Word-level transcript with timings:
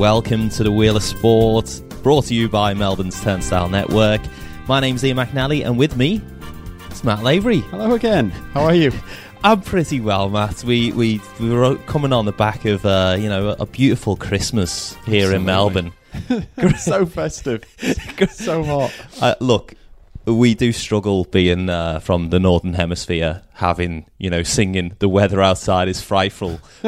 Welcome 0.00 0.48
to 0.52 0.62
the 0.62 0.72
Wheel 0.72 0.96
of 0.96 1.02
Sport, 1.02 1.82
brought 2.02 2.24
to 2.28 2.34
you 2.34 2.48
by 2.48 2.72
Melbourne's 2.72 3.20
Turnstile 3.20 3.68
Network. 3.68 4.22
My 4.66 4.80
name's 4.80 5.04
Ian 5.04 5.18
McNally, 5.18 5.62
and 5.62 5.76
with 5.76 5.94
me, 5.98 6.22
it's 6.88 7.04
Matt 7.04 7.22
Lavery. 7.22 7.58
Hello 7.58 7.92
again. 7.92 8.30
How 8.54 8.62
are 8.62 8.74
you? 8.74 8.92
I'm 9.44 9.60
pretty 9.60 10.00
well, 10.00 10.30
Matt. 10.30 10.64
We 10.64 10.92
we, 10.92 11.20
we 11.38 11.50
were 11.50 11.76
coming 11.84 12.14
on 12.14 12.24
the 12.24 12.32
back 12.32 12.64
of 12.64 12.86
uh, 12.86 13.18
you 13.20 13.28
know 13.28 13.54
a 13.60 13.66
beautiful 13.66 14.16
Christmas 14.16 14.94
here 15.04 15.34
in 15.34 15.44
Melbourne. 15.44 15.92
so 16.78 17.04
festive. 17.04 17.62
so 18.30 18.64
hot. 18.64 18.94
Uh, 19.20 19.34
look, 19.40 19.74
we 20.26 20.54
do 20.54 20.72
struggle 20.72 21.24
being 21.24 21.68
uh, 21.68 22.00
from 22.00 22.30
the 22.30 22.38
northern 22.38 22.74
hemisphere, 22.74 23.42
having 23.54 24.06
you 24.18 24.30
know 24.30 24.42
singing 24.42 24.94
the 24.98 25.08
weather 25.08 25.40
outside 25.40 25.88
is 25.88 26.00
frightful, 26.00 26.60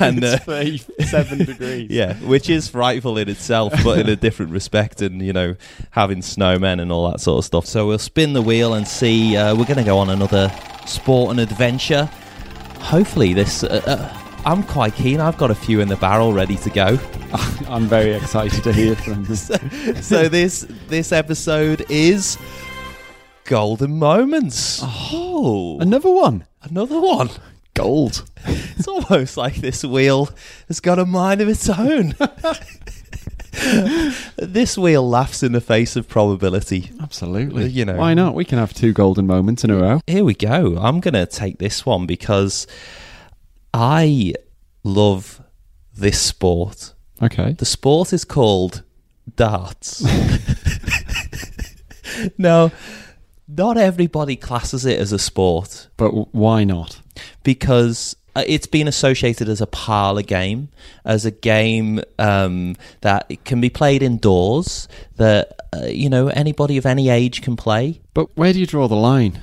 and 0.00 0.24
uh, 0.24 0.38
37 0.38 1.38
degrees. 1.46 1.90
yeah, 1.90 2.14
which 2.20 2.50
is 2.50 2.68
frightful 2.68 3.18
in 3.18 3.28
itself, 3.28 3.72
but 3.84 3.98
in 3.98 4.08
a 4.08 4.16
different 4.16 4.52
respect, 4.52 5.00
and 5.00 5.22
you 5.22 5.32
know 5.32 5.54
having 5.90 6.18
snowmen 6.18 6.80
and 6.80 6.90
all 6.90 7.10
that 7.10 7.20
sort 7.20 7.38
of 7.38 7.44
stuff. 7.44 7.66
So 7.66 7.86
we'll 7.86 7.98
spin 7.98 8.32
the 8.32 8.42
wheel 8.42 8.74
and 8.74 8.86
see. 8.86 9.36
Uh, 9.36 9.54
we're 9.54 9.64
going 9.64 9.78
to 9.78 9.84
go 9.84 9.98
on 9.98 10.10
another 10.10 10.52
sport 10.86 11.30
and 11.30 11.40
adventure. 11.40 12.10
Hopefully, 12.78 13.32
this. 13.32 13.62
Uh, 13.62 13.82
uh, 13.86 14.21
I'm 14.44 14.62
quite 14.64 14.94
keen. 14.94 15.20
I've 15.20 15.38
got 15.38 15.50
a 15.52 15.54
few 15.54 15.80
in 15.80 15.88
the 15.88 15.96
barrel 15.96 16.32
ready 16.32 16.56
to 16.56 16.70
go. 16.70 16.98
I'm 17.68 17.86
very 17.86 18.12
excited 18.12 18.62
to 18.64 18.72
hear 18.72 18.96
from 18.96 19.24
this. 19.24 19.46
so 20.06 20.28
this 20.28 20.66
this 20.88 21.12
episode 21.12 21.86
is 21.88 22.36
golden 23.44 23.98
moments. 23.98 24.80
Oh. 24.82 25.10
oh, 25.12 25.78
Another 25.80 26.10
one. 26.10 26.44
another 26.62 27.00
one. 27.00 27.30
Gold. 27.74 28.24
It's 28.44 28.88
almost 28.88 29.36
like 29.36 29.56
this 29.56 29.84
wheel 29.84 30.28
has 30.68 30.80
got 30.80 30.98
a 30.98 31.06
mind 31.06 31.40
of 31.40 31.48
its 31.48 31.68
own. 31.68 32.14
this 34.36 34.76
wheel 34.76 35.08
laughs 35.08 35.42
in 35.42 35.52
the 35.52 35.60
face 35.60 35.96
of 35.96 36.08
probability. 36.08 36.90
Absolutely. 37.00 37.68
You 37.68 37.84
know. 37.84 37.96
Why 37.96 38.14
not? 38.14 38.34
We 38.34 38.44
can 38.44 38.58
have 38.58 38.74
two 38.74 38.92
golden 38.92 39.26
moments 39.26 39.64
in 39.64 39.70
a 39.70 39.76
row. 39.76 40.00
Here 40.06 40.24
we 40.24 40.34
go. 40.34 40.76
I'm 40.78 41.00
going 41.00 41.14
to 41.14 41.26
take 41.26 41.58
this 41.58 41.86
one 41.86 42.06
because 42.06 42.66
I 43.74 44.34
love 44.84 45.40
this 45.94 46.20
sport. 46.20 46.94
Okay. 47.22 47.52
The 47.52 47.64
sport 47.64 48.12
is 48.12 48.24
called 48.24 48.82
darts. 49.36 50.04
now, 52.38 52.72
not 53.48 53.76
everybody 53.76 54.36
classes 54.36 54.84
it 54.84 54.98
as 54.98 55.12
a 55.12 55.18
sport 55.18 55.88
But 55.96 56.10
why 56.34 56.64
not? 56.64 57.00
because 57.44 58.16
uh, 58.34 58.42
it's 58.46 58.66
been 58.66 58.88
associated 58.88 59.48
as 59.48 59.60
a 59.60 59.66
parlor 59.66 60.22
game, 60.22 60.68
as 61.04 61.26
a 61.26 61.30
game 61.30 62.00
um, 62.18 62.74
that 63.02 63.30
can 63.44 63.60
be 63.60 63.68
played 63.68 64.02
indoors, 64.02 64.88
that 65.16 65.52
uh, 65.74 65.86
you 65.86 66.08
know 66.08 66.28
anybody 66.28 66.78
of 66.78 66.86
any 66.86 67.10
age 67.10 67.42
can 67.42 67.56
play. 67.56 68.00
But 68.14 68.34
where 68.36 68.52
do 68.54 68.60
you 68.60 68.66
draw 68.66 68.88
the 68.88 68.96
line? 68.96 69.42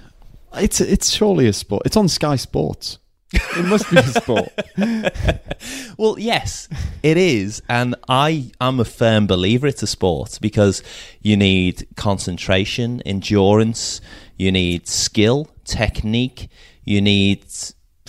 It's 0.55 0.81
it's 0.81 1.11
surely 1.11 1.47
a 1.47 1.53
sport. 1.53 1.83
It's 1.85 1.97
on 1.97 2.07
Sky 2.07 2.35
Sports. 2.35 2.97
It 3.31 3.66
must 3.66 3.89
be 3.91 3.97
a 3.97 4.03
sport. 4.03 4.49
Well, 5.97 6.17
yes, 6.17 6.69
it 7.03 7.17
is, 7.17 7.61
and 7.67 7.94
I 8.08 8.52
am 8.61 8.80
a 8.80 8.85
firm 8.85 9.27
believer 9.27 9.67
it's 9.67 9.84
a 9.84 9.88
sport 9.88 10.40
because 10.41 10.81
you 11.22 11.35
need 11.35 11.85
concentration, 11.97 13.01
endurance, 13.06 14.00
you 14.38 14.50
need 14.50 14.88
skill, 14.88 15.50
technique, 15.66 16.47
you 16.85 17.01
need 17.01 17.44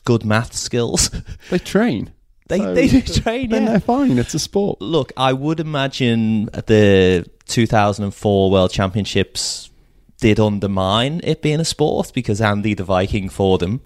good 0.05 0.25
math 0.25 0.55
skills. 0.55 1.11
They 1.51 1.59
train. 1.59 2.13
they 2.47 2.59
So 2.59 2.75
they 2.75 2.87
do 2.87 3.01
train, 3.03 3.51
Then 3.51 3.65
yeah. 3.65 3.71
they're 3.71 3.81
fine. 3.81 4.19
It's 4.19 4.35
a 4.35 4.39
sport. 4.39 4.81
Look, 4.81 5.13
I 5.17 5.33
would 5.33 5.59
imagine 5.59 6.45
the 6.45 7.27
2004 7.47 8.51
World 8.53 8.71
Championships 8.71 9.71
did 10.19 10.39
undermine 10.39 11.21
it 11.25 11.43
being 11.43 11.59
a 11.59 11.65
sport 11.65 12.13
because 12.15 12.41
Andy 12.41 12.75
the 12.75 12.85
Viking 12.85 13.29
Fordham 13.29 13.81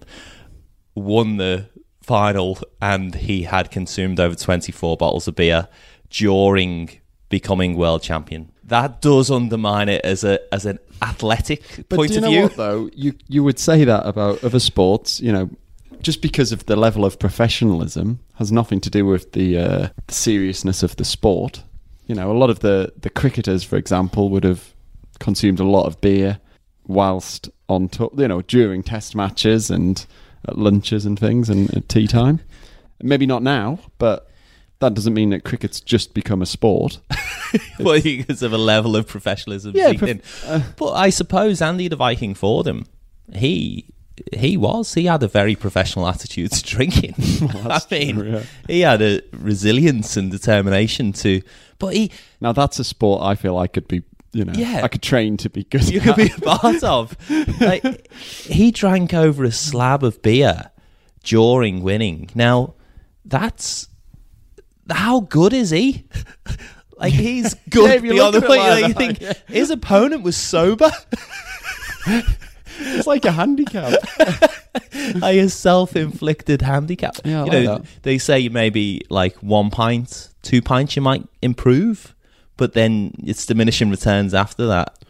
won 0.95 1.37
the 1.37 1.67
final 2.01 2.57
and 2.81 3.15
he 3.15 3.43
had 3.43 3.71
consumed 3.71 4.19
over 4.19 4.35
24 4.35 4.97
bottles 4.97 5.27
of 5.27 5.35
beer 5.35 5.67
during 6.09 6.89
becoming 7.29 7.75
world 7.75 8.01
champion. 8.01 8.51
That 8.63 9.01
does 9.01 9.29
undermine 9.29 9.89
it 9.89 10.03
as 10.03 10.23
a 10.23 10.39
as 10.53 10.65
an 10.65 10.79
athletic 11.01 11.85
But 11.89 11.97
point 11.97 12.09
do 12.09 12.13
you 12.13 12.17
of 12.19 12.23
know 12.23 12.29
view. 12.31 12.41
what 12.43 12.55
though? 12.55 12.89
You 12.95 13.13
you 13.27 13.43
would 13.43 13.59
say 13.59 13.83
that 13.83 14.05
about 14.05 14.43
other 14.43 14.59
sports, 14.59 15.19
you 15.19 15.31
know, 15.31 15.49
just 16.01 16.21
because 16.21 16.51
of 16.51 16.65
the 16.65 16.75
level 16.75 17.05
of 17.05 17.19
professionalism 17.19 18.19
has 18.35 18.51
nothing 18.51 18.79
to 18.81 18.89
do 18.89 19.05
with 19.05 19.31
the, 19.33 19.57
uh, 19.57 19.87
the 20.07 20.13
seriousness 20.13 20.83
of 20.83 20.95
the 20.95 21.05
sport. 21.05 21.63
You 22.07 22.15
know, 22.15 22.31
a 22.31 22.37
lot 22.37 22.49
of 22.49 22.59
the 22.59 22.93
the 22.97 23.09
cricketers, 23.09 23.63
for 23.63 23.75
example, 23.77 24.29
would 24.29 24.43
have 24.43 24.73
consumed 25.19 25.59
a 25.59 25.63
lot 25.63 25.85
of 25.85 25.99
beer 26.01 26.39
whilst 26.87 27.49
on 27.67 27.89
tour, 27.89 28.11
you 28.17 28.27
know, 28.27 28.41
during 28.43 28.83
test 28.83 29.15
matches 29.15 29.69
and 29.71 30.05
at 30.47 30.57
lunches 30.57 31.05
and 31.05 31.17
things 31.19 31.49
and 31.49 31.73
at 31.75 31.89
tea 31.89 32.07
time. 32.07 32.39
Maybe 33.01 33.25
not 33.25 33.43
now, 33.43 33.79
but 33.97 34.29
that 34.79 34.93
doesn't 34.93 35.13
mean 35.13 35.29
that 35.31 35.43
cricket's 35.43 35.79
just 35.79 36.13
become 36.13 36.41
a 36.41 36.45
sport. 36.45 36.99
Well, 37.79 38.01
because 38.01 38.41
of 38.41 38.51
a 38.51 38.57
level 38.57 38.97
of 38.97 39.07
professionalism. 39.07 39.73
Yeah, 39.75 39.93
prof- 39.93 40.09
in. 40.09 40.21
but 40.75 40.91
I 40.91 41.09
suppose 41.09 41.61
Andy 41.61 41.87
the 41.87 41.95
Viking 41.95 42.33
Fordham, 42.33 42.85
he 43.33 43.93
he 44.33 44.57
was 44.57 44.93
he 44.93 45.05
had 45.05 45.23
a 45.23 45.27
very 45.27 45.55
professional 45.55 46.07
attitude 46.07 46.51
to 46.51 46.63
drinking. 46.63 47.15
I 47.65 47.79
mean, 47.91 48.15
true, 48.15 48.29
yeah. 48.29 48.43
he 48.67 48.81
had 48.81 49.01
a 49.01 49.21
resilience 49.31 50.17
and 50.17 50.31
determination 50.31 51.13
to. 51.13 51.41
But 51.79 51.93
he, 51.93 52.11
Now 52.41 52.51
that's 52.51 52.79
a 52.79 52.83
sport 52.83 53.21
I 53.21 53.35
feel 53.35 53.57
I 53.57 53.67
could 53.67 53.87
be, 53.87 54.03
you 54.35 54.43
know, 54.45 54.53
Yeah. 54.53 54.81
I 54.83 54.87
could 54.89 55.01
train 55.01 55.37
to 55.37 55.49
be 55.49 55.63
good. 55.63 55.89
you 55.89 56.01
could 56.01 56.15
be 56.17 56.31
a 56.35 56.41
part 56.41 56.83
of. 56.83 57.15
Like, 57.61 58.11
he 58.19 58.71
drank 58.71 59.13
over 59.13 59.43
a 59.45 59.51
slab 59.51 60.03
of 60.03 60.21
beer 60.21 60.71
during 61.23 61.81
winning. 61.81 62.29
Now, 62.35 62.75
that's 63.23 63.87
how 64.89 65.21
good 65.21 65.53
is 65.53 65.69
he? 65.71 66.05
Like 66.97 67.11
he's 67.11 67.53
good 67.69 68.03
you 68.05 68.11
beyond 68.11 68.35
the 68.35 68.41
point. 68.41 68.61
like 68.61 68.87
you 68.87 68.93
think 68.93 69.17
his 69.49 69.69
opponent 69.69 70.23
was 70.23 70.37
sober. 70.37 70.89
It's 72.07 73.05
like 73.05 73.25
a 73.25 73.31
handicap. 73.33 73.93
like 75.15 75.35
a 75.37 75.49
self-inflicted 75.49 76.61
handicap. 76.61 77.17
Yeah, 77.25 77.41
I 77.41 77.45
you 77.45 77.51
like 77.51 77.63
know, 77.63 77.77
that. 77.79 77.85
they 78.03 78.17
say 78.17 78.47
maybe 78.47 79.01
like 79.09 79.35
one 79.37 79.71
pint, 79.71 80.29
two 80.41 80.61
pints, 80.61 80.95
you 80.95 81.01
might 81.01 81.27
improve, 81.41 82.14
but 82.57 82.73
then 82.73 83.13
it's 83.23 83.45
diminishing 83.45 83.89
returns 83.89 84.33
after 84.33 84.65
that. 84.67 85.03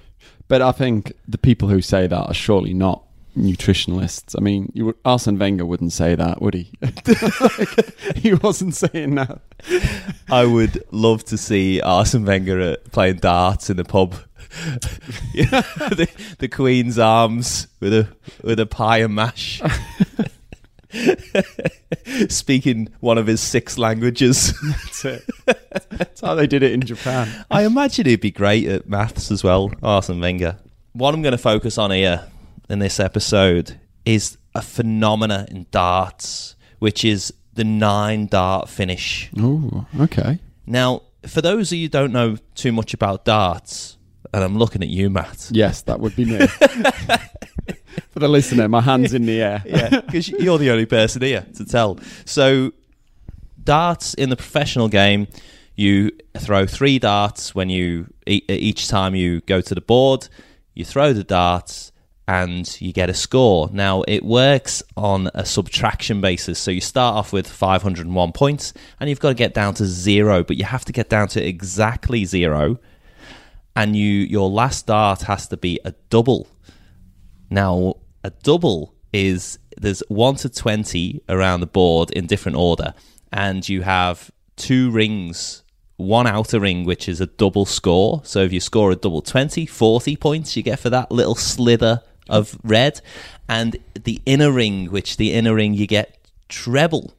But 0.47 0.61
I 0.61 0.71
think 0.71 1.13
the 1.27 1.37
people 1.37 1.69
who 1.69 1.81
say 1.81 2.07
that 2.07 2.15
are 2.15 2.33
surely 2.33 2.73
not 2.73 3.03
nutritionalists. 3.37 4.35
I 4.37 4.41
mean, 4.41 4.71
you 4.73 4.85
would, 4.85 4.95
Arsene 5.03 5.37
Wenger 5.37 5.65
wouldn't 5.65 5.91
say 5.91 6.15
that, 6.15 6.41
would 6.41 6.53
he? 6.53 6.71
Like, 6.81 8.17
he 8.17 8.33
wasn't 8.33 8.75
saying 8.75 9.15
that. 9.15 9.41
I 10.29 10.45
would 10.45 10.83
love 10.91 11.25
to 11.25 11.37
see 11.37 11.81
Arsene 11.81 12.25
Wenger 12.25 12.77
playing 12.91 13.17
darts 13.17 13.69
in 13.69 13.77
the 13.77 13.83
pub. 13.83 14.15
The, 15.35 16.09
the 16.39 16.47
Queen's 16.47 16.97
Arms 16.97 17.67
with 17.79 17.93
a 17.93 18.07
with 18.41 18.59
a 18.59 18.65
pie 18.65 18.99
and 18.99 19.13
mash. 19.13 19.61
Speaking 22.29 22.89
one 22.99 23.17
of 23.17 23.27
his 23.27 23.41
six 23.41 23.77
languages. 23.77 24.53
That's 24.63 25.05
it. 25.05 25.29
That's 25.89 26.21
how 26.21 26.35
they 26.35 26.47
did 26.47 26.63
it 26.63 26.71
in 26.73 26.81
Japan. 26.81 27.45
I 27.51 27.65
imagine 27.65 28.05
he'd 28.05 28.21
be 28.21 28.31
great 28.31 28.67
at 28.67 28.87
maths 28.87 29.31
as 29.31 29.43
well, 29.43 29.71
Arsene 29.83 30.19
Wenger. 30.19 30.57
What 30.93 31.13
I'm 31.13 31.21
going 31.21 31.33
to 31.33 31.37
focus 31.37 31.77
on 31.77 31.91
here 31.91 32.27
in 32.69 32.79
this 32.79 32.99
episode 32.99 33.79
is 34.05 34.37
a 34.53 34.61
phenomena 34.61 35.45
in 35.49 35.65
darts, 35.71 36.55
which 36.79 37.03
is 37.03 37.33
the 37.53 37.63
nine 37.63 38.27
dart 38.27 38.69
finish. 38.69 39.29
Oh, 39.39 39.85
okay. 39.99 40.39
Now, 40.65 41.03
for 41.25 41.41
those 41.41 41.71
of 41.71 41.77
you 41.77 41.85
who 41.85 41.89
don't 41.89 42.13
know 42.13 42.37
too 42.53 42.71
much 42.71 42.93
about 42.93 43.25
darts, 43.25 43.97
and 44.33 44.43
I'm 44.43 44.57
looking 44.57 44.81
at 44.81 44.89
you, 44.89 45.09
Matt. 45.09 45.49
Yes, 45.51 45.81
that 45.83 45.99
would 45.99 46.15
be 46.15 46.25
me. 46.25 46.39
For 48.11 48.19
the 48.19 48.27
listener, 48.27 48.67
my 48.67 48.81
hands 48.81 49.13
in 49.13 49.25
the 49.25 49.41
air. 49.49 49.63
Yeah, 49.65 50.01
because 50.01 50.29
you're 50.29 50.57
the 50.57 50.71
only 50.71 50.85
person 50.85 51.21
here 51.21 51.45
to 51.55 51.65
tell. 51.65 51.99
So, 52.25 52.71
darts 53.63 54.13
in 54.13 54.29
the 54.29 54.35
professional 54.35 54.87
game, 54.87 55.27
you 55.75 56.11
throw 56.37 56.65
three 56.65 56.99
darts 56.99 57.53
when 57.53 57.69
you 57.69 58.07
each 58.25 58.87
time 58.87 59.15
you 59.15 59.41
go 59.41 59.61
to 59.61 59.75
the 59.75 59.81
board. 59.81 60.27
You 60.73 60.85
throw 60.85 61.13
the 61.13 61.23
darts 61.23 61.91
and 62.27 62.81
you 62.81 62.91
get 62.91 63.09
a 63.09 63.13
score. 63.13 63.69
Now, 63.71 64.03
it 64.07 64.23
works 64.23 64.81
on 64.97 65.29
a 65.33 65.45
subtraction 65.45 66.21
basis. 66.21 66.57
So, 66.57 66.71
you 66.71 66.81
start 66.81 67.15
off 67.15 67.33
with 67.33 67.47
501 67.47 68.31
points 68.31 68.73
and 68.99 69.09
you've 69.09 69.19
got 69.19 69.29
to 69.29 69.35
get 69.35 69.53
down 69.53 69.73
to 69.75 69.85
zero, 69.85 70.43
but 70.43 70.57
you 70.57 70.63
have 70.63 70.85
to 70.85 70.93
get 70.93 71.09
down 71.09 71.27
to 71.29 71.45
exactly 71.45 72.25
zero. 72.25 72.79
And 73.75 73.93
you 73.95 74.09
your 74.09 74.49
last 74.49 74.87
dart 74.87 75.23
has 75.23 75.49
to 75.49 75.57
be 75.57 75.79
a 75.83 75.93
double. 76.09 76.47
Now, 77.49 77.95
a 78.23 78.31
double 78.31 78.93
is 79.13 79.59
there's 79.77 80.03
1 80.07 80.35
to 80.35 80.49
20 80.49 81.21
around 81.29 81.59
the 81.61 81.67
board 81.67 82.11
in 82.11 82.27
different 82.27 82.57
order, 82.57 82.93
and 83.31 83.67
you 83.67 83.81
have 83.81 84.31
two 84.55 84.91
rings. 84.91 85.63
One 85.97 86.27
outer 86.27 86.59
ring, 86.59 86.83
which 86.83 87.07
is 87.07 87.21
a 87.21 87.25
double 87.25 87.65
score. 87.65 88.21
So 88.25 88.41
if 88.41 88.51
you 88.51 88.59
score 88.59 88.91
a 88.91 88.95
double 88.97 89.21
20, 89.21 89.65
40 89.65 90.17
points 90.17 90.57
you 90.57 90.63
get 90.63 90.79
for 90.79 90.89
that 90.89 91.09
little 91.09 91.35
slither 91.35 92.01
of 92.27 92.57
red. 92.63 92.99
And 93.47 93.77
the 93.93 94.21
inner 94.25 94.51
ring, 94.51 94.87
which 94.87 95.15
the 95.15 95.31
inner 95.31 95.55
ring 95.55 95.73
you 95.73 95.87
get 95.87 96.17
treble. 96.49 97.13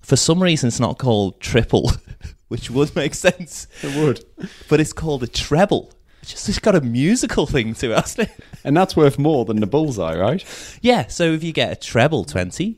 For 0.00 0.16
some 0.16 0.42
reason, 0.42 0.68
it's 0.68 0.80
not 0.80 0.98
called 0.98 1.40
triple, 1.40 1.92
which 2.48 2.70
would 2.70 2.94
make 2.96 3.14
sense. 3.14 3.66
It 3.82 3.94
would. 4.02 4.24
But 4.68 4.80
it's 4.80 4.94
called 4.94 5.22
a 5.22 5.26
treble. 5.26 5.92
It's 6.22 6.32
just 6.32 6.48
it's 6.48 6.58
got 6.58 6.74
a 6.74 6.80
musical 6.80 7.46
thing 7.46 7.74
to 7.74 7.92
it, 7.92 7.94
hasn't 7.96 8.28
it? 8.30 8.44
And 8.64 8.76
that's 8.76 8.96
worth 8.96 9.18
more 9.18 9.44
than 9.44 9.60
the 9.60 9.66
bullseye, 9.66 10.16
right? 10.18 10.44
Yeah, 10.82 11.06
so 11.06 11.32
if 11.32 11.42
you 11.44 11.52
get 11.52 11.72
a 11.72 11.76
treble 11.76 12.24
20, 12.24 12.76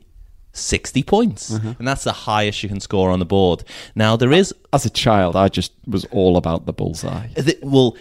60 0.53 1.03
points. 1.03 1.51
Mm-hmm. 1.51 1.71
And 1.79 1.87
that's 1.87 2.03
the 2.03 2.11
highest 2.13 2.61
you 2.63 2.69
can 2.69 2.79
score 2.79 3.09
on 3.09 3.19
the 3.19 3.25
board. 3.25 3.63
Now, 3.95 4.15
there 4.15 4.31
is. 4.31 4.53
As 4.71 4.85
a 4.85 4.89
child, 4.89 5.35
I 5.35 5.47
just 5.49 5.73
was 5.87 6.05
all 6.11 6.37
about 6.37 6.65
the 6.65 6.71
bullseye. 6.71 7.27
Uh, 7.35 7.41
th- 7.41 7.59
Well, 7.63 7.97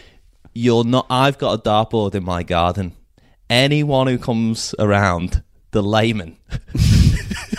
you're 0.55 0.85
not. 0.85 1.07
I've 1.11 1.39
got 1.39 1.59
a 1.59 1.63
dartboard 1.63 2.15
in 2.15 2.23
my 2.23 2.43
garden. 2.43 2.93
Anyone 3.49 4.07
who 4.07 4.19
comes 4.19 4.75
around, 4.79 5.43
the 5.73 5.83
layman, 5.83 6.37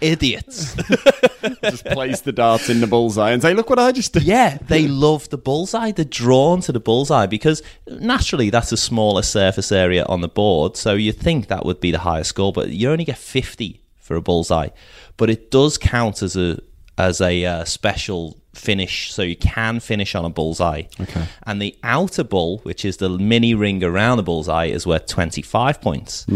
idiots. 0.00 0.74
just 1.62 1.84
place 1.84 2.20
the 2.20 2.32
darts 2.32 2.68
in 2.68 2.80
the 2.80 2.86
bullseye 2.86 3.30
and 3.30 3.42
say, 3.42 3.54
"Look 3.54 3.70
what 3.70 3.78
I 3.78 3.92
just 3.92 4.12
did." 4.12 4.22
Yeah, 4.22 4.58
they 4.68 4.88
love 4.88 5.28
the 5.30 5.38
bullseye. 5.38 5.92
They're 5.92 6.04
drawn 6.04 6.60
to 6.62 6.72
the 6.72 6.80
bullseye 6.80 7.26
because 7.26 7.62
naturally 7.86 8.50
that's 8.50 8.72
a 8.72 8.76
smaller 8.76 9.22
surface 9.22 9.72
area 9.72 10.04
on 10.04 10.20
the 10.20 10.28
board. 10.28 10.76
So 10.76 10.94
you 10.94 11.12
think 11.12 11.48
that 11.48 11.64
would 11.64 11.80
be 11.80 11.90
the 11.90 11.98
highest 11.98 12.30
score, 12.30 12.52
but 12.52 12.70
you 12.70 12.90
only 12.90 13.04
get 13.04 13.18
50 13.18 13.82
for 13.96 14.16
a 14.16 14.22
bullseye. 14.22 14.68
But 15.16 15.30
it 15.30 15.50
does 15.50 15.78
count 15.78 16.22
as 16.22 16.36
a 16.36 16.60
as 16.98 17.20
a 17.20 17.44
uh, 17.44 17.64
special 17.64 18.36
finish, 18.54 19.12
so 19.12 19.22
you 19.22 19.36
can 19.36 19.80
finish 19.80 20.14
on 20.14 20.24
a 20.24 20.30
bullseye. 20.30 20.82
Okay. 21.00 21.24
And 21.44 21.62
the 21.62 21.74
outer 21.82 22.24
bull, 22.24 22.58
which 22.58 22.84
is 22.84 22.98
the 22.98 23.08
mini 23.08 23.54
ring 23.54 23.82
around 23.82 24.18
the 24.18 24.22
bullseye, 24.22 24.66
is 24.66 24.86
worth 24.86 25.06
25 25.06 25.80
points. 25.80 26.26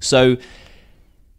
So 0.00 0.36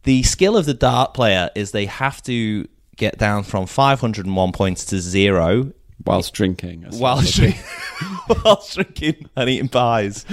the 0.04 0.24
skill 0.24 0.58
of 0.58 0.66
the 0.66 0.74
dart 0.74 1.14
player 1.14 1.50
is 1.56 1.72
they 1.72 1.86
have 1.86 2.22
to 2.24 2.68
get 2.96 3.18
down 3.18 3.44
from 3.44 3.66
501 3.66 4.52
points 4.52 4.86
to 4.86 5.00
zero 5.00 5.72
Whilst 6.06 6.34
drinking. 6.34 6.86
well. 6.94 7.22
drink, 7.22 7.56
while 8.44 8.66
drinking 8.72 9.30
and 9.36 9.50
eating 9.50 9.70
pies, 9.70 10.26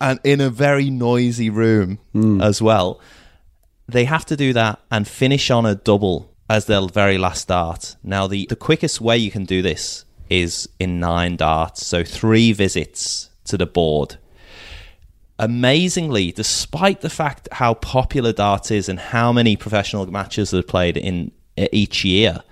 and 0.00 0.18
in 0.24 0.40
a 0.40 0.50
very 0.50 0.90
noisy 0.90 1.50
room 1.50 1.98
hmm. 2.12 2.40
as 2.40 2.60
well. 2.60 3.00
They 3.86 4.04
have 4.06 4.24
to 4.26 4.36
do 4.36 4.52
that 4.54 4.80
and 4.90 5.06
finish 5.06 5.50
on 5.50 5.66
a 5.66 5.74
double 5.74 6.32
as 6.48 6.66
their 6.66 6.82
very 6.82 7.18
last 7.18 7.48
dart. 7.48 7.96
Now, 8.02 8.26
the, 8.26 8.46
the 8.48 8.56
quickest 8.56 9.00
way 9.00 9.18
you 9.18 9.30
can 9.30 9.44
do 9.44 9.60
this 9.60 10.04
is 10.30 10.68
in 10.80 11.00
nine 11.00 11.36
darts, 11.36 11.86
so 11.86 12.02
three 12.02 12.52
visits 12.52 13.30
to 13.44 13.58
the 13.58 13.66
board. 13.66 14.16
Amazingly, 15.38 16.32
despite 16.32 17.00
the 17.00 17.10
fact 17.10 17.48
how 17.52 17.74
popular 17.74 18.32
dart 18.32 18.70
is 18.70 18.88
and 18.88 19.00
how 19.00 19.32
many 19.32 19.56
professional 19.56 20.06
matches 20.06 20.54
are 20.54 20.62
played 20.62 20.96
in 20.96 21.32
uh, 21.58 21.66
each 21.72 22.04
year, 22.04 22.42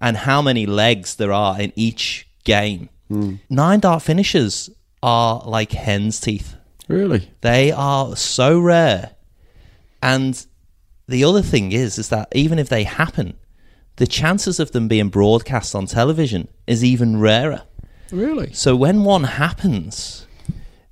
and 0.00 0.16
how 0.16 0.42
many 0.42 0.66
legs 0.66 1.16
there 1.16 1.32
are 1.32 1.60
in 1.60 1.72
each 1.76 2.28
game. 2.44 2.88
Nine 3.48 3.80
dart 3.80 4.02
finishes 4.02 4.70
are 5.02 5.42
like 5.46 5.72
hen's 5.72 6.20
teeth. 6.20 6.56
Really? 6.88 7.30
They 7.40 7.70
are 7.70 8.16
so 8.16 8.58
rare. 8.58 9.12
And 10.02 10.44
the 11.06 11.24
other 11.24 11.42
thing 11.42 11.72
is 11.72 11.98
is 11.98 12.08
that 12.10 12.28
even 12.34 12.58
if 12.58 12.68
they 12.68 12.84
happen, 12.84 13.34
the 13.96 14.06
chances 14.06 14.60
of 14.60 14.72
them 14.72 14.88
being 14.88 15.08
broadcast 15.08 15.74
on 15.74 15.86
television 15.86 16.48
is 16.66 16.84
even 16.84 17.20
rarer. 17.20 17.62
Really? 18.12 18.52
So 18.52 18.76
when 18.76 19.04
one 19.04 19.24
happens, 19.24 20.26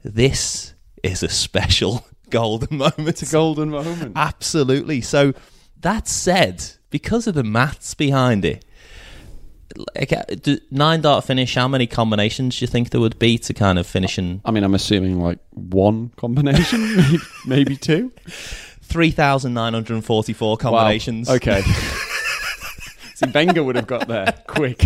this 0.02 0.74
is 1.06 1.22
a 1.22 1.28
special 1.28 2.06
golden 2.30 2.78
moment. 2.78 3.08
It's 3.08 3.22
a 3.22 3.32
golden 3.32 3.70
moment. 3.70 4.12
Absolutely. 4.16 5.00
So 5.00 5.32
that 5.80 6.08
said, 6.08 6.64
because 6.90 7.26
of 7.26 7.34
the 7.34 7.44
maths 7.44 7.94
behind 7.94 8.44
it, 8.44 8.64
like, 9.94 10.12
uh, 10.12 10.24
nine 10.70 11.00
dart 11.02 11.24
finish. 11.24 11.54
How 11.54 11.68
many 11.68 11.86
combinations 11.86 12.58
do 12.58 12.62
you 12.62 12.66
think 12.66 12.90
there 12.90 13.00
would 13.00 13.18
be 13.18 13.36
to 13.38 13.52
kind 13.52 13.78
of 13.78 13.86
finish 13.86 14.18
in 14.18 14.40
I 14.44 14.50
mean, 14.50 14.64
I'm 14.64 14.74
assuming 14.74 15.20
like 15.20 15.38
one 15.50 16.10
combination, 16.16 16.96
maybe, 16.96 17.18
maybe 17.46 17.76
two. 17.76 18.12
three 18.82 19.10
thousand 19.10 19.54
nine 19.54 19.74
hundred 19.74 19.94
and 19.94 20.04
forty-four 20.04 20.56
combinations? 20.56 21.28
Wow. 21.28 21.34
Okay. 21.34 21.62
See, 23.16 23.30
Wenger 23.34 23.64
would 23.64 23.76
have 23.76 23.86
got 23.86 24.08
there 24.08 24.32
quick. 24.46 24.84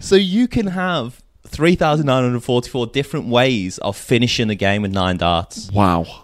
So 0.00 0.16
you 0.16 0.48
can 0.48 0.66
have 0.68 1.22
three 1.46 1.74
thousand 1.74 2.06
nine 2.06 2.22
hundred 2.24 2.40
forty-four 2.40 2.86
different 2.88 3.28
ways 3.28 3.78
of 3.78 3.96
finishing 3.96 4.50
a 4.50 4.54
game 4.54 4.82
with 4.82 4.92
nine 4.92 5.16
darts. 5.18 5.70
Wow. 5.70 6.23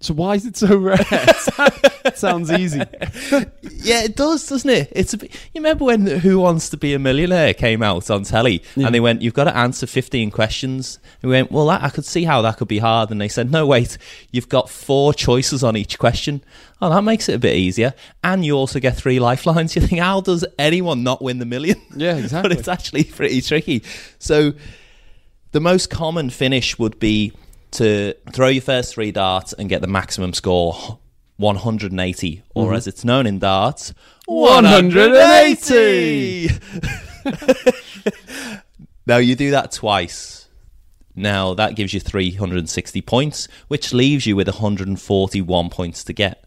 So 0.00 0.12
why 0.12 0.34
is 0.34 0.44
it 0.44 0.56
so 0.58 0.76
rare? 0.76 0.96
it 1.00 2.16
sounds 2.18 2.50
easy. 2.52 2.82
Yeah, 3.86 4.02
it 4.02 4.16
does, 4.16 4.48
doesn't 4.48 4.68
it? 4.68 4.88
It's 4.96 5.14
a 5.14 5.18
bit, 5.18 5.32
you 5.54 5.60
remember 5.60 5.84
when 5.84 6.06
Who 6.08 6.40
Wants 6.40 6.70
to 6.70 6.76
Be 6.76 6.92
a 6.94 6.98
Millionaire 6.98 7.54
came 7.54 7.84
out 7.84 8.10
on 8.10 8.24
telly, 8.24 8.62
Yeah. 8.74 8.86
and 8.86 8.94
they 8.94 8.98
went, 8.98 9.22
"You've 9.22 9.32
got 9.34 9.44
to 9.44 9.56
answer 9.56 9.86
fifteen 9.86 10.32
questions." 10.32 10.98
And 11.22 11.30
we 11.30 11.36
went, 11.36 11.52
"Well, 11.52 11.66
that, 11.66 11.84
I 11.84 11.90
could 11.90 12.04
see 12.04 12.24
how 12.24 12.42
that 12.42 12.56
could 12.56 12.66
be 12.66 12.78
hard." 12.78 13.12
And 13.12 13.20
they 13.20 13.28
said, 13.28 13.52
"No, 13.52 13.64
wait, 13.64 13.96
you've 14.32 14.48
got 14.48 14.68
four 14.68 15.14
choices 15.14 15.62
on 15.62 15.76
each 15.76 16.00
question. 16.00 16.42
Oh, 16.82 16.90
that 16.90 17.02
makes 17.02 17.28
it 17.28 17.34
a 17.34 17.38
bit 17.38 17.54
easier, 17.54 17.94
and 18.24 18.44
you 18.44 18.54
also 18.56 18.80
get 18.80 18.96
three 18.96 19.20
lifelines." 19.20 19.76
You 19.76 19.82
think, 19.82 20.00
how 20.00 20.20
does 20.20 20.44
anyone 20.58 21.04
not 21.04 21.22
win 21.22 21.38
the 21.38 21.46
million? 21.46 21.80
Yeah, 21.94 22.16
exactly. 22.16 22.48
but 22.48 22.58
it's 22.58 22.68
actually 22.68 23.04
pretty 23.04 23.40
tricky. 23.40 23.84
So, 24.18 24.52
the 25.52 25.60
most 25.60 25.90
common 25.90 26.30
finish 26.30 26.76
would 26.76 26.98
be 26.98 27.32
to 27.72 28.14
throw 28.32 28.48
your 28.48 28.62
first 28.62 28.94
three 28.94 29.12
darts 29.12 29.52
and 29.52 29.68
get 29.68 29.80
the 29.80 29.86
maximum 29.86 30.32
score 30.32 30.98
180 31.38 32.42
or 32.54 32.66
mm-hmm. 32.66 32.74
as 32.74 32.86
it's 32.86 33.04
known 33.04 33.26
in 33.26 33.38
darts 33.38 33.92
180 34.26 36.48
now 39.06 39.18
you 39.18 39.36
do 39.36 39.50
that 39.50 39.70
twice 39.72 40.48
now 41.14 41.52
that 41.54 41.76
gives 41.76 41.92
you 41.92 42.00
360 42.00 43.02
points 43.02 43.48
which 43.68 43.92
leaves 43.92 44.26
you 44.26 44.34
with 44.34 44.48
141 44.48 45.68
points 45.68 46.02
to 46.04 46.14
get 46.14 46.46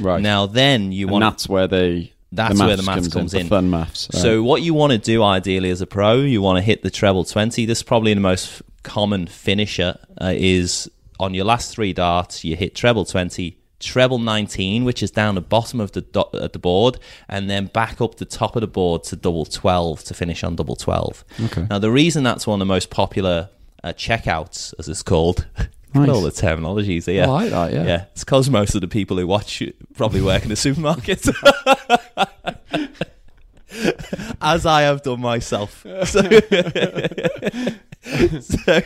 Right. 0.00 0.22
now 0.22 0.46
then 0.46 0.92
you 0.92 1.06
and 1.06 1.12
want 1.12 1.22
that's 1.22 1.48
where 1.48 1.66
they. 1.66 2.12
That's 2.30 2.60
where 2.60 2.76
the 2.76 2.82
maths 2.82 3.08
comes 3.08 3.32
the 3.32 3.40
in. 3.40 3.48
fun 3.48 3.70
maths. 3.70 4.06
So 4.12 4.42
what 4.42 4.60
you 4.60 4.74
want 4.74 4.92
to 4.92 4.98
do 4.98 5.22
ideally 5.22 5.70
as 5.70 5.80
a 5.80 5.86
pro, 5.86 6.16
you 6.16 6.42
want 6.42 6.58
to 6.58 6.62
hit 6.62 6.82
the 6.82 6.90
treble 6.90 7.24
20. 7.24 7.64
This 7.64 7.78
is 7.78 7.82
probably 7.82 8.12
the 8.12 8.20
most 8.20 8.60
common 8.82 9.26
finisher 9.26 9.98
uh, 10.20 10.32
is 10.36 10.90
on 11.20 11.34
your 11.34 11.44
last 11.44 11.72
three 11.74 11.92
darts, 11.92 12.44
you 12.44 12.54
hit 12.56 12.74
treble 12.74 13.04
20, 13.04 13.58
treble 13.80 14.18
19, 14.18 14.84
which 14.84 15.02
is 15.02 15.10
down 15.10 15.34
the 15.34 15.40
bottom 15.40 15.80
of 15.80 15.92
the 15.92 16.00
do- 16.02 16.24
at 16.34 16.52
the 16.52 16.58
board, 16.58 16.98
and 17.28 17.50
then 17.50 17.66
back 17.66 18.00
up 18.00 18.16
the 18.16 18.24
top 18.24 18.54
of 18.56 18.60
the 18.60 18.66
board 18.68 19.02
to 19.04 19.16
double 19.16 19.44
12 19.44 20.04
to 20.04 20.14
finish 20.14 20.44
on 20.44 20.56
double 20.56 20.76
12. 20.76 21.24
Okay. 21.46 21.66
Now 21.68 21.78
the 21.78 21.90
reason 21.90 22.22
that's 22.22 22.46
one 22.46 22.56
of 22.56 22.66
the 22.66 22.72
most 22.72 22.90
popular 22.90 23.50
uh, 23.84 23.88
checkouts, 23.94 24.72
as 24.78 24.88
it's 24.88 25.02
called, 25.02 25.46
Nice. 25.94 26.08
all 26.10 26.20
the 26.20 26.30
terminologies 26.30 27.06
here. 27.06 27.24
I 27.24 27.26
like 27.26 27.50
that, 27.50 27.72
yeah. 27.72 27.84
Yeah, 27.84 28.04
it's 28.12 28.22
because 28.22 28.50
most 28.50 28.74
of 28.74 28.82
the 28.82 28.88
people 28.88 29.16
who 29.16 29.26
watch 29.26 29.62
probably 29.94 30.20
work 30.20 30.44
in 30.44 30.52
a 30.52 30.56
supermarket. 30.66 31.24
As 34.40 34.66
I 34.66 34.82
have 34.82 35.02
done 35.02 35.20
myself. 35.20 35.84
So, 36.04 36.22
so 38.40 38.80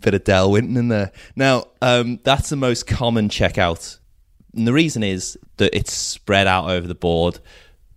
bit 0.00 0.14
of 0.14 0.24
Dale 0.24 0.50
Winton 0.50 0.76
in 0.76 0.88
there. 0.88 1.12
Now, 1.36 1.66
um, 1.82 2.20
that's 2.24 2.48
the 2.48 2.56
most 2.56 2.86
common 2.86 3.28
checkout. 3.28 3.98
And 4.54 4.66
the 4.66 4.72
reason 4.72 5.02
is 5.02 5.38
that 5.58 5.76
it's 5.76 5.92
spread 5.92 6.46
out 6.46 6.70
over 6.70 6.86
the 6.86 6.94
board. 6.94 7.40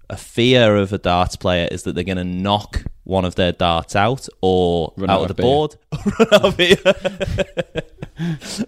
A 0.10 0.18
fear 0.18 0.76
of 0.76 0.94
a 0.94 0.98
darts 0.98 1.36
player 1.36 1.68
is 1.72 1.84
that 1.84 1.96
they're 1.96 2.04
going 2.04 2.18
to 2.18 2.24
knock 2.24 2.84
one 3.08 3.24
of 3.24 3.36
their 3.36 3.54
darts 3.54 3.96
out 3.96 4.28
or 4.42 4.94
Run 4.98 5.10
out, 5.10 5.22
out 5.22 5.22
of 5.24 5.28
the 5.30 5.34
beer. 5.36 5.46
board, 5.46 5.76
or 5.94 6.26
run 6.30 6.46
of 6.46 6.58
beer. 6.58 6.76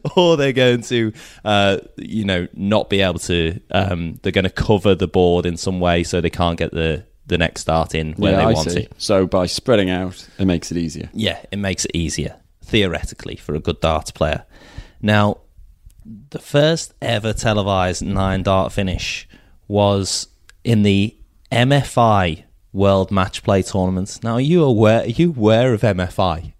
or 0.16 0.38
they're 0.38 0.54
going 0.54 0.82
to, 0.84 1.12
uh, 1.44 1.78
you 1.98 2.24
know, 2.24 2.48
not 2.54 2.90
be 2.90 3.02
able 3.02 3.20
to. 3.20 3.60
Um, 3.72 4.18
they're 4.22 4.32
going 4.32 4.46
to 4.46 4.50
cover 4.50 4.96
the 4.96 5.08
board 5.08 5.46
in 5.46 5.58
some 5.58 5.82
way 5.82 6.04
so 6.04 6.22
they 6.22 6.30
can't 6.30 6.58
get 6.58 6.72
the 6.72 7.04
the 7.28 7.38
next 7.38 7.66
dart 7.66 7.94
in 7.94 8.14
where 8.14 8.32
yeah, 8.32 8.38
they 8.38 8.44
I 8.44 8.52
want 8.54 8.72
see. 8.72 8.80
it. 8.82 8.94
So 8.98 9.28
by 9.28 9.46
spreading 9.46 9.90
out, 9.90 10.28
it 10.40 10.46
makes 10.46 10.72
it 10.72 10.78
easier. 10.78 11.10
Yeah, 11.14 11.40
it 11.52 11.58
makes 11.58 11.86
it 11.86 11.92
easier 11.94 12.38
theoretically 12.64 13.36
for 13.36 13.54
a 13.56 13.60
good 13.60 13.82
darts 13.82 14.10
player. 14.12 14.46
Now, 15.02 15.40
the 16.30 16.40
first 16.40 16.94
ever 17.02 17.34
televised 17.34 18.04
nine 18.04 18.42
dart 18.44 18.72
finish 18.72 19.28
was 19.68 20.28
in 20.64 20.84
the 20.84 21.16
MFI 21.52 22.46
World 22.74 23.12
Match 23.12 23.44
Play 23.44 23.64
tournaments. 23.64 24.22
Now, 24.24 24.34
are 24.34 24.42
you 24.42 24.64
aware? 24.64 25.02
Are 25.02 25.06
you 25.08 25.30
aware 25.30 25.74
of 25.74 25.82
MFI? 25.82 26.54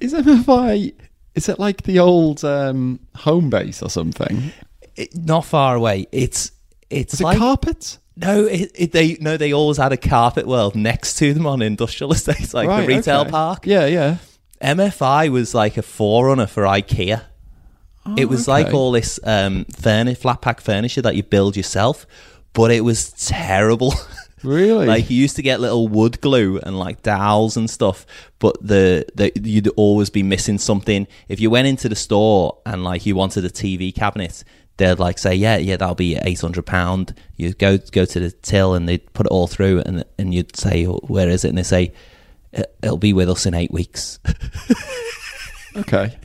Is 0.00 0.14
MFI? 0.14 0.92
Is 1.34 1.48
it 1.48 1.58
like 1.58 1.82
the 1.82 1.98
old 1.98 2.44
um, 2.44 3.00
Homebase 3.16 3.82
or 3.82 3.90
something? 3.90 4.52
It, 4.96 5.16
not 5.16 5.44
far 5.44 5.74
away. 5.76 6.06
It's 6.12 6.52
it's 6.90 7.14
Is 7.14 7.20
it 7.20 7.36
carpet? 7.36 7.98
No, 8.16 8.44
it, 8.46 8.72
it, 8.74 8.92
they 8.92 9.16
no, 9.20 9.36
they 9.36 9.52
always 9.52 9.76
had 9.76 9.92
a 9.92 9.96
carpet 9.96 10.46
world 10.46 10.74
next 10.74 11.14
to 11.18 11.32
them 11.34 11.46
on 11.46 11.62
industrial 11.62 12.12
estates, 12.16 12.54
like 12.54 12.68
Right, 12.68 12.80
the 12.86 12.96
retail 12.96 13.20
okay. 13.20 13.30
park. 13.30 13.66
Yeah, 13.66 13.86
yeah. 13.86 14.16
MFI 14.60 15.28
was 15.30 15.54
like 15.54 15.76
a 15.76 15.82
forerunner 15.82 16.48
for 16.48 16.64
IKEA. 16.64 17.22
it 18.16 18.24
was 18.28 18.48
like 18.48 18.68
Oh, 18.68 18.76
all 18.76 18.90
this 18.92 19.20
um, 19.22 19.64
furni- 19.66 20.16
flat 20.18 20.40
pack 20.40 20.60
furniture 20.60 21.02
that 21.02 21.14
you 21.14 21.22
build 21.22 21.56
yourself, 21.56 22.06
but 22.54 22.70
it 22.72 22.80
was 22.80 23.10
terrible. 23.12 23.94
Really? 24.42 24.86
like 24.86 25.10
you 25.10 25.16
used 25.16 25.36
to 25.36 25.42
get 25.42 25.60
little 25.60 25.88
wood 25.88 26.20
glue 26.20 26.58
and 26.58 26.78
like 26.78 27.02
dowels 27.02 27.56
and 27.56 27.68
stuff, 27.68 28.06
but 28.38 28.56
the, 28.66 29.06
the 29.14 29.32
you'd 29.34 29.68
always 29.76 30.10
be 30.10 30.22
missing 30.22 30.58
something. 30.58 31.06
If 31.28 31.40
you 31.40 31.50
went 31.50 31.66
into 31.68 31.88
the 31.88 31.96
store 31.96 32.58
and 32.64 32.84
like 32.84 33.04
you 33.06 33.16
wanted 33.16 33.44
a 33.44 33.50
TV 33.50 33.94
cabinet, 33.94 34.44
they'd 34.76 34.98
like 34.98 35.18
say, 35.18 35.34
"Yeah, 35.34 35.56
yeah, 35.56 35.76
that'll 35.76 35.94
be 35.94 36.16
eight 36.16 36.40
hundred 36.40 36.66
pound." 36.66 37.14
You 37.36 37.52
go 37.52 37.78
go 37.78 38.04
to 38.04 38.20
the 38.20 38.30
till 38.30 38.74
and 38.74 38.88
they'd 38.88 39.12
put 39.12 39.26
it 39.26 39.30
all 39.32 39.46
through, 39.48 39.80
and 39.80 40.04
and 40.18 40.32
you'd 40.34 40.56
say, 40.56 40.86
"Oh, 40.86 41.00
"Where 41.08 41.28
is 41.28 41.44
it?" 41.44 41.48
And 41.48 41.58
they 41.58 41.62
say, 41.64 41.92
"It- 42.52 42.74
"It'll 42.82 42.96
be 42.98 43.12
with 43.12 43.28
us 43.28 43.44
in 43.46 43.54
eight 43.54 43.70
weeks." 43.72 44.18
Okay. 45.76 46.16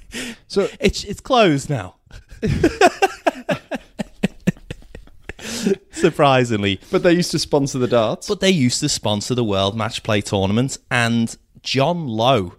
So 0.47 0.67
It's 0.79 1.03
it's 1.03 1.19
closed 1.21 1.69
now. 1.69 1.95
Surprisingly, 5.91 6.79
but 6.91 7.03
they 7.03 7.13
used 7.13 7.31
to 7.31 7.39
sponsor 7.39 7.79
the 7.79 7.87
darts. 7.87 8.27
but 8.27 8.39
they 8.39 8.49
used 8.49 8.79
to 8.81 8.89
sponsor 8.89 9.35
the 9.35 9.43
World 9.43 9.75
Match 9.75 10.03
Play 10.03 10.21
tournament, 10.21 10.77
and 10.89 11.35
John 11.61 12.07
Lowe, 12.07 12.55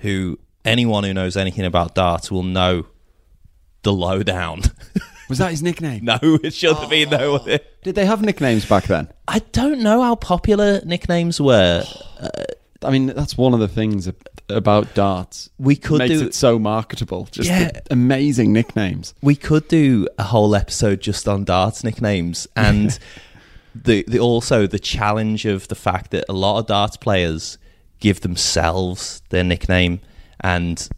who 0.00 0.38
anyone 0.64 1.04
who 1.04 1.14
knows 1.14 1.36
anything 1.36 1.64
about 1.64 1.94
darts 1.94 2.30
will 2.30 2.42
know, 2.42 2.86
the 3.82 3.92
lowdown. 3.92 4.62
was 5.28 5.38
that 5.38 5.50
his 5.50 5.62
nickname? 5.62 6.04
no, 6.04 6.18
it 6.22 6.54
shouldn't 6.54 6.80
have 6.80 6.90
been 6.90 7.10
no. 7.10 7.38
Oh. 7.46 7.58
Did 7.82 7.94
they 7.94 8.06
have 8.06 8.22
nicknames 8.22 8.64
back 8.64 8.84
then? 8.84 9.08
I 9.28 9.40
don't 9.52 9.80
know 9.80 10.02
how 10.02 10.14
popular 10.14 10.80
nicknames 10.84 11.40
were. 11.40 11.84
I 12.82 12.90
mean, 12.90 13.06
that's 13.06 13.36
one 13.36 13.54
of 13.54 13.60
the 13.60 13.68
things 13.68 14.08
ab- 14.08 14.28
about 14.48 14.94
darts. 14.94 15.48
We 15.58 15.76
could 15.76 15.98
makes 16.00 16.18
do 16.20 16.26
it 16.26 16.34
so 16.34 16.58
marketable. 16.58 17.28
Just 17.30 17.48
Yeah. 17.48 17.70
amazing 17.90 18.52
nicknames. 18.52 19.14
we 19.22 19.36
could 19.36 19.66
do 19.68 20.06
a 20.18 20.24
whole 20.24 20.54
episode 20.54 21.00
just 21.00 21.26
on 21.28 21.44
darts 21.44 21.82
nicknames 21.84 22.46
and 22.56 22.98
the, 23.74 24.04
the 24.06 24.18
also 24.18 24.66
the 24.66 24.78
challenge 24.78 25.46
of 25.46 25.68
the 25.68 25.74
fact 25.74 26.10
that 26.12 26.24
a 26.28 26.32
lot 26.32 26.58
of 26.58 26.66
darts 26.66 26.96
players 26.96 27.58
give 28.00 28.20
themselves 28.20 29.22
their 29.30 29.42
nickname 29.44 30.00
and 30.40 30.88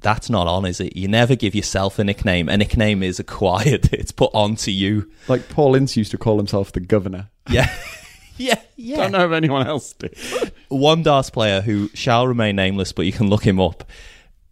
that's 0.00 0.30
not 0.30 0.46
on 0.46 0.64
is 0.64 0.80
it 0.80 0.96
you 0.96 1.06
never 1.08 1.34
give 1.36 1.54
yourself 1.54 1.98
a 1.98 2.04
nickname 2.04 2.48
a 2.48 2.56
nickname 2.56 3.02
is 3.02 3.18
acquired 3.20 3.88
it's 3.92 4.12
put 4.12 4.30
onto 4.32 4.70
you 4.70 5.10
Like 5.28 5.48
Paul 5.50 5.74
Ince 5.74 5.96
used 5.96 6.10
to 6.12 6.18
call 6.18 6.38
himself 6.38 6.72
the 6.72 6.80
governor. 6.80 7.28
yeah 7.50 7.68
yeah 8.40 8.60
yeah 8.76 8.96
Don't 8.96 9.12
know 9.12 9.26
if 9.26 9.32
anyone 9.32 9.66
else 9.66 9.92
did. 9.94 10.16
one 10.68 11.02
darts 11.02 11.30
player 11.30 11.60
who 11.60 11.88
shall 11.94 12.26
remain 12.26 12.56
nameless, 12.56 12.92
but 12.92 13.06
you 13.06 13.12
can 13.12 13.28
look 13.28 13.44
him 13.44 13.60
up. 13.60 13.84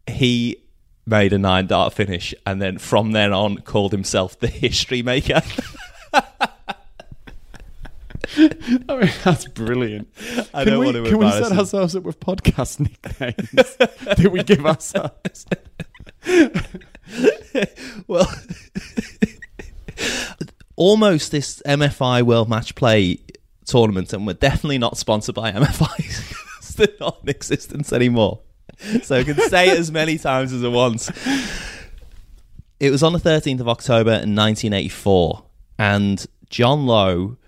He 0.07 0.57
made 1.07 1.33
a 1.33 1.39
nine 1.39 1.67
dart 1.67 1.93
finish, 1.93 2.35
and 2.45 2.61
then 2.61 2.79
from 2.79 3.13
then 3.13 3.33
on 3.33 3.59
called 3.59 3.93
himself 3.93 4.39
the 4.39 4.49
history 4.49 5.03
maker. 5.03 5.43
I 8.39 8.97
mean, 8.97 9.11
that's 9.25 9.47
brilliant. 9.47 10.09
I 10.53 10.65
can 10.65 10.73
don't 10.73 10.81
we, 10.81 10.87
want 10.87 10.97
to 10.97 11.11
can 11.11 11.19
we 11.19 11.31
set 11.31 11.53
him. 11.53 11.59
ourselves 11.59 11.95
up 11.97 12.03
with 12.03 12.19
podcast 12.21 12.81
nicknames 12.81 13.77
that 13.77 14.29
we 14.31 14.43
give 14.43 14.67
ourselves? 14.67 15.47
well, 18.07 18.29
almost 20.75 21.31
this 21.31 21.63
MFI 21.67 22.23
World 22.23 22.49
Match 22.49 22.75
Play 22.75 23.21
tournament, 23.67 24.13
and 24.13 24.27
we're 24.27 24.35
definitely 24.35 24.79
not 24.79 24.97
sponsored 24.97 25.35
by 25.35 25.53
MFI. 25.53 26.77
They're 26.77 26.89
not 27.01 27.21
in 27.23 27.29
existence 27.31 27.93
anymore. 27.93 28.41
So 29.03 29.19
I 29.19 29.25
can 29.25 29.39
say 29.49 29.71
it 29.71 29.79
as 29.79 29.91
many 29.91 30.19
times 30.19 30.53
as 30.53 30.63
I 30.63 30.69
want. 30.69 31.09
It 32.79 32.91
was 32.91 33.03
on 33.03 33.15
the 33.15 33.19
13th 33.19 33.61
of 33.61 33.69
October 33.69 34.11
in 34.11 34.35
1984, 34.35 35.43
and 35.79 36.27
John 36.51 36.87
Lowe 36.87 37.39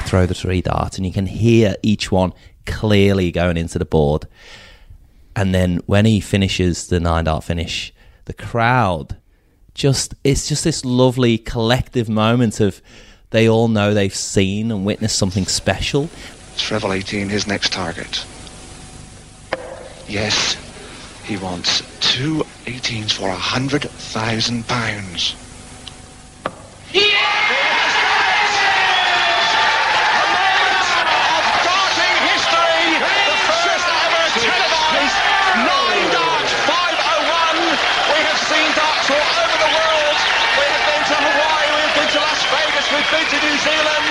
throw 0.09 0.25
the 0.25 0.33
three 0.33 0.63
darts 0.63 0.97
and 0.97 1.05
you 1.05 1.13
can 1.13 1.27
hear 1.27 1.77
each 1.83 2.11
one 2.11 2.33
clearly 2.65 3.31
going 3.31 3.59
into 3.59 3.79
the 3.79 3.85
board. 3.85 4.27
And 5.37 5.55
then 5.55 5.83
when 5.85 6.07
he 6.07 6.21
finishes 6.21 6.87
the 6.87 7.01
nine 7.01 7.25
dart 7.25 7.45
finish, 7.45 7.93
the 8.25 8.33
crowd 8.33 9.19
just 9.75 10.15
it's 10.25 10.49
just 10.49 10.65
this 10.65 10.87
lovely 10.87 11.37
collective 11.37 12.09
moment 12.09 12.61
of 12.61 12.81
they 13.31 13.49
all 13.49 13.69
know 13.69 13.95
they've 13.95 14.15
seen 14.15 14.71
and 14.71 14.85
witnessed 14.85 15.17
something 15.17 15.47
special. 15.47 16.11
Treble 16.57 16.93
18 16.93 17.29
his 17.29 17.47
next 17.47 17.73
target. 17.73 18.25
Yes, 20.09 20.57
he 21.25 21.37
wants 21.37 21.83
two 22.01 22.43
18s 22.67 23.13
for 23.13 23.29
a 23.29 23.35
hundred 23.35 23.83
thousand 23.83 24.67
pounds. 24.67 25.37
of 31.31 31.45
darting 31.63 32.17
history, 32.27 32.83
the 32.99 33.39
first 33.47 33.87
ever 33.87 34.27
televised 34.43 35.19
nine 35.63 36.05
darts 36.11 36.53
501. 36.67 37.79
We 38.11 38.19
have 38.27 38.41
seen 38.51 38.69
darts 38.75 39.07
all 39.15 39.31
over 39.47 39.59
the 39.63 39.71
world. 39.71 40.19
We 40.59 40.67
have 40.67 40.85
been 40.91 41.05
to 41.07 41.17
Hawaii, 41.23 41.69
we 41.71 41.81
have 41.87 41.95
been 41.95 42.11
to 42.11 42.21
Las 42.27 42.43
Vegas, 43.11 43.31
to 43.31 43.39
New 43.43 43.59
Zealand, 43.59 44.07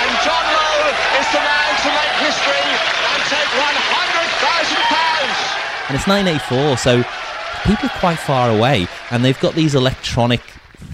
and 0.00 0.10
John 0.26 0.44
Lowe 0.50 0.90
is 1.18 1.26
the 1.32 1.42
man 1.42 1.70
to 1.84 1.88
make 1.94 2.14
history 2.26 2.66
and 2.66 3.20
take 3.30 3.50
100,000 3.56 4.76
pounds. 4.90 5.38
And 5.88 5.96
it's 5.96 6.06
1984, 6.06 6.76
so 6.78 7.02
people 7.64 7.86
are 7.88 7.98
quite 8.00 8.18
far 8.18 8.50
away 8.50 8.86
and 9.10 9.24
they've 9.24 9.38
got 9.40 9.54
these 9.54 9.74
electronic 9.74 10.40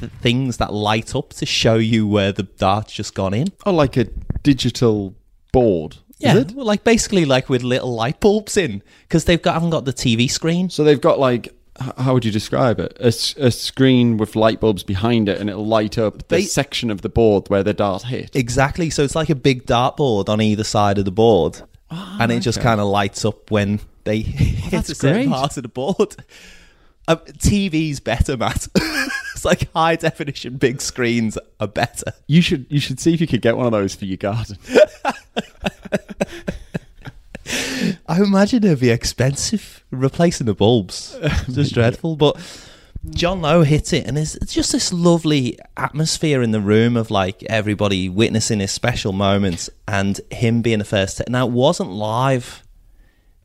th- 0.01 0.11
things 0.21 0.57
that 0.59 0.73
light 0.73 1.15
up 1.15 1.31
to 1.35 1.47
show 1.47 1.75
you 1.77 2.07
where 2.07 2.33
the 2.33 2.43
dart's 2.45 2.93
just 2.93 3.15
gone 3.15 3.35
in. 3.35 3.49
Oh, 3.65 3.73
like 3.75 3.97
a 3.97 4.05
digital 4.43 5.15
board. 5.53 5.97
Yeah, 6.19 6.37
Is 6.37 6.43
it? 6.45 6.53
well, 6.53 6.65
like 6.65 6.83
basically 6.83 7.27
like 7.27 7.51
with 7.51 7.63
little 7.63 7.95
light 7.95 8.21
bulbs 8.21 8.57
in 8.57 8.83
because 9.03 9.27
they've 9.27 9.41
got 9.43 9.53
haven't 9.55 9.69
got 9.71 9.85
the 9.85 9.93
TV 9.93 10.31
screen. 10.31 10.71
So 10.71 10.83
they've 10.83 11.01
got 11.01 11.19
like, 11.19 11.49
h- 11.49 11.53
how 11.99 12.15
would 12.15 12.25
you 12.25 12.31
describe 12.33 12.79
it? 12.81 12.97
A 13.01 13.11
screen 13.51 14.17
with 14.17 14.37
light 14.37 14.61
bulbs 14.61 14.83
behind 14.83 15.29
it, 15.29 15.41
and 15.41 15.49
it'll 15.51 15.67
light 15.67 15.99
up 15.99 16.19
the 16.29 16.37
They- 16.37 16.43
section 16.43 16.91
of 16.91 17.03
the 17.03 17.09
board 17.09 17.49
where 17.49 17.63
the 17.63 17.75
dart 17.75 18.05
hit. 18.05 18.35
Exactly. 18.35 18.91
So 18.91 19.03
it's 19.03 19.15
like 19.15 19.31
a 19.31 19.35
big 19.35 19.67
dartboard 19.67 20.29
on 20.29 20.41
either 20.41 20.65
side 20.65 20.99
of 20.99 21.05
the 21.05 21.11
board, 21.11 21.61
and 21.91 22.33
it 22.33 22.41
just 22.41 22.61
kind 22.61 22.81
of 22.81 22.87
lights 22.89 23.25
up 23.25 23.51
when 23.51 23.81
they 24.05 24.21
hit 24.23 24.71
that's 24.71 24.91
a 24.91 24.95
certain 24.95 25.31
part 25.31 25.57
of 25.57 25.63
the 25.63 25.69
board. 25.69 26.17
Um, 27.09 27.19
TV's 27.19 28.01
better, 28.01 28.37
Matt. 28.37 28.67
it's 28.75 29.45
like 29.45 29.73
high 29.73 29.95
definition 29.95 30.57
big 30.57 30.81
screens 30.81 31.39
are 31.61 31.69
better. 31.69 32.13
You 32.27 32.41
should 32.43 32.67
you 32.69 32.81
should 32.81 32.99
see 32.99 33.15
if 33.15 33.21
you 33.21 33.29
could 33.29 33.43
get 33.43 33.57
one 33.57 33.65
of 33.67 33.71
those 33.73 33.95
for 33.95 34.07
your 34.07 34.17
garden. 34.17 34.57
I 38.09 38.23
imagine 38.23 38.65
it'd 38.65 38.81
be 38.81 38.91
expensive 38.91 39.85
replacing 39.91 40.47
the 40.47 40.55
bulbs. 40.55 41.17
It's 41.23 41.55
just 41.55 41.75
dreadful. 41.75 42.17
But 42.17 42.37
John 43.11 43.41
Lowe 43.41 43.63
hits 43.63 43.93
it, 43.93 44.07
and 44.07 44.17
there's 44.17 44.37
it's 44.37 44.53
just 44.55 44.73
this 44.73 44.93
lovely 44.93 45.59
atmosphere 45.77 46.43
in 46.43 46.51
the 46.51 46.61
room 46.61 46.97
of 46.97 47.11
like 47.11 47.43
everybody 47.45 48.09
witnessing 48.09 48.61
his 48.61 48.71
special 48.71 49.13
moments 49.13 49.71
and 49.87 50.21
him 50.31 50.63
being 50.63 50.79
the 50.79 50.85
first. 50.85 51.19
Te- 51.19 51.25
now, 51.29 51.47
it 51.47 51.53
wasn't 51.53 51.91
live, 51.91 52.63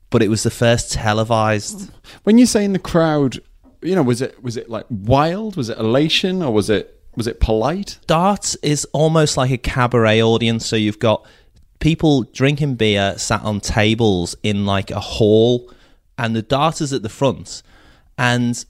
but 0.10 0.22
it 0.24 0.30
was 0.30 0.44
the 0.44 0.52
first 0.52 0.94
televised. 0.94 1.92
when 2.24 2.38
you 2.38 2.46
say 2.46 2.64
in 2.64 2.74
the 2.74 2.80
crowd, 2.80 3.40
you 3.82 3.96
know, 3.96 4.04
was 4.04 4.22
it 4.22 4.42
was 4.44 4.58
it 4.58 4.70
like 4.70 4.86
wild? 4.90 5.56
Was 5.56 5.70
it 5.70 5.78
elation, 5.78 6.42
or 6.42 6.54
was 6.54 6.70
it 6.70 7.00
was 7.16 7.28
it 7.28 7.40
polite? 7.40 8.00
Darts 8.08 8.56
is 8.56 8.86
almost 8.94 9.38
like 9.38 9.52
a 9.52 9.58
cabaret 9.58 10.22
audience. 10.22 10.66
So 10.66 10.76
you've 10.76 11.00
got 11.00 11.26
people 11.82 12.24
drinking 12.24 12.76
beer 12.76 13.18
sat 13.18 13.42
on 13.44 13.60
tables 13.60 14.36
in 14.44 14.66
like 14.66 14.90
a 14.92 15.00
hall, 15.02 15.70
and 16.18 16.34
the 16.36 16.42
darters 16.42 16.94
at 16.94 17.02
the 17.04 17.10
front. 17.10 17.62
And 18.18 18.64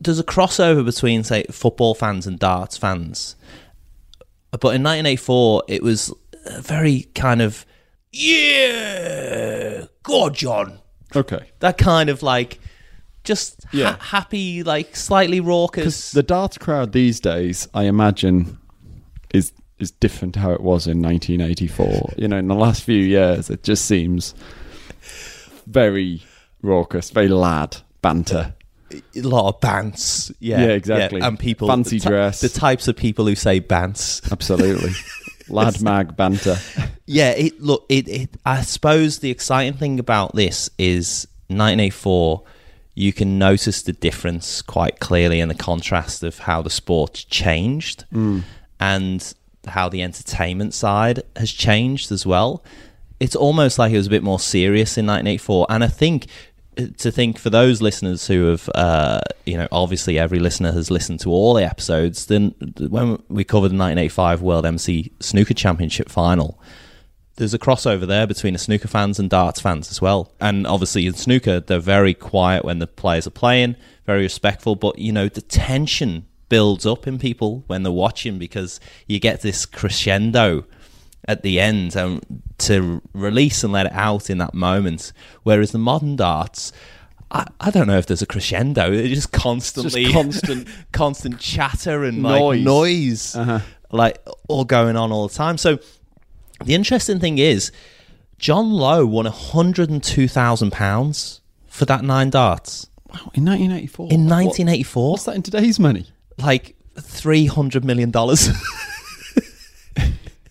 there's 0.00 0.18
a 0.18 0.24
crossover 0.24 0.82
between 0.84 1.22
say 1.24 1.44
football 1.50 1.94
fans 1.94 2.26
and 2.26 2.38
darts 2.38 2.78
fans. 2.78 3.36
But 4.52 4.74
in 4.74 4.82
1984, 4.82 5.64
it 5.68 5.82
was 5.82 6.12
a 6.46 6.60
very 6.62 7.08
kind 7.14 7.42
of 7.42 7.66
yeah, 8.12 9.84
God, 10.02 10.34
John. 10.34 10.78
Okay. 11.14 11.50
That 11.60 11.78
kind 11.78 12.08
of 12.10 12.22
like 12.22 12.58
just 13.24 13.62
ha- 13.64 13.70
Yeah. 13.72 13.96
happy, 14.00 14.62
like 14.62 14.94
slightly 14.96 15.40
raucous. 15.40 16.12
The 16.12 16.22
darts 16.22 16.58
crowd 16.58 16.92
these 16.92 17.20
days, 17.20 17.68
I 17.74 17.84
imagine, 17.84 18.58
is 19.32 19.52
is 19.82 19.90
different 19.90 20.34
to 20.34 20.40
how 20.40 20.52
it 20.52 20.60
was 20.60 20.86
in 20.86 21.02
1984. 21.02 22.14
You 22.16 22.28
know, 22.28 22.38
in 22.38 22.48
the 22.48 22.54
last 22.54 22.82
few 22.82 23.02
years, 23.02 23.50
it 23.50 23.62
just 23.62 23.84
seems 23.84 24.34
very 25.66 26.22
raucous, 26.62 27.10
very 27.10 27.28
lad 27.28 27.76
banter. 28.00 28.54
a 28.92 29.20
lot 29.20 29.48
of 29.48 29.60
bants. 29.60 30.34
Yeah, 30.38 30.62
Yeah, 30.62 30.68
exactly. 30.68 31.20
And 31.20 31.38
people 31.38 31.68
Fancy 31.68 31.98
the 31.98 32.08
dress. 32.08 32.40
The 32.40 32.48
types 32.48 32.88
of 32.88 32.96
people 32.96 33.26
who 33.26 33.34
say 33.34 33.60
bants. 33.60 34.30
Absolutely, 34.32 34.92
lad 35.48 35.82
mag 35.82 36.16
banter. 36.16 36.56
Yeah, 37.06 37.30
it 37.30 37.60
look 37.60 37.84
it, 37.88 38.08
it 38.08 38.30
I 38.46 38.62
suppose 38.62 39.18
the 39.18 39.30
exciting 39.30 39.74
thing 39.74 39.98
about 39.98 40.34
this 40.34 40.70
is 40.78 41.26
1984 41.48 42.44
you 42.94 43.12
can 43.12 43.38
notice 43.38 43.82
the 43.82 43.92
difference 43.92 44.60
quite 44.60 45.00
clearly 45.00 45.40
in 45.40 45.48
the 45.48 45.54
contrast 45.54 46.22
of 46.22 46.40
how 46.40 46.60
the 46.60 46.70
sport 46.70 47.24
changed 47.30 48.04
mm. 48.12 48.42
and 48.78 49.34
how 49.66 49.88
the 49.88 50.02
entertainment 50.02 50.74
side 50.74 51.22
has 51.36 51.50
changed 51.52 52.10
as 52.12 52.26
well. 52.26 52.64
It's 53.20 53.36
almost 53.36 53.78
like 53.78 53.92
it 53.92 53.96
was 53.96 54.08
a 54.08 54.10
bit 54.10 54.22
more 54.22 54.40
serious 54.40 54.98
in 54.98 55.06
1984 55.06 55.66
and 55.70 55.84
I 55.84 55.88
think 55.88 56.26
uh, 56.78 56.86
to 56.98 57.12
think 57.12 57.38
for 57.38 57.50
those 57.50 57.80
listeners 57.82 58.26
who 58.26 58.46
have 58.46 58.68
uh, 58.74 59.20
you 59.46 59.56
know 59.56 59.68
obviously 59.70 60.18
every 60.18 60.38
listener 60.38 60.72
has 60.72 60.90
listened 60.90 61.20
to 61.20 61.30
all 61.30 61.54
the 61.54 61.64
episodes 61.64 62.26
then 62.26 62.54
when 62.78 63.22
we 63.28 63.44
covered 63.44 63.68
the 63.68 63.78
1985 63.78 64.42
World 64.42 64.66
Embassy 64.66 65.12
Snooker 65.20 65.54
Championship 65.54 66.08
final 66.08 66.58
there's 67.36 67.54
a 67.54 67.58
crossover 67.58 68.06
there 68.06 68.26
between 68.26 68.52
the 68.52 68.58
snooker 68.58 68.88
fans 68.88 69.18
and 69.18 69.30
darts 69.30 69.60
fans 69.60 69.90
as 69.90 70.00
well. 70.02 70.32
And 70.40 70.66
obviously 70.66 71.06
in 71.06 71.14
snooker, 71.14 71.60
they're 71.60 71.78
very 71.78 72.14
quiet 72.14 72.64
when 72.64 72.78
the 72.78 72.86
players 72.86 73.26
are 73.26 73.30
playing, 73.30 73.76
very 74.06 74.22
respectful. 74.22 74.76
But 74.76 74.98
you 74.98 75.12
know, 75.12 75.28
the 75.28 75.40
tension 75.40 76.26
builds 76.52 76.84
up 76.84 77.06
in 77.06 77.18
people 77.18 77.64
when 77.66 77.82
they're 77.82 77.90
watching 78.06 78.38
because 78.38 78.78
you 79.06 79.18
get 79.18 79.40
this 79.40 79.64
crescendo 79.64 80.64
at 81.26 81.42
the 81.42 81.58
end 81.58 81.96
and 81.96 82.20
to 82.58 83.00
release 83.14 83.64
and 83.64 83.72
let 83.72 83.86
it 83.86 83.92
out 83.92 84.28
in 84.28 84.36
that 84.38 84.52
moment. 84.52 85.12
Whereas 85.44 85.70
the 85.72 85.78
modern 85.78 86.14
darts. 86.16 86.70
I, 87.30 87.46
I 87.58 87.70
don't 87.70 87.86
know 87.86 87.96
if 87.96 88.04
there's 88.06 88.20
a 88.20 88.26
crescendo. 88.26 88.92
It's 88.92 89.14
just 89.14 89.32
constantly 89.32 90.12
constant- 90.12 90.68
constant 90.92 91.38
chatter 91.40 92.04
and 92.04 92.22
Noise. 92.22 92.40
like 92.42 92.60
noise, 92.60 93.34
Uh-huh. 93.36 93.60
like 93.90 94.18
all 94.48 94.64
going 94.66 94.96
on 94.96 95.10
all 95.10 95.26
the 95.28 95.34
time. 95.34 95.56
So 95.56 95.78
the 96.62 96.74
interesting 96.74 97.18
thing 97.18 97.38
is, 97.38 97.72
John 98.38 98.70
Lowe 98.72 99.06
won 99.06 99.24
hundred 99.24 99.88
and 99.88 100.02
two 100.04 100.28
thousand 100.28 100.72
pounds 100.72 101.40
for 101.66 101.86
that 101.86 102.04
nine 102.04 102.28
darts 102.28 102.88
Wow, 103.08 103.30
in 103.34 103.44
1984. 103.46 104.08
in 104.10 104.24
What- 104.24 104.28
nineteen 104.28 104.68
eighty 104.68 104.82
four. 104.82 105.12
What's 105.12 105.24
that 105.24 105.36
in 105.36 105.42
today's 105.42 105.78
money? 105.80 106.06
Like 106.38 106.76
three 106.98 107.46
hundred 107.46 107.84
million 107.84 108.10
dollars. 108.10 108.48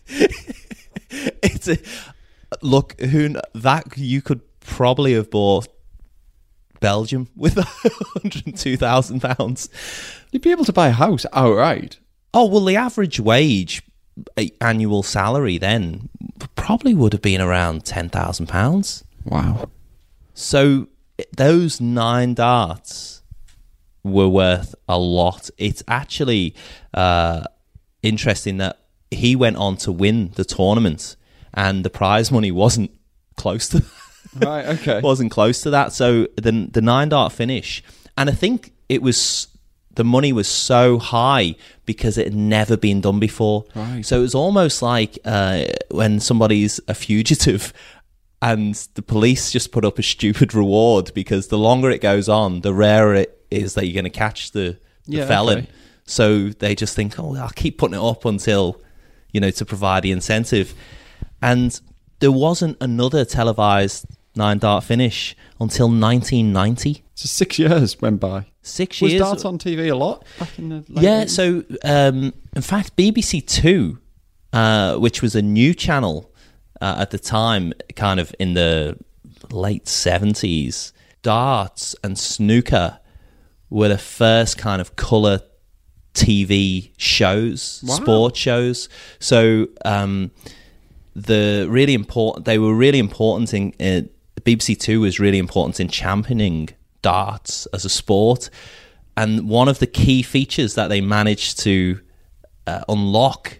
it's 0.07 1.67
a 1.67 1.77
look. 2.61 2.99
Who 3.01 3.35
that 3.55 3.97
you 3.97 4.21
could 4.21 4.41
probably 4.59 5.13
have 5.13 5.29
bought 5.29 5.67
Belgium 6.79 7.29
with 7.35 7.57
hundred 7.57 8.47
and 8.47 8.57
two 8.57 8.77
thousand 8.77 9.21
pounds. 9.21 9.69
You'd 10.31 10.41
be 10.41 10.51
able 10.51 10.65
to 10.65 10.73
buy 10.73 10.89
a 10.89 10.91
house 10.91 11.25
outright. 11.33 11.99
Oh 12.33 12.47
well, 12.47 12.65
the 12.65 12.75
average 12.75 13.19
wage 13.19 13.83
annual 14.59 15.03
salary 15.03 15.57
then 15.57 16.09
probably 16.55 16.93
would 16.93 17.13
have 17.13 17.21
been 17.21 17.41
around 17.41 17.85
ten 17.85 18.09
thousand 18.09 18.47
pounds. 18.47 19.03
Wow. 19.25 19.69
So 20.33 20.87
those 21.37 21.79
nine 21.79 22.33
darts 22.33 23.20
were 24.03 24.27
worth 24.29 24.73
a 24.87 24.97
lot. 24.97 25.49
It's 25.57 25.83
actually 25.87 26.55
uh, 26.93 27.43
interesting 28.01 28.57
that 28.57 28.79
he 29.09 29.35
went 29.35 29.57
on 29.57 29.77
to 29.77 29.91
win 29.91 30.31
the 30.35 30.45
tournament, 30.45 31.15
and 31.53 31.83
the 31.83 31.89
prize 31.89 32.31
money 32.31 32.51
wasn't 32.51 32.91
close 33.35 33.67
to 33.69 33.83
Right. 34.39 34.65
Okay. 34.79 35.01
wasn't 35.01 35.31
close 35.31 35.61
to 35.63 35.69
that. 35.71 35.91
So 35.93 36.27
the 36.35 36.69
the 36.71 36.81
nine 36.81 37.09
dart 37.09 37.33
finish, 37.33 37.83
and 38.17 38.29
I 38.29 38.33
think 38.33 38.71
it 38.87 39.01
was 39.01 39.47
the 39.93 40.03
money 40.05 40.31
was 40.31 40.47
so 40.47 40.97
high 40.99 41.55
because 41.85 42.17
it 42.17 42.27
had 42.27 42.35
never 42.35 42.77
been 42.77 43.01
done 43.01 43.19
before. 43.19 43.65
Right. 43.75 44.05
So 44.05 44.19
it 44.19 44.21
was 44.21 44.35
almost 44.35 44.81
like 44.81 45.19
uh, 45.25 45.65
when 45.89 46.19
somebody's 46.19 46.79
a 46.87 46.93
fugitive. 46.93 47.73
And 48.43 48.73
the 48.95 49.03
police 49.03 49.51
just 49.51 49.71
put 49.71 49.85
up 49.85 49.99
a 49.99 50.03
stupid 50.03 50.55
reward 50.55 51.11
because 51.13 51.49
the 51.49 51.59
longer 51.59 51.91
it 51.91 52.01
goes 52.01 52.27
on, 52.27 52.61
the 52.61 52.73
rarer 52.73 53.13
it 53.13 53.40
is 53.51 53.73
that 53.75 53.85
you're 53.85 53.93
going 54.01 54.11
to 54.11 54.17
catch 54.17 54.51
the, 54.51 54.77
the 55.05 55.17
Yeah, 55.17 55.27
felon. 55.27 55.59
okay. 55.59 55.67
So 56.05 56.49
they 56.49 56.75
just 56.75 56.95
think, 56.95 57.19
oh, 57.19 57.35
I'll 57.35 57.49
keep 57.49 57.77
putting 57.77 57.95
it 57.97 58.03
up 58.03 58.25
until, 58.25 58.81
you 59.31 59.39
know, 59.39 59.51
to 59.51 59.65
provide 59.65 60.03
the 60.03 60.11
incentive. 60.11 60.73
And 61.41 61.79
there 62.19 62.31
wasn't 62.31 62.77
another 62.81 63.23
televised 63.25 64.05
nine 64.35 64.57
dart 64.57 64.83
finish 64.83 65.35
until 65.59 65.87
1990. 65.87 67.03
So 67.15 67.27
six 67.27 67.59
years 67.59 68.01
went 68.01 68.19
by. 68.19 68.45
Six 68.63 69.01
Was 69.01 69.11
years. 69.13 69.21
darts 69.21 69.45
on 69.45 69.57
TV 69.57 69.91
a 69.91 69.95
lot 69.95 70.23
back 70.39 70.57
in 70.59 70.69
the 70.69 70.83
late 70.89 71.03
yeah, 71.03 71.23
80s? 71.23 71.29
so 71.29 71.63
um, 71.83 72.33
in 72.55 72.61
fact, 72.61 72.95
BBC 72.95 73.45
Two, 73.47 73.97
uh, 74.53 74.97
which 74.97 75.21
was 75.23 75.35
a 75.35 75.41
new 75.41 75.73
channel 75.73 76.31
uh, 76.79 76.97
at 76.99 77.09
the 77.11 77.17
time, 77.19 77.73
kind 77.95 78.19
of 78.19 78.35
in 78.39 78.53
the 78.53 78.97
late 79.51 79.85
70s, 79.85 80.91
darts 81.23 81.95
and 82.03 82.17
snooker 82.19 82.99
were 83.71 83.87
the 83.87 83.97
first 83.97 84.59
kind 84.59 84.79
of 84.81 84.95
colour 84.95 85.39
TV 86.13 86.91
shows, 86.97 87.81
Wow. 87.87 87.95
sport 87.95 88.35
shows. 88.35 88.89
So 89.19 89.67
um, 89.85 90.31
the 91.15 91.65
really 91.69 91.93
important, 91.93 92.45
they 92.45 92.59
were 92.59 92.75
really 92.75 92.99
important 92.99 93.53
in 93.53 93.73
uh, 93.79 94.07
BBC 94.41 94.77
Two 94.79 95.01
was 95.01 95.19
really 95.19 95.37
important 95.39 95.79
in 95.79 95.87
championing 95.87 96.69
darts 97.01 97.65
as 97.73 97.85
a 97.85 97.89
sport, 97.89 98.49
and 99.17 99.47
one 99.49 99.67
of 99.67 99.79
the 99.79 99.87
key 99.87 100.21
features 100.21 100.75
that 100.75 100.87
they 100.89 101.01
managed 101.01 101.59
to 101.59 101.99
uh, 102.67 102.81
unlock 102.89 103.59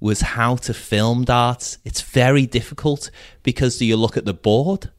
was 0.00 0.20
how 0.22 0.56
to 0.56 0.72
film 0.72 1.24
darts. 1.24 1.78
It's 1.84 2.00
very 2.00 2.46
difficult 2.46 3.10
because 3.42 3.78
do 3.78 3.84
you 3.84 3.96
look 3.96 4.16
at 4.16 4.24
the 4.24 4.32
board 4.34 4.90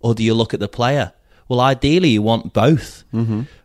or 0.00 0.14
do 0.14 0.22
you 0.22 0.34
look 0.34 0.52
at 0.52 0.60
the 0.60 0.68
player? 0.68 1.12
Well, 1.48 1.60
ideally, 1.60 2.10
you 2.10 2.22
want 2.22 2.52
both. 2.52 3.04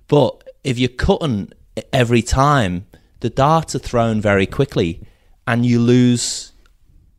But 0.08 0.45
if 0.66 0.80
you're 0.80 0.90
cutting 0.90 1.52
every 1.94 2.22
time, 2.22 2.88
the 3.20 3.30
darts 3.30 3.76
are 3.76 3.80
thrown 3.80 4.20
very 4.20 4.48
quickly 4.48 5.02
and 5.48 5.66
you 5.66 5.80
lose 5.80 6.52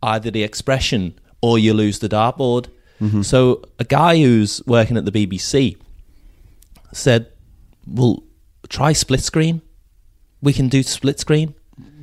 either 0.03 0.31
the 0.31 0.43
expression 0.43 1.19
or 1.41 1.59
you 1.59 1.73
lose 1.73 2.01
the 2.01 2.09
dartboard. 2.09 2.67
Mm-hmm. 3.01 3.23
So, 3.23 3.63
a 3.79 3.85
guy 3.85 4.17
who's 4.19 4.63
working 4.67 4.97
at 4.97 5.05
the 5.05 5.13
BBC 5.13 5.77
said, 6.93 7.31
Well, 7.87 8.25
try 8.69 8.93
split 8.93 9.21
screen. 9.21 9.63
We 10.43 10.53
can 10.53 10.69
do 10.69 10.83
split 10.83 11.21
screen. 11.21 11.55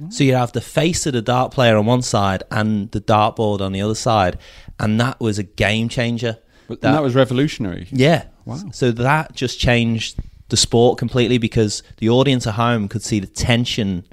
So 0.10 0.24
you 0.24 0.36
have 0.36 0.52
the 0.52 0.62
face 0.62 1.06
of 1.06 1.14
the 1.14 1.22
dart 1.22 1.52
player 1.52 1.78
on 1.78 1.86
one 1.86 2.02
side 2.02 2.44
and 2.52 2.92
the 2.92 3.02
dartboard 3.02 3.62
on 3.62 3.72
the 3.72 3.82
other 3.82 3.96
side, 3.96 4.38
and 4.80 5.00
that 5.00 5.20
was 5.20 5.40
a 5.40 5.44
game 5.44 5.88
changer. 5.90 6.38
But 6.68 6.84
and 6.84 6.94
that 6.96 7.02
was 7.02 7.16
revolutionary. 7.16 7.88
yeah. 7.90 8.26
Wow. 8.46 8.60
So 8.74 8.92
that 8.92 9.34
just 9.34 9.60
changed 9.60 10.20
the 10.54 10.58
sport 10.58 11.00
completely 11.00 11.40
because 11.40 11.82
the 11.98 12.08
audience 12.10 12.46
at 12.46 12.54
home 12.54 12.88
could 12.88 13.02
see 13.02 13.20
the 13.20 13.26
tension 13.26 14.06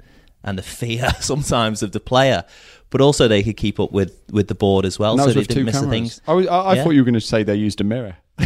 and 0.43 0.57
the 0.57 0.63
fear 0.63 1.07
sometimes 1.19 1.83
of 1.83 1.91
the 1.91 1.99
player, 1.99 2.43
but 2.89 2.99
also 2.99 3.27
they 3.27 3.43
could 3.43 3.57
keep 3.57 3.79
up 3.79 3.91
with 3.91 4.19
with 4.31 4.47
the 4.47 4.55
board 4.55 4.83
as 4.85 4.97
well, 4.97 5.19
so 5.19 5.27
they 5.31 5.43
didn't 5.43 5.65
miss 5.65 5.79
the 5.79 5.87
things. 5.87 6.19
I, 6.27 6.33
was, 6.33 6.47
I, 6.47 6.57
I 6.57 6.73
Yeah. 6.73 6.83
thought 6.83 6.89
you 6.95 7.01
were 7.01 7.05
going 7.05 7.13
to 7.13 7.21
say 7.21 7.43
they 7.43 7.53
used 7.55 7.79
a 7.79 7.83
mirror. 7.83 8.17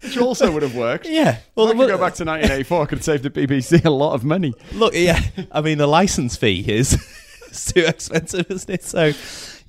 Which 0.00 0.16
also 0.18 0.50
would 0.52 0.62
have 0.62 0.74
worked. 0.76 1.06
Yeah. 1.06 1.38
Well, 1.54 1.66
Well, 1.66 1.74
I 1.74 1.76
could 1.76 1.88
go 1.88 1.98
back 1.98 2.14
to 2.14 2.24
1984. 2.24 2.82
I 2.82 2.86
could 2.86 3.04
save 3.04 3.22
the 3.22 3.30
BBC 3.30 3.84
a 3.84 3.90
lot 3.90 4.14
of 4.14 4.24
money. 4.24 4.54
Look, 4.72 4.94
yeah. 4.94 5.20
I 5.50 5.60
mean, 5.60 5.78
the 5.78 5.86
license 5.88 6.36
fee 6.36 6.64
is 6.66 6.90
too 7.74 7.80
expensive, 7.80 8.46
isn't 8.50 8.70
it? 8.70 8.84
So, 8.84 9.12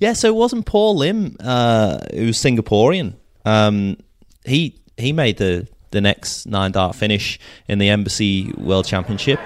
yeah. 0.00 0.14
So 0.14 0.28
it 0.28 0.34
wasn't 0.34 0.66
Paul 0.66 0.96
Lim, 0.96 1.36
uh, 1.38 2.00
who 2.12 2.26
was 2.26 2.36
Singaporean. 2.36 3.14
Um, 3.44 3.96
he 4.44 4.80
he 4.96 5.12
made 5.12 5.38
the 5.38 5.68
the 5.92 6.00
next 6.00 6.46
nine 6.46 6.72
dart 6.72 6.96
finish 6.96 7.38
in 7.68 7.78
the 7.78 7.88
Embassy 7.88 8.52
World 8.56 8.86
Championship. 8.86 9.38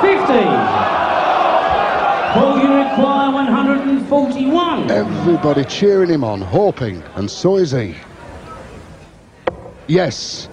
50. 0.00 0.26
Paul, 2.34 2.58
you 2.62 2.72
require 2.74 3.32
141. 3.32 4.90
Everybody 4.90 5.64
cheering 5.64 6.10
him 6.10 6.22
on, 6.22 6.40
hoping, 6.40 7.02
and 7.16 7.30
so 7.30 7.56
is 7.56 7.72
he. 7.72 7.96
Yes. 9.88 10.48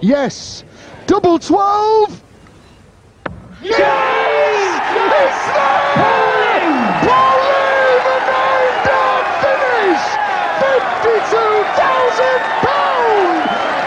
Yes. 0.00 0.64
Double 1.06 1.38
12. 1.38 2.22
Yes! 3.64 4.76
It's 4.92 5.44
there! 5.56 6.68
Paul 7.00 7.40
Lim, 7.48 8.04
the 8.04 8.18
nine-dart 8.28 9.24
finish! 9.40 10.04
£52,000! 10.60 12.44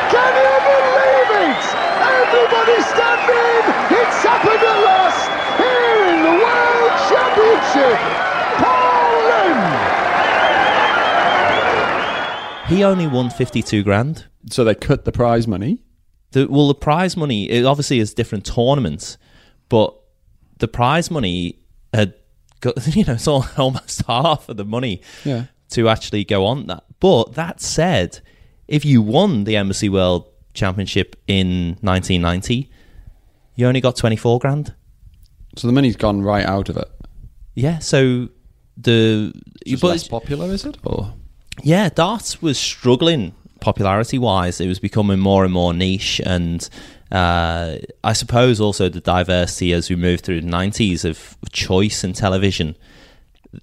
Can 0.09 0.33
you 0.33 0.57
believe 0.65 1.29
it? 1.45 1.61
Everybody 2.09 2.77
standing! 2.89 3.69
It's 4.01 4.17
happened 4.25 4.65
at 4.65 4.79
last! 4.81 5.29
Here 5.61 6.09
in 6.09 6.25
the 6.25 6.35
World 6.41 6.93
Championship! 7.05 8.01
Paul 8.57 8.97
He 12.67 12.83
only 12.83 13.05
won 13.05 13.29
52 13.29 13.83
grand. 13.83 14.25
So 14.49 14.63
they 14.63 14.73
cut 14.73 15.05
the 15.05 15.11
prize 15.11 15.47
money. 15.47 15.83
The, 16.31 16.47
well, 16.47 16.67
the 16.67 16.75
prize 16.75 17.15
money, 17.15 17.47
it 17.49 17.63
obviously 17.63 17.99
is 17.99 18.13
different 18.13 18.45
tournaments, 18.45 19.17
but 19.69 19.93
the 20.59 20.67
prize 20.67 21.11
money 21.11 21.59
had 21.93 22.13
got, 22.61 22.75
you 22.95 23.03
know, 23.05 23.13
it's 23.13 23.27
all, 23.27 23.45
almost 23.57 24.05
half 24.07 24.49
of 24.49 24.57
the 24.57 24.65
money 24.65 25.01
Yeah. 25.25 25.45
to 25.71 25.89
actually 25.89 26.23
go 26.23 26.45
on 26.45 26.67
that. 26.67 26.83
But 26.99 27.33
that 27.33 27.61
said, 27.61 28.19
if 28.67 28.83
you 28.85 29.01
won 29.01 29.43
the 29.43 29.55
Embassy 29.55 29.89
World 29.89 30.25
Championship 30.53 31.15
in 31.27 31.77
1990, 31.81 32.69
you 33.55 33.67
only 33.67 33.81
got 33.81 33.95
24 33.95 34.39
grand. 34.39 34.73
So 35.55 35.67
the 35.67 35.73
money's 35.73 35.95
gone 35.95 36.21
right 36.21 36.45
out 36.45 36.69
of 36.69 36.77
it. 36.77 36.89
Yeah, 37.55 37.79
so 37.79 38.29
the 38.77 39.33
Just 39.65 39.81
but 39.81 39.87
less 39.89 40.01
it's- 40.03 40.07
popular, 40.09 40.47
is 40.53 40.65
it? 40.65 40.77
Or 40.83 41.13
yeah, 41.63 41.89
darts 41.89 42.41
was 42.41 42.59
struggling 42.59 43.33
popularity 43.59 44.19
wise. 44.19 44.61
It 44.61 44.67
was 44.67 44.77
becoming 44.79 45.17
more 45.19 45.43
and 45.43 45.51
more 45.51 45.73
niche, 45.73 46.21
and 46.23 46.67
uh, 47.11 47.77
I 48.03 48.13
suppose 48.13 48.59
also 48.59 48.89
the 48.89 49.01
diversity 49.01 49.73
as 49.73 49.89
we 49.89 49.95
move 49.95 50.21
through 50.21 50.41
the 50.41 50.47
nineties 50.47 51.05
of 51.05 51.37
choice 51.51 52.03
in 52.03 52.13
television. 52.13 52.75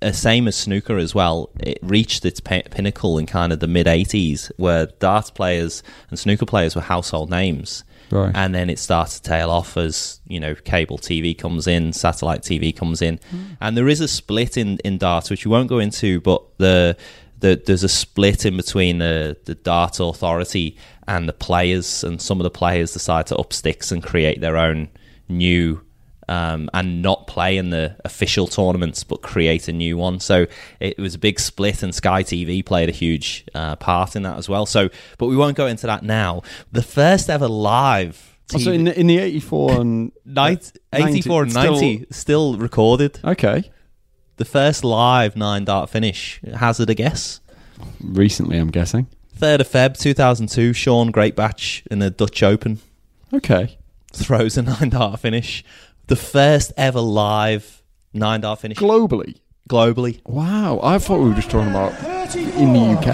Uh, 0.01 0.13
same 0.13 0.49
as 0.49 0.57
snooker 0.57 0.97
as 0.97 1.15
well. 1.15 1.51
It 1.61 1.79
reached 1.83 2.25
its 2.25 2.41
pi- 2.41 2.63
pinnacle 2.71 3.19
in 3.19 3.27
kind 3.27 3.53
of 3.53 3.61
the 3.61 3.67
mid 3.67 3.87
'80s, 3.87 4.51
where 4.57 4.87
darts 4.99 5.31
players 5.31 5.83
and 6.11 6.19
snooker 6.19 6.47
players 6.47 6.75
were 6.75 6.83
household 6.83 7.31
names. 7.31 7.85
Right. 8.11 8.33
And 8.35 8.55
then 8.55 8.71
it 8.71 8.79
starts 8.79 9.19
to 9.19 9.29
tail 9.29 9.51
off 9.51 9.77
as 9.77 10.21
you 10.27 10.39
know 10.41 10.55
cable 10.55 10.99
TV 10.99 11.37
comes 11.37 11.67
in, 11.67 11.93
satellite 11.93 12.43
TV 12.43 12.75
comes 12.75 13.03
in, 13.03 13.21
and 13.61 13.77
there 13.77 13.89
is 13.89 14.01
a 14.01 14.09
split 14.09 14.57
in 14.57 14.79
in 14.85 14.99
darts 14.99 15.31
which 15.31 15.45
we 15.45 15.51
won't 15.51 15.69
go 15.69 15.79
into, 15.79 16.21
but 16.21 16.43
the 16.59 16.97
the, 17.45 17.63
there's 17.67 17.85
a 17.85 17.91
split 17.91 18.47
in 18.47 18.57
between 18.57 18.99
the, 18.99 19.37
the 19.45 19.55
dart 19.55 20.01
authority 20.01 20.79
and 21.07 21.29
the 21.29 21.33
players, 21.35 22.03
and 22.03 22.21
some 22.21 22.41
of 22.41 22.45
the 22.45 22.51
players 22.51 22.95
decide 22.95 23.27
to 23.27 23.37
up 23.37 23.53
sticks 23.53 23.93
and 23.93 24.03
create 24.03 24.41
their 24.41 24.57
own 24.57 24.89
new 25.29 25.83
um, 26.27 26.71
and 26.73 27.03
not 27.03 27.27
play 27.27 27.59
in 27.59 27.69
the 27.69 27.97
official 28.03 28.47
tournaments, 28.47 29.05
but 29.05 29.21
create 29.21 29.69
a 29.69 29.73
new 29.75 29.99
one. 29.99 30.21
So 30.21 30.47
it 30.81 30.97
was 30.99 31.15
a 31.15 31.19
big 31.19 31.39
split, 31.39 31.83
and 31.83 31.95
Sky 31.95 32.23
TV 32.23 32.65
played 32.65 32.89
a 32.89 32.93
huge 32.93 33.45
uh, 33.55 33.77
part 33.77 34.17
in 34.17 34.23
that 34.23 34.39
as 34.39 34.49
well. 34.49 34.65
So, 34.65 34.89
but 35.19 35.27
we 35.27 35.37
won't 35.37 35.59
go 35.59 35.67
into 35.67 35.87
that 35.87 36.03
now. 36.03 36.41
The 36.73 36.83
first 36.83 37.29
ever 37.29 37.47
live. 37.47 38.39
Oh, 38.55 38.59
so 38.59 38.73
in 38.73 38.85
the, 38.85 38.99
in 38.99 39.07
the 39.07 39.19
84 39.19 39.81
and 39.83 40.13
Night, 40.25 40.73
84 40.95 41.43
and 41.43 41.53
still- 41.53 41.73
90 41.75 42.07
still 42.11 42.57
recorded. 42.57 43.21
Okay. 43.23 43.71
The 44.37 44.45
first 44.45 44.85
live 44.85 45.37
nine 45.37 45.65
dart 45.65 45.91
finish. 45.91 46.41
Hazard 46.57 46.91
a 46.91 46.95
guess. 46.95 47.41
Recently, 48.03 48.59
I'm 48.59 48.71
guessing. 48.71 49.07
3rd 49.39 49.61
of 49.61 49.69
Feb 49.69 49.99
2002, 49.99 50.73
Shaun 50.73 51.13
Greatbatch 51.13 51.87
in 51.91 51.99
the 51.99 52.09
Dutch 52.11 52.43
Open 52.43 52.79
Okay. 53.33 53.79
throws 54.13 54.57
a 54.57 54.63
nine 54.63 54.91
dart 54.91 55.21
finish. 55.21 55.65
The 56.07 56.17
first 56.17 56.73
ever 56.77 57.01
live 57.01 57.83
nine 58.13 58.41
dart 58.43 58.61
finish 58.61 58.79
Globally. 58.79 59.37
globally. 59.69 60.21
Wow. 60.27 60.81
I 60.83 60.99
thought 60.99 61.21
we 61.21 61.29
were 61.31 61.35
just 61.37 61.51
talking 61.51 61.71
about 61.71 61.93
in 62.35 62.73
the 62.73 62.81
UK, 62.99 63.07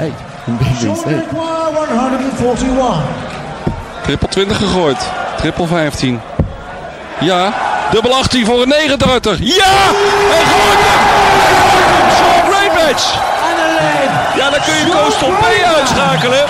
in 0.48 0.56
BBC. 0.56 1.32
141. 1.32 4.04
Triple 4.04 4.28
20 4.28 4.54
gegooid. 4.54 4.98
Triple 5.40 5.66
15. 5.66 6.20
Ja. 7.22 7.52
Dubbel 7.90 8.14
18 8.14 8.46
voor 8.46 8.62
een 8.62 8.68
39. 8.68 9.38
Ja! 9.40 9.64
Hij 10.30 10.44
gooit 10.44 10.78
hem! 10.78 11.20
Sean. 12.98 13.30
Ja, 14.36 14.50
dan 14.50 14.60
kun 14.60 14.74
je 14.74 14.86
Koos 14.90 15.18
tot 15.18 15.38
B 15.38 15.44
uitschakelen. 15.76 16.44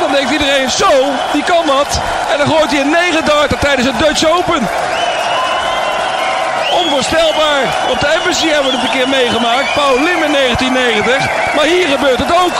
Dan 0.00 0.12
denkt 0.12 0.30
iedereen, 0.30 0.70
zo, 0.70 0.90
die 1.32 1.44
kan 1.44 1.66
wat. 1.66 2.00
En 2.32 2.38
dan 2.38 2.46
gooit 2.46 2.70
hij 2.70 2.80
een 2.80 2.90
39 2.90 3.58
tijdens 3.58 3.88
het 3.88 3.98
Dutch 3.98 4.24
Open. 4.24 4.68
Onvoorstelbaar. 6.82 7.62
Op 7.90 8.00
de 8.00 8.06
Embassy 8.06 8.48
hebben 8.48 8.70
we 8.70 8.76
het 8.76 8.86
een 8.86 8.98
keer 8.98 9.08
meegemaakt. 9.08 9.74
Paul 9.74 9.94
Lim 9.94 10.22
in 10.22 10.32
1990. 10.32 11.54
Maar 11.54 11.64
hier 11.64 11.86
gebeurt 11.86 12.18
het 12.18 12.32
ook. 12.32 12.56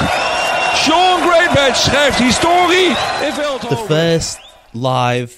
Sean 0.75 1.21
Graybatch 1.29 1.81
schrijft 1.81 2.19
historie 2.19 2.87
in 2.87 3.33
The 3.35 3.41
Veldhoven. 3.41 3.97
first 3.97 4.39
live 4.73 5.33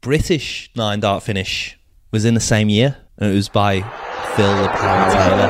British 0.00 0.66
nine 0.72 0.98
dart 0.98 1.22
finish 1.22 1.72
was 2.12 2.24
in 2.24 2.34
the 2.34 2.40
same 2.40 2.68
year. 2.68 2.96
And 3.18 3.32
it 3.32 3.34
was 3.34 3.48
by 3.48 3.80
Phil 3.80 4.56
the 4.62 4.68
Power 4.68 5.10
Taylor. 5.10 5.48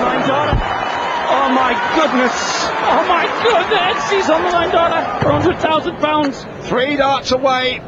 Oh 1.34 1.48
my 1.54 1.72
goodness. 1.94 2.32
Oh 2.70 3.04
my 3.08 3.26
goodness. 3.42 4.10
He's 4.10 4.30
on 4.30 4.42
the 4.42 4.50
nine 4.50 4.70
darter 4.70 5.20
for 5.22 5.32
100,000 5.32 5.96
pounds. 5.96 6.46
Three 6.68 6.96
darts 6.96 7.32
away 7.32 7.82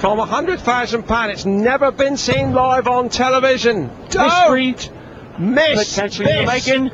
from 0.00 0.18
a 0.18 0.24
hundred 0.26 0.60
thousand 0.60 1.04
pound. 1.04 1.30
It's 1.30 1.44
never 1.46 1.92
been 1.92 2.16
seen 2.16 2.52
live 2.52 2.88
on 2.88 3.08
television. 3.08 3.88
History 4.06 4.74
Miss. 5.38 5.94
potentially 5.94 6.30
in 6.30 6.36
the 6.38 6.52
miss. 6.52 6.66
making. 6.66 6.88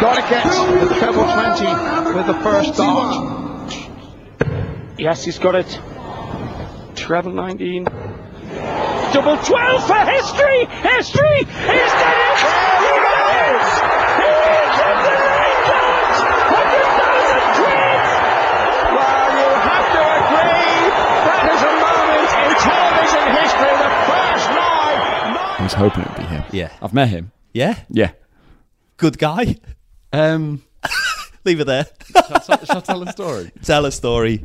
Got 0.00 0.16
to 0.16 0.22
get 0.28 0.42
to 0.42 0.86
the 0.88 0.94
treble 0.96 1.24
twenty 1.24 2.16
with 2.16 2.26
the 2.26 2.34
first 2.42 2.74
dart. 2.76 3.72
Yes, 4.98 5.24
he's 5.24 5.38
got 5.38 5.54
it. 5.54 5.80
Treble 7.04 7.32
19. 7.32 7.84
Double 7.84 9.36
12 9.36 9.86
for 9.86 9.94
history! 10.08 10.64
History! 10.66 11.38
He's 11.44 11.92
done 12.00 12.18
it! 12.24 12.40
He 12.80 12.96
is! 12.96 13.64
He 14.16 14.32
is 14.32 14.74
in 14.80 14.96
the 15.04 15.12
nine 15.20 15.58
100,000 16.48 17.44
quid! 17.60 18.00
Well, 18.96 19.28
you 19.36 19.48
have 19.68 19.86
to 19.94 20.02
agree 20.24 20.72
that 21.28 21.44
is 21.52 21.60
a 21.60 21.74
moment 21.84 22.30
in 22.40 22.50
television 22.64 23.26
history. 23.36 23.74
The 23.84 23.90
first 24.08 24.48
live. 24.56 25.60
I 25.60 25.62
was 25.62 25.74
hoping 25.74 26.02
it 26.04 26.08
would 26.08 26.16
be 26.18 26.24
him. 26.24 26.42
Yeah. 26.52 26.70
I've 26.80 26.94
met 26.94 27.08
him. 27.08 27.32
Yeah? 27.52 27.74
Yeah. 27.90 28.12
Good 28.96 29.18
guy. 29.18 29.56
Um, 30.12 30.62
Leave 31.44 31.60
it 31.60 31.64
there. 31.66 31.86
shall, 32.14 32.58
I- 32.60 32.64
shall 32.64 32.78
I 32.78 32.80
tell 32.80 33.02
a 33.02 33.12
story? 33.12 33.50
Tell 33.62 33.84
a 33.84 33.92
story. 33.92 34.42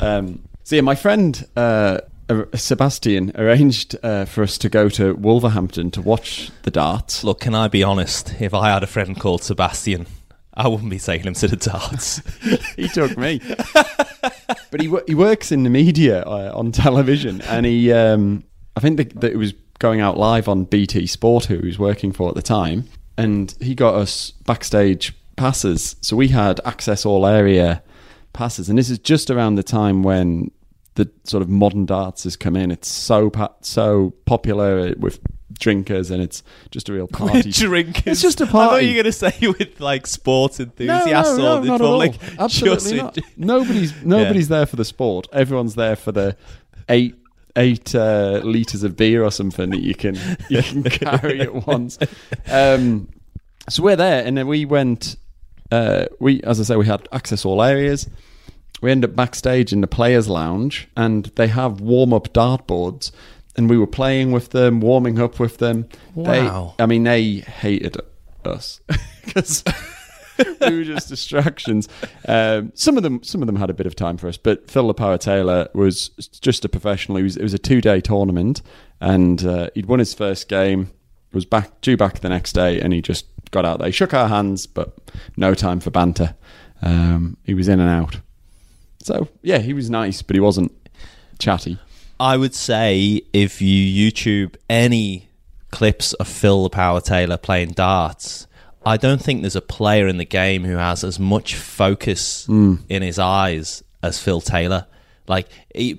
Um, 0.00 0.42
so 0.72 0.76
yeah, 0.76 0.80
my 0.80 0.94
friend 0.94 1.46
uh, 1.54 1.98
uh, 2.30 2.44
Sebastian 2.54 3.32
arranged 3.34 3.94
uh, 4.02 4.24
for 4.24 4.42
us 4.42 4.56
to 4.56 4.70
go 4.70 4.88
to 4.88 5.12
Wolverhampton 5.12 5.90
to 5.90 6.00
watch 6.00 6.50
the 6.62 6.70
darts. 6.70 7.22
Look, 7.22 7.40
can 7.40 7.54
I 7.54 7.68
be 7.68 7.82
honest? 7.82 8.40
If 8.40 8.54
I 8.54 8.70
had 8.70 8.82
a 8.82 8.86
friend 8.86 9.20
called 9.20 9.42
Sebastian, 9.42 10.06
I 10.54 10.68
wouldn't 10.68 10.88
be 10.88 10.98
taking 10.98 11.26
him 11.26 11.34
to 11.34 11.48
the 11.48 11.56
darts. 11.56 12.22
he 12.76 12.88
took 12.88 13.18
me. 13.18 13.42
but 14.70 14.80
he 14.80 14.90
he 15.06 15.14
works 15.14 15.52
in 15.52 15.64
the 15.64 15.68
media 15.68 16.22
uh, 16.22 16.52
on 16.54 16.72
television, 16.72 17.42
and 17.42 17.66
he 17.66 17.92
um, 17.92 18.42
I 18.74 18.80
think 18.80 18.96
that, 18.96 19.20
that 19.20 19.30
it 19.30 19.36
was 19.36 19.52
going 19.78 20.00
out 20.00 20.16
live 20.16 20.48
on 20.48 20.64
BT 20.64 21.06
Sport, 21.06 21.44
who 21.44 21.58
he 21.58 21.66
was 21.66 21.78
working 21.78 22.12
for 22.12 22.30
at 22.30 22.34
the 22.34 22.40
time, 22.40 22.88
and 23.18 23.54
he 23.60 23.74
got 23.74 23.94
us 23.94 24.30
backstage 24.46 25.14
passes, 25.36 25.96
so 26.00 26.16
we 26.16 26.28
had 26.28 26.60
access 26.64 27.04
all 27.04 27.26
area 27.26 27.82
passes, 28.32 28.70
and 28.70 28.78
this 28.78 28.88
is 28.88 28.98
just 28.98 29.30
around 29.30 29.56
the 29.56 29.62
time 29.62 30.02
when 30.02 30.50
the 30.94 31.10
sort 31.24 31.42
of 31.42 31.48
modern 31.48 31.86
darts 31.86 32.24
has 32.24 32.36
come 32.36 32.54
in. 32.56 32.70
It's 32.70 32.88
so 32.88 33.30
pa- 33.30 33.54
so 33.60 34.12
popular 34.26 34.94
with 34.98 35.20
drinkers, 35.52 36.10
and 36.10 36.22
it's 36.22 36.42
just 36.70 36.88
a 36.88 36.92
real 36.92 37.06
party. 37.08 37.50
Drinkers. 37.50 38.06
It's 38.06 38.22
just 38.22 38.40
a 38.40 38.44
I 38.44 38.46
thought 38.48 38.70
party. 38.70 38.86
you 38.86 38.92
were 38.92 39.02
going 39.02 39.12
to 39.12 39.12
say 39.12 39.32
with 39.46 39.80
like 39.80 40.06
sports 40.06 40.58
No, 40.58 40.64
enthusiasts 40.64 41.36
no, 41.38 41.56
or 41.56 41.56
no, 41.56 41.60
the 41.60 41.66
not 41.68 41.80
at 41.80 41.86
all. 41.86 42.00
public. 42.00 42.38
Absolutely 42.38 42.96
not. 42.98 43.18
Nobody's 43.36 44.02
nobody's 44.04 44.48
there 44.48 44.66
for 44.66 44.76
the 44.76 44.84
sport. 44.84 45.28
Everyone's 45.32 45.74
there 45.74 45.96
for 45.96 46.12
the 46.12 46.36
eight 46.88 47.14
eight 47.56 47.94
uh, 47.94 48.40
liters 48.44 48.82
of 48.82 48.96
beer 48.96 49.22
or 49.22 49.30
something 49.30 49.70
that 49.70 49.82
you 49.82 49.94
can 49.94 50.18
you 50.48 50.62
can 50.62 50.82
carry 50.84 51.40
at 51.42 51.66
once. 51.66 51.98
Um, 52.50 53.08
so 53.68 53.82
we're 53.82 53.96
there, 53.96 54.24
and 54.26 54.36
then 54.36 54.46
we 54.46 54.64
went. 54.64 55.16
Uh, 55.70 56.04
we, 56.20 56.42
as 56.42 56.60
I 56.60 56.64
say, 56.64 56.76
we 56.76 56.86
had 56.86 57.08
access 57.12 57.46
all 57.46 57.62
areas. 57.62 58.06
We 58.82 58.90
end 58.90 59.04
up 59.04 59.16
backstage 59.16 59.72
in 59.72 59.80
the 59.80 59.86
players' 59.86 60.28
lounge, 60.28 60.88
and 60.96 61.26
they 61.36 61.46
have 61.48 61.80
warm 61.80 62.12
up 62.12 62.34
dartboards 62.34 63.12
and 63.56 63.68
we 63.68 63.78
were 63.78 63.86
playing 63.86 64.32
with 64.32 64.50
them, 64.50 64.80
warming 64.80 65.18
up 65.20 65.38
with 65.38 65.58
them. 65.58 65.88
Wow. 66.14 66.74
They, 66.76 66.84
I 66.84 66.86
mean, 66.86 67.04
they 67.04 67.34
hated 67.34 67.96
us 68.44 68.80
because 69.24 69.62
we 70.60 70.78
were 70.78 70.84
just 70.84 71.08
distractions. 71.08 71.88
Um, 72.26 72.72
some 72.74 72.96
of 72.96 73.02
them, 73.02 73.22
some 73.22 73.42
of 73.42 73.46
them 73.46 73.56
had 73.56 73.70
a 73.70 73.74
bit 73.74 73.86
of 73.86 73.94
time 73.94 74.16
for 74.16 74.28
us, 74.28 74.36
but 74.36 74.70
Phil 74.70 74.86
the 74.86 74.94
Power 74.94 75.18
Taylor 75.18 75.68
was 75.74 76.08
just 76.40 76.64
a 76.64 76.68
professional. 76.68 77.18
He 77.18 77.24
was, 77.24 77.36
it 77.36 77.42
was 77.42 77.54
a 77.54 77.58
two-day 77.58 78.00
tournament, 78.00 78.62
and 79.00 79.44
uh, 79.44 79.70
he'd 79.74 79.86
won 79.86 79.98
his 79.98 80.14
first 80.14 80.48
game. 80.48 80.90
Was 81.32 81.46
back 81.46 81.80
due 81.80 81.96
back 81.96 82.20
the 82.20 82.28
next 82.28 82.52
day, 82.52 82.78
and 82.78 82.92
he 82.92 83.00
just 83.00 83.24
got 83.52 83.64
out 83.64 83.78
there. 83.78 83.88
He 83.88 83.92
shook 83.92 84.12
our 84.12 84.28
hands, 84.28 84.66
but 84.66 84.98
no 85.34 85.54
time 85.54 85.80
for 85.80 85.90
banter. 85.90 86.34
Um, 86.82 87.38
he 87.44 87.54
was 87.54 87.68
in 87.68 87.80
and 87.80 87.88
out. 87.88 88.20
So 89.02 89.28
yeah, 89.42 89.58
he 89.58 89.72
was 89.74 89.90
nice, 89.90 90.22
but 90.22 90.34
he 90.34 90.40
wasn't 90.40 90.72
chatty. 91.38 91.78
I 92.20 92.36
would 92.36 92.54
say 92.54 93.22
if 93.32 93.60
you 93.60 94.10
YouTube 94.10 94.54
any 94.70 95.28
clips 95.70 96.12
of 96.14 96.28
Phil 96.28 96.62
the 96.64 96.70
Power 96.70 97.00
Taylor 97.00 97.36
playing 97.36 97.70
darts, 97.70 98.46
I 98.84 98.96
don't 98.96 99.22
think 99.22 99.42
there's 99.42 99.56
a 99.56 99.60
player 99.60 100.06
in 100.06 100.18
the 100.18 100.24
game 100.24 100.64
who 100.64 100.76
has 100.76 101.04
as 101.04 101.18
much 101.18 101.54
focus 101.54 102.46
mm. 102.46 102.78
in 102.88 103.02
his 103.02 103.18
eyes 103.18 103.82
as 104.02 104.20
Phil 104.20 104.40
Taylor. 104.40 104.86
Like 105.28 105.48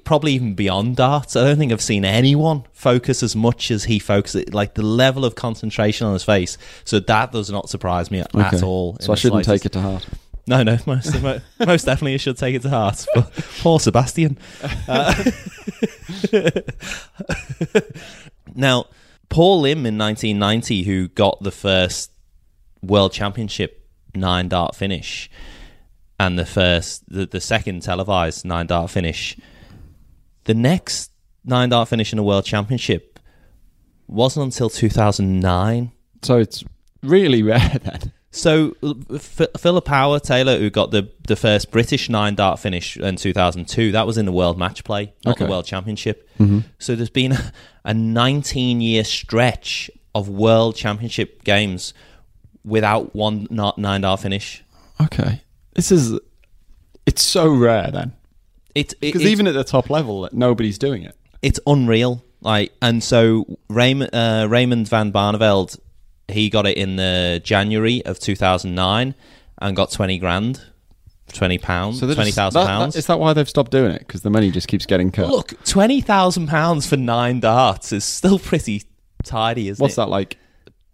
probably 0.04 0.34
even 0.34 0.54
beyond 0.54 0.98
darts, 0.98 1.36
I 1.36 1.44
don't 1.46 1.58
think 1.58 1.72
I've 1.72 1.82
seen 1.82 2.04
anyone 2.04 2.66
focus 2.74 3.24
as 3.24 3.36
much 3.36 3.72
as 3.72 3.86
he 3.86 3.98
focuses. 3.98 4.54
Like 4.54 4.74
the 4.76 4.84
level 4.84 5.24
of 5.24 5.36
concentration 5.36 6.06
on 6.08 6.14
his 6.14 6.24
face. 6.24 6.58
So 6.84 7.00
that 7.00 7.32
does 7.32 7.50
not 7.50 7.70
surprise 7.70 8.12
me 8.12 8.20
at 8.20 8.36
Okay. 8.36 8.62
all. 8.62 8.98
So 9.00 9.14
I 9.14 9.16
shouldn't 9.16 9.46
take 9.46 9.66
it 9.66 9.72
to 9.74 9.82
heart. 9.82 10.06
No, 10.46 10.62
no, 10.64 10.78
most 10.86 11.22
mo- 11.22 11.40
most 11.66 11.86
definitely 11.86 12.14
you 12.14 12.18
should 12.18 12.38
take 12.38 12.56
it 12.56 12.62
to 12.64 12.70
heart. 12.70 13.06
But 13.16 13.32
poor 13.62 13.80
Sebastian. 13.80 14.38
Uh, 14.88 15.32
now, 18.56 18.86
Paul 19.30 19.62
Lim 19.62 19.86
in 19.86 19.98
1990, 19.98 20.84
who 20.84 21.08
got 21.08 21.42
the 21.42 21.52
first 21.52 22.12
World 22.82 23.14
Championship 23.14 23.88
nine 24.16 24.50
dart 24.50 24.76
finish 24.76 25.30
and 26.20 26.38
the 26.38 26.46
first, 26.46 27.04
the, 27.10 27.26
the 27.26 27.42
second 27.42 27.82
televised 27.82 28.46
nine 28.46 28.68
dart 28.68 28.92
finish, 28.92 29.38
the 30.44 30.54
next 30.54 31.12
nine 31.46 31.70
dart 31.70 31.88
finish 31.88 32.14
in 32.14 32.20
a 32.20 32.24
World 32.24 32.46
Championship 32.46 33.20
wasn't 34.08 34.46
until 34.46 34.70
2009. 34.70 35.92
So 36.22 36.38
it's 36.38 36.64
really 37.02 37.42
rare 37.52 37.80
then. 37.82 38.12
So 38.36 38.76
F- 39.14 39.42
Philip 39.60 39.86
Power 39.86 40.20
Taylor, 40.20 40.58
who 40.58 40.70
got 40.72 40.90
the 40.92 41.10
the 41.28 41.36
first 41.36 41.70
British 41.70 42.10
nine 42.10 42.34
dart 42.36 42.60
finish 42.60 42.98
in 42.98 43.16
2002, 43.16 43.92
that 43.92 44.08
was 44.08 44.18
in 44.18 44.26
the 44.26 44.32
World 44.32 44.58
Match 44.58 44.84
Play, 44.84 45.14
not 45.24 45.36
Okay. 45.36 45.46
the 45.46 45.50
World 45.52 45.66
Championship. 45.66 46.28
So 46.80 46.96
there's 46.96 47.10
been 47.12 47.34
a, 47.34 47.54
a 47.86 47.94
19 47.94 48.82
year 48.82 49.04
stretch 49.04 49.90
of 50.16 50.30
World 50.30 50.76
Championship 50.76 51.44
games 51.44 51.94
without 52.66 53.16
one 53.16 53.48
nine 53.52 54.02
dart 54.02 54.20
finish. 54.20 54.64
Okay, 55.00 55.42
this 55.76 55.92
is 55.92 56.20
it's 57.06 57.22
so 57.22 57.54
rare 57.54 57.92
then 57.92 58.14
It, 58.74 58.94
it, 58.94 59.00
because 59.02 59.22
it's- 59.22 59.32
even 59.32 59.46
at 59.48 59.54
the 59.54 59.64
top 59.64 59.90
level, 59.92 60.28
nobody's 60.32 60.78
doing 60.80 61.04
it. 61.04 61.16
it's 61.44 61.60
unreal. 61.68 62.24
Like, 62.42 62.74
and 62.82 63.02
so 63.04 63.46
Raymond 63.70 64.10
uh, 64.14 64.48
Raymond 64.50 64.90
van 64.90 65.12
Barneveld, 65.14 65.78
he 66.28 66.50
got 66.50 66.66
it 66.66 66.78
in 66.78 66.96
the 66.96 67.42
January 67.44 68.04
of 68.06 68.20
2009 68.20 69.16
and 69.62 69.76
got 69.76 69.92
20 69.92 70.18
grand, 70.18 70.62
20 71.34 71.58
pounds, 71.58 72.00
just- 72.00 72.14
20,000 72.16 72.62
that- 72.62 72.68
pounds. 72.68 72.94
that- 72.94 73.00
Is 73.00 73.06
that 73.08 73.20
why 73.20 73.34
they've 73.34 73.50
stopped 73.50 73.72
doing 73.72 73.92
it? 73.92 74.00
Because 74.00 74.22
the 74.22 74.30
money 74.30 74.52
just 74.52 74.68
keeps 74.68 74.86
getting 74.86 75.12
cut. 75.12 75.30
Look, 75.30 75.54
twenty 75.66 76.02
thousand 76.02 76.48
pounds 76.48 76.86
for 76.86 76.98
nine 76.98 77.40
darts 77.40 77.92
is 77.92 78.04
still 78.04 78.40
pretty 78.40 78.84
tidy, 79.24 79.70
isn't 79.70 79.82
What's 79.82 79.94
it? 79.96 79.98
that 79.98 80.10
like? 80.10 80.38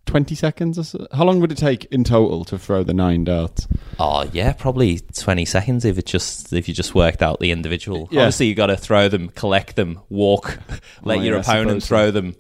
Twenty 0.06 0.34
seconds 0.34 0.80
or 0.80 0.84
so? 0.84 1.06
How 1.14 1.24
long 1.24 1.40
would 1.40 1.52
it 1.52 1.58
take 1.60 1.86
in 1.86 2.04
total 2.04 2.44
to 2.46 2.58
throw 2.58 2.82
the 2.84 2.96
nine 2.96 3.26
darts? 3.26 3.68
Oh 4.00 4.28
yeah, 4.34 4.54
probably 4.54 5.00
twenty 5.16 5.46
seconds 5.46 5.86
if 5.86 6.00
it 6.00 6.08
just 6.08 6.52
if 6.52 6.68
you 6.68 6.74
just 6.74 6.96
worked 6.96 7.22
out 7.22 7.40
the 7.40 7.52
individual. 7.52 8.08
Yeah. 8.10 8.22
Obviously, 8.22 8.48
you 8.48 8.56
got 8.56 8.68
to 8.68 8.78
throw 8.78 9.08
them, 9.08 9.30
collect 9.30 9.76
them, 9.76 10.00
walk, 10.10 10.58
let 11.04 11.20
Oh, 11.20 11.22
your 11.22 11.36
yeah, 11.36 11.42
opponent 11.42 11.84
suppose 11.84 11.84
so. 11.84 11.88
throw 11.88 12.12
them, 12.12 12.36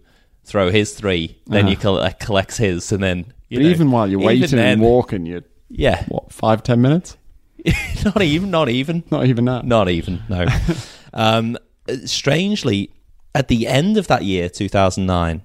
throw 0.49 0.71
his 0.71 0.93
three, 0.93 1.37
then 1.47 1.67
you 1.67 1.77
collect, 1.77 2.19
collects 2.19 2.57
his, 2.57 2.91
and 2.91 3.01
then. 3.03 3.33
You 3.49 3.59
But 3.59 3.63
know, 3.63 3.69
even 3.69 3.91
while 3.91 4.07
you're 4.09 4.19
even 4.21 4.41
waiting 4.41 4.57
then- 4.57 4.73
and 4.73 4.81
walking, 4.81 5.25
you're 5.25 5.43
yeah, 5.69 6.03
what 6.07 6.31
five 6.33 6.63
ten 6.63 6.81
minutes? 6.81 7.15
not 8.05 8.21
even, 8.21 8.49
not 8.51 8.69
even. 8.69 9.03
Not 9.11 9.25
even 9.27 9.45
that. 9.45 9.65
Not 9.65 9.89
even, 9.89 10.23
no. 10.29 10.45
um, 11.13 11.57
uh, 11.87 11.95
strangely, 12.05 12.91
at 13.35 13.47
the 13.49 13.67
end 13.67 13.97
of 13.97 14.07
that 14.07 14.23
year, 14.23 14.49
2009, 14.49 15.43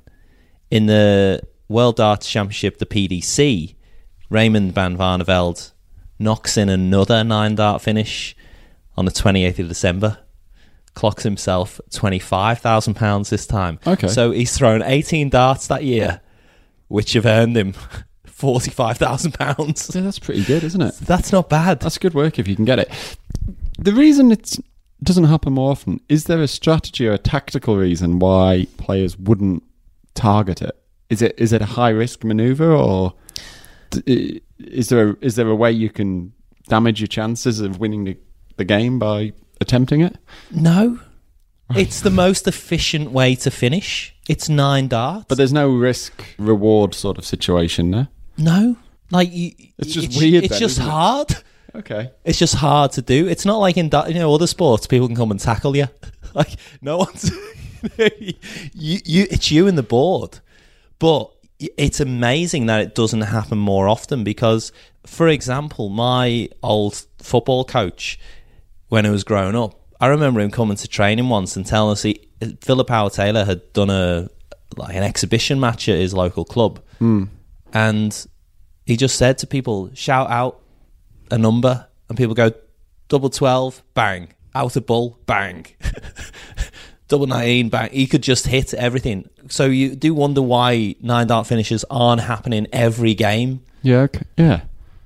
in 0.70 0.86
the 0.86 1.40
World 1.68 1.96
Darts 1.96 2.28
Championship, 2.30 2.78
the 2.78 2.86
PDC, 2.86 3.74
Raymond 4.30 4.72
van 4.74 4.96
Barneveld 4.96 5.72
knocks 6.18 6.56
in 6.56 6.68
another 6.68 7.24
nine 7.24 7.56
dart 7.56 7.82
finish 7.82 8.36
on 8.96 9.04
the 9.04 9.10
28th 9.10 9.58
of 9.58 9.68
December. 9.68 10.18
Clocks 10.94 11.22
himself 11.22 11.80
£25,000 11.90 13.28
this 13.28 13.46
time. 13.46 13.78
Okay. 13.86 14.08
So 14.08 14.30
he's 14.30 14.56
thrown 14.56 14.82
18 14.82 15.28
darts 15.28 15.66
that 15.66 15.84
year, 15.84 16.20
which 16.88 17.14
have 17.14 17.26
earned 17.26 17.56
him 17.56 17.72
£45,000. 18.26 19.94
Yeah, 19.94 20.00
that's 20.02 20.18
pretty 20.18 20.44
good, 20.44 20.64
isn't 20.64 20.80
it? 20.80 20.94
That's 21.00 21.32
not 21.32 21.48
bad. 21.48 21.80
That's 21.80 21.98
good 21.98 22.14
work 22.14 22.38
if 22.38 22.46
you 22.46 22.56
can 22.56 22.64
get 22.64 22.78
it. 22.78 22.90
The 23.78 23.92
reason 23.92 24.30
it 24.30 24.56
doesn't 25.02 25.24
happen 25.24 25.52
more 25.52 25.70
often 25.70 26.00
is 26.08 26.24
there 26.24 26.40
a 26.40 26.48
strategy 26.48 27.06
or 27.06 27.12
a 27.12 27.18
tactical 27.18 27.76
reason 27.76 28.18
why 28.18 28.66
players 28.78 29.18
wouldn't 29.18 29.62
target 30.14 30.62
it? 30.62 30.76
Is 31.10 31.20
it 31.20 31.34
is 31.36 31.52
it 31.52 31.60
a 31.60 31.66
high 31.66 31.90
risk 31.90 32.24
maneuver 32.24 32.72
or 32.72 33.14
is 34.06 34.88
there 34.88 35.10
a, 35.10 35.16
is 35.20 35.36
there 35.36 35.48
a 35.48 35.54
way 35.54 35.70
you 35.70 35.90
can 35.90 36.32
damage 36.68 37.00
your 37.00 37.06
chances 37.06 37.60
of 37.60 37.78
winning 37.78 38.04
the, 38.04 38.16
the 38.56 38.64
game 38.64 38.98
by 38.98 39.32
attempting 39.64 40.00
it? 40.00 40.16
No. 40.50 41.00
It's 41.74 42.00
the 42.02 42.10
most 42.10 42.46
efficient 42.46 43.10
way 43.10 43.34
to 43.36 43.50
finish. 43.50 44.14
It's 44.28 44.48
nine 44.48 44.86
darts. 44.88 45.24
But 45.28 45.38
there's 45.38 45.52
no 45.52 45.68
risk 45.68 46.12
reward 46.38 46.94
sort 46.94 47.18
of 47.18 47.24
situation 47.24 47.90
there. 47.90 48.08
no. 48.36 48.76
Like 49.10 49.32
you, 49.32 49.52
It's 49.78 49.92
just 49.92 50.18
weird 50.18 50.44
It's 50.44 50.52
then, 50.52 50.60
just 50.60 50.78
isn't 50.78 50.86
it? 50.86 50.90
hard. 50.90 51.36
Okay. 51.74 52.10
It's 52.24 52.38
just 52.38 52.54
hard 52.56 52.92
to 52.92 53.02
do. 53.02 53.28
It's 53.28 53.44
not 53.44 53.58
like 53.58 53.76
in 53.76 53.88
da- 53.90 54.06
you 54.06 54.14
know 54.14 54.32
other 54.34 54.46
sports, 54.46 54.86
people 54.86 55.06
can 55.08 55.14
come 55.16 55.30
and 55.30 55.38
tackle 55.38 55.76
you. 55.76 55.86
like 56.34 56.56
no 56.80 56.98
one's 56.98 57.30
you, 57.98 58.34
you. 59.04 59.26
It's 59.30 59.50
you 59.50 59.66
and 59.68 59.76
the 59.76 59.82
board. 59.82 60.40
But 60.98 61.30
it's 61.58 62.00
amazing 62.00 62.66
that 62.66 62.80
it 62.80 62.94
doesn't 62.94 63.20
happen 63.22 63.58
more 63.58 63.88
often 63.88 64.24
because, 64.24 64.72
for 65.06 65.28
example, 65.28 65.88
my 65.90 66.48
old 66.62 67.04
football 67.18 67.64
coach, 67.64 68.18
when 68.94 69.04
I 69.04 69.10
was 69.10 69.24
growing 69.24 69.56
up, 69.56 69.74
I 70.00 70.06
remember 70.06 70.38
him 70.38 70.52
coming 70.52 70.76
to 70.76 70.86
training 70.86 71.28
once 71.28 71.56
and 71.56 71.66
telling 71.66 71.90
us 71.90 72.02
he, 72.02 72.28
Philip 72.60 72.88
Howard 72.88 73.12
Taylor 73.12 73.44
had 73.44 73.72
done 73.72 73.90
a 73.90 74.28
like 74.76 74.94
an 74.94 75.02
exhibition 75.02 75.58
match 75.58 75.88
at 75.88 75.98
his 75.98 76.14
local 76.14 76.44
club, 76.44 76.80
hmm. 77.00 77.24
and 77.72 78.26
he 78.86 78.96
just 78.96 79.16
said 79.16 79.38
to 79.38 79.48
people, 79.48 79.90
"Shout 79.94 80.30
out 80.30 80.60
a 81.28 81.36
number," 81.36 81.88
and 82.08 82.16
people 82.16 82.34
go, 82.34 82.52
"Double 83.08 83.30
twelve, 83.30 83.82
bang! 83.94 84.28
Out 84.54 84.76
a 84.76 84.80
bull, 84.80 85.18
bang!" 85.26 85.66
Double 87.08 87.26
19, 87.26 87.68
bang. 87.68 87.90
He 87.90 88.06
could 88.06 88.22
just 88.22 88.46
hit 88.46 88.72
everything. 88.72 89.28
So 89.48 89.66
you 89.66 89.94
do 89.94 90.14
wonder 90.14 90.40
why 90.40 90.94
nine 91.02 91.26
dart 91.26 91.46
finishes 91.46 91.84
aren't 91.90 92.22
happening 92.22 92.66
every 92.72 93.12
game. 93.12 93.60
Yeah. 93.82 94.02
Okay. 94.02 94.24
Yeah. 94.38 94.60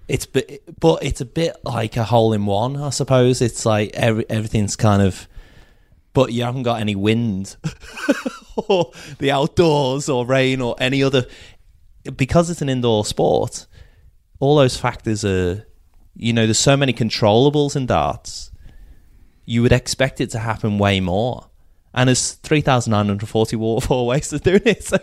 It's 0.09 0.25
bi- 0.27 0.59
but 0.81 1.03
it's 1.05 1.21
a 1.21 1.27
bit 1.27 1.57
like 1.65 1.97
a 1.97 2.05
hole 2.05 2.33
in 2.33 2.47
one, 2.47 2.77
I 2.77 2.91
suppose. 2.91 3.43
It's 3.43 3.67
like 3.67 3.91
every, 3.95 4.25
everything's 4.31 4.75
kind 4.75 5.03
of, 5.03 5.29
but 6.15 6.33
you 6.33 6.43
haven't 6.45 6.63
got 6.63 6.81
any 6.81 6.95
wind 6.95 7.57
or 8.57 8.91
the 9.19 9.31
outdoors 9.31 10.09
or 10.09 10.25
rain 10.27 10.61
or 10.63 10.75
any 10.81 11.03
other. 11.03 11.27
Because 12.17 12.49
it's 12.49 12.63
an 12.63 12.71
indoor 12.71 13.05
sport, 13.05 13.67
all 14.41 14.57
those 14.57 14.79
factors 14.79 15.25
are, 15.27 15.67
you 16.17 16.33
know, 16.33 16.47
there's 16.47 16.59
so 16.59 16.77
many 16.77 16.95
controllables 16.95 17.77
in 17.77 17.85
darts. 17.87 18.51
You 19.45 19.61
would 19.63 19.73
expect 19.73 20.21
it 20.23 20.31
to 20.31 20.39
happen 20.39 20.79
way 20.79 21.01
more. 21.01 21.51
And 21.93 22.09
there's 22.09 22.33
3,944 22.33 24.07
ways 24.07 24.33
of 24.33 24.43
doing 24.43 24.63
it. 24.65 24.85
So 24.85 24.99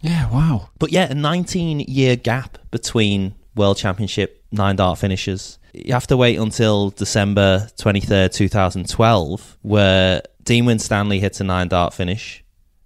Yeah. 0.00 0.30
Wow. 0.30 0.68
but 0.78 0.92
yeah, 0.92 1.10
a 1.10 1.14
19 1.14 1.80
year 1.80 2.14
gap 2.16 2.58
between 2.70 3.34
World 3.54 3.76
Championship 3.76 4.44
nine 4.50 4.76
dart 4.76 4.98
finishes. 4.98 5.58
You 5.72 5.94
have 5.94 6.06
to 6.08 6.16
wait 6.16 6.38
until 6.38 6.90
December 6.90 7.68
23rd, 7.78 8.32
2012, 8.32 9.58
where 9.62 10.22
Dean 10.44 10.66
Winstanley 10.66 11.18
hits 11.20 11.40
a 11.40 11.44
nine 11.44 11.68
dart 11.68 11.94
finish. 11.94 12.44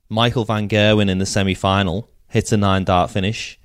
Michael 0.08 0.44
Van 0.44 0.68
Gerwen 0.68 1.08
in 1.10 1.18
the 1.18 1.26
semi 1.26 1.54
final 1.54 2.08
hits 2.28 2.52
a 2.52 2.56
nine 2.56 2.84
dart 2.84 3.10
finish. 3.10 3.58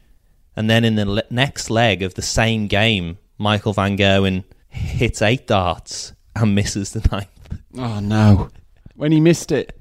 And 0.56 0.70
then 0.70 0.84
in 0.84 0.96
the 0.96 1.06
le- 1.06 1.24
next 1.30 1.70
leg 1.70 2.02
of 2.02 2.16
the 2.16 2.22
same 2.22 2.68
game, 2.68 3.18
Michael 3.38 3.74
Van 3.74 3.98
Gerwen 3.98 4.44
hits 4.70 5.22
eight 5.22 5.48
darts 5.48 6.14
and 6.36 6.56
misses 6.56 6.94
the 6.94 7.08
ninth. 7.12 7.28
Oh 7.78 8.00
no. 8.00 8.50
When 8.96 9.12
he 9.12 9.20
missed 9.20 9.52
it, 9.52 9.76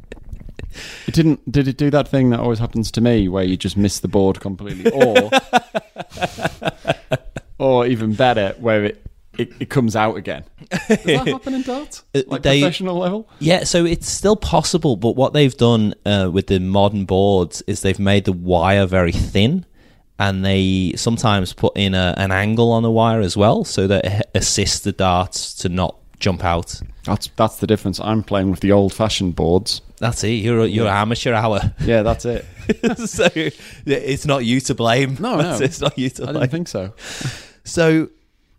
It 1.07 1.15
didn't. 1.15 1.51
Did 1.51 1.67
it 1.69 1.77
do 1.77 1.91
that 1.91 2.09
thing 2.09 2.31
that 2.31 2.41
always 2.41 2.59
happens 2.59 2.91
to 2.93 3.01
me, 3.01 3.29
where 3.29 3.45
you 3.45 3.57
just 3.57 3.77
miss 3.77 4.01
the 4.01 4.09
board 4.09 4.41
completely, 4.41 4.91
or, 4.93 5.31
or 7.59 7.87
even 7.87 8.15
better, 8.15 8.55
where 8.59 8.85
it, 8.85 9.03
it, 9.39 9.53
it 9.61 9.71
comes 9.71 9.97
out 9.97 10.17
again? 10.17 10.45
Does 10.71 11.03
that 11.05 11.27
happen 11.29 11.55
in 11.55 11.63
darts? 11.63 12.05
Uh, 12.15 12.23
Like 12.27 12.43
they- 12.43 12.61
professional 12.61 12.99
level? 12.99 13.29
Yeah, 13.39 13.65
so 13.65 13.85
it's 13.85 14.09
still 14.09 14.37
possible, 14.37 14.97
but 14.97 15.17
what 15.17 15.33
they've 15.33 15.57
done 15.57 15.95
uh, 16.07 16.31
with 16.33 16.47
the 16.47 16.61
modern 16.61 17.05
boards 17.05 17.63
is 17.67 17.83
they've 17.83 17.99
made 17.99 18.25
the 18.25 18.33
wire 18.33 18.87
very 18.87 19.13
thin, 19.13 19.67
and 20.19 20.45
they 20.45 20.93
sometimes 20.97 21.53
put 21.53 21.77
in 21.77 21.95
a, 21.95 22.15
an 22.17 22.31
angle 22.31 22.71
on 22.73 22.83
the 22.83 22.91
wire 22.91 23.21
as 23.21 23.37
well, 23.37 23.65
so 23.65 23.87
that 23.87 24.05
it 24.05 24.31
assists 24.35 24.81
the 24.81 24.93
darts 24.93 25.55
to 25.55 25.69
not 25.69 25.97
jump 26.21 26.45
out. 26.45 26.81
That's 27.05 27.29
that's 27.37 27.57
the 27.57 27.67
difference. 27.67 27.99
I'm 27.99 28.23
playing 28.23 28.51
with 28.51 28.61
the 28.61 28.73
old-fashioned 28.73 29.35
boards. 29.35 29.81
That's 29.99 30.23
it. 30.25 30.29
You're 30.29 30.61
a, 30.61 30.67
you're 30.67 30.87
an 30.87 30.95
amateur 30.95 31.35
hour, 31.35 31.75
Yeah, 31.81 32.03
that's 32.03 32.25
it. 32.25 32.45
so 33.09 33.29
it's 33.35 34.27
not 34.27 34.45
you 34.45 34.61
to 34.61 34.75
blame. 34.75 35.17
No, 35.21 35.37
no. 35.41 35.59
it's 35.59 35.81
not 35.81 35.99
you 35.99 36.09
to 36.11 36.23
I 36.23 36.27
blame. 36.27 36.35
didn't 36.43 36.51
think 36.53 36.69
so. 36.69 36.93
So 37.63 38.09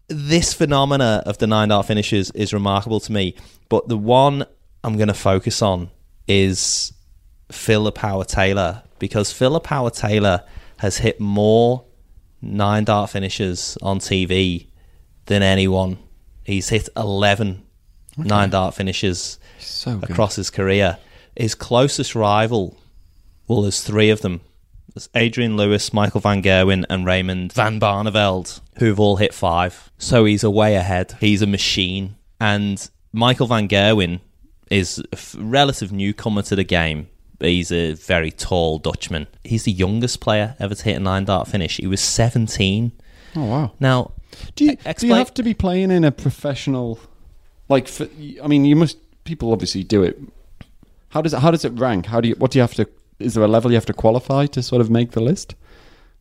this 0.07 0.53
phenomena 0.53 1.23
of 1.25 1.37
the 1.39 1.47
nine 1.47 1.69
dart 1.69 1.87
finishes 1.87 2.29
is 2.31 2.53
remarkable 2.53 2.99
to 3.01 3.11
me. 3.11 3.35
But 3.67 3.87
the 3.87 3.97
one 3.97 4.45
I'm 4.83 4.95
going 4.95 5.07
to 5.07 5.13
focus 5.13 5.61
on 5.61 5.89
is 6.27 6.93
Philip 7.51 7.95
Power 7.95 8.23
Taylor 8.23 8.83
because 8.99 9.31
Philip 9.33 9.63
Power 9.63 9.89
Taylor 9.89 10.43
has 10.77 10.97
hit 10.97 11.19
more 11.19 11.83
nine 12.41 12.83
dart 12.85 13.09
finishes 13.09 13.77
on 13.81 13.99
TV 13.99 14.67
than 15.25 15.41
anyone. 15.41 15.97
He's 16.43 16.69
hit 16.69 16.89
11 16.97 17.63
nine 18.17 18.49
dart 18.49 18.75
finishes 18.75 19.39
So 19.59 19.99
across 20.03 20.35
his 20.35 20.49
career. 20.49 20.97
His 21.35 21.55
closest 21.55 22.13
rival, 22.13 22.77
well, 23.47 23.61
there's 23.61 23.81
three 23.81 24.09
of 24.09 24.21
them. 24.21 24.41
There's 24.93 25.07
Adrian 25.15 25.55
Lewis, 25.55 25.93
Michael 25.93 26.19
Van 26.19 26.41
Gerwen, 26.43 26.83
and 26.89 27.05
Raymond 27.05 27.53
Van 27.53 27.79
Barneveld, 27.79 28.59
who've 28.79 28.99
all 28.99 29.15
hit 29.15 29.33
five. 29.33 29.89
So 29.97 30.25
he's 30.25 30.43
a 30.43 30.49
way 30.49 30.75
ahead. 30.75 31.15
He's 31.21 31.41
a 31.41 31.47
machine. 31.47 32.17
And 32.41 32.89
Michael 33.13 33.47
Van 33.47 33.69
Gerwen 33.69 34.19
is 34.69 34.99
a 34.99 35.03
f- 35.13 35.35
relative 35.39 35.93
newcomer 35.93 36.41
to 36.43 36.55
the 36.57 36.65
game. 36.65 37.07
He's 37.39 37.71
a 37.71 37.93
very 37.93 38.31
tall 38.31 38.77
Dutchman. 38.79 39.27
He's 39.45 39.63
the 39.63 39.71
youngest 39.71 40.19
player 40.19 40.55
ever 40.59 40.75
to 40.75 40.83
hit 40.83 40.97
a 40.97 40.99
nine 40.99 41.23
dart 41.25 41.47
finish. 41.47 41.77
He 41.77 41.87
was 41.87 42.01
17. 42.01 42.91
Oh 43.35 43.45
wow. 43.45 43.71
Now, 43.79 44.11
Do 44.55 44.65
you, 44.65 44.75
do 44.97 45.07
you 45.07 45.13
have 45.13 45.33
to 45.35 45.43
be 45.43 45.53
playing 45.53 45.91
in 45.91 46.03
a 46.03 46.11
professional, 46.11 46.99
like? 47.69 47.87
For, 47.87 48.07
I 48.43 48.47
mean, 48.47 48.65
you 48.65 48.75
must. 48.75 48.97
People 49.23 49.51
obviously 49.53 49.83
do 49.83 50.03
it. 50.03 50.19
How 51.09 51.21
does 51.21 51.33
it? 51.33 51.39
How 51.39 51.51
does 51.51 51.63
it 51.65 51.73
rank? 51.73 52.07
How 52.07 52.19
do 52.21 52.29
you? 52.29 52.35
What 52.35 52.51
do 52.51 52.57
you 52.59 52.61
have 52.61 52.73
to? 52.75 52.87
Is 53.19 53.33
there 53.35 53.43
a 53.43 53.47
level 53.47 53.71
you 53.71 53.75
have 53.75 53.85
to 53.85 53.93
qualify 53.93 54.47
to 54.47 54.63
sort 54.63 54.81
of 54.81 54.89
make 54.89 55.11
the 55.11 55.21
list? 55.21 55.55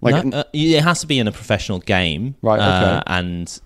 Like, 0.02 0.24
no, 0.24 0.38
uh, 0.38 0.44
it 0.54 0.82
has 0.82 1.00
to 1.00 1.06
be 1.06 1.18
in 1.18 1.28
a 1.28 1.32
professional 1.32 1.78
game, 1.78 2.34
Right, 2.40 2.58
uh, 2.58 3.00
okay. 3.00 3.02
and 3.06 3.60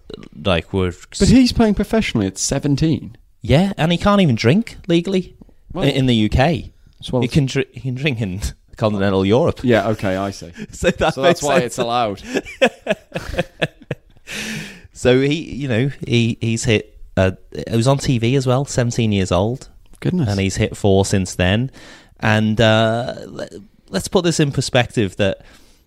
like 0.44 0.72
we're, 0.72 0.92
but 1.18 1.28
he's 1.28 1.52
playing 1.52 1.74
professionally 1.74 2.26
at 2.26 2.38
17. 2.38 3.16
yeah, 3.40 3.72
and 3.76 3.92
he 3.92 3.98
can't 3.98 4.20
even 4.20 4.34
drink 4.34 4.76
legally 4.88 5.36
Well- 5.72 5.84
i- 5.84 5.88
in 5.90 6.06
the 6.06 6.28
UK. 6.28 6.72
Well, 7.12 7.22
he 7.22 7.28
can 7.28 7.46
dr- 7.46 7.68
he 7.72 7.80
can 7.80 7.94
drink 7.94 8.20
in 8.20 8.40
continental 8.76 9.24
Europe. 9.24 9.60
Yeah. 9.62 9.88
Okay. 9.90 10.16
I 10.16 10.30
see. 10.32 10.50
So, 10.72 10.90
that 10.90 11.14
So 11.14 11.22
that's 11.22 11.40
makes 11.40 11.42
why 11.42 11.54
sense. 11.60 11.64
it's 11.66 11.78
allowed. 11.78 12.22
So 14.96 15.20
he, 15.20 15.34
you 15.34 15.68
know, 15.68 15.90
he 16.06 16.38
he's 16.40 16.64
hit. 16.64 16.98
Uh, 17.16 17.32
it 17.52 17.74
was 17.76 17.86
on 17.88 17.98
TV 17.98 18.36
as 18.36 18.46
well. 18.46 18.64
Seventeen 18.64 19.12
years 19.12 19.30
old, 19.32 19.68
Goodness. 20.00 20.28
and 20.28 20.40
he's 20.40 20.56
hit 20.56 20.76
four 20.76 21.04
since 21.04 21.34
then. 21.34 21.70
And 22.20 22.60
uh, 22.60 23.16
let, 23.26 23.52
let's 23.90 24.08
put 24.08 24.24
this 24.24 24.38
in 24.40 24.50
perspective: 24.52 25.16
that 25.16 25.42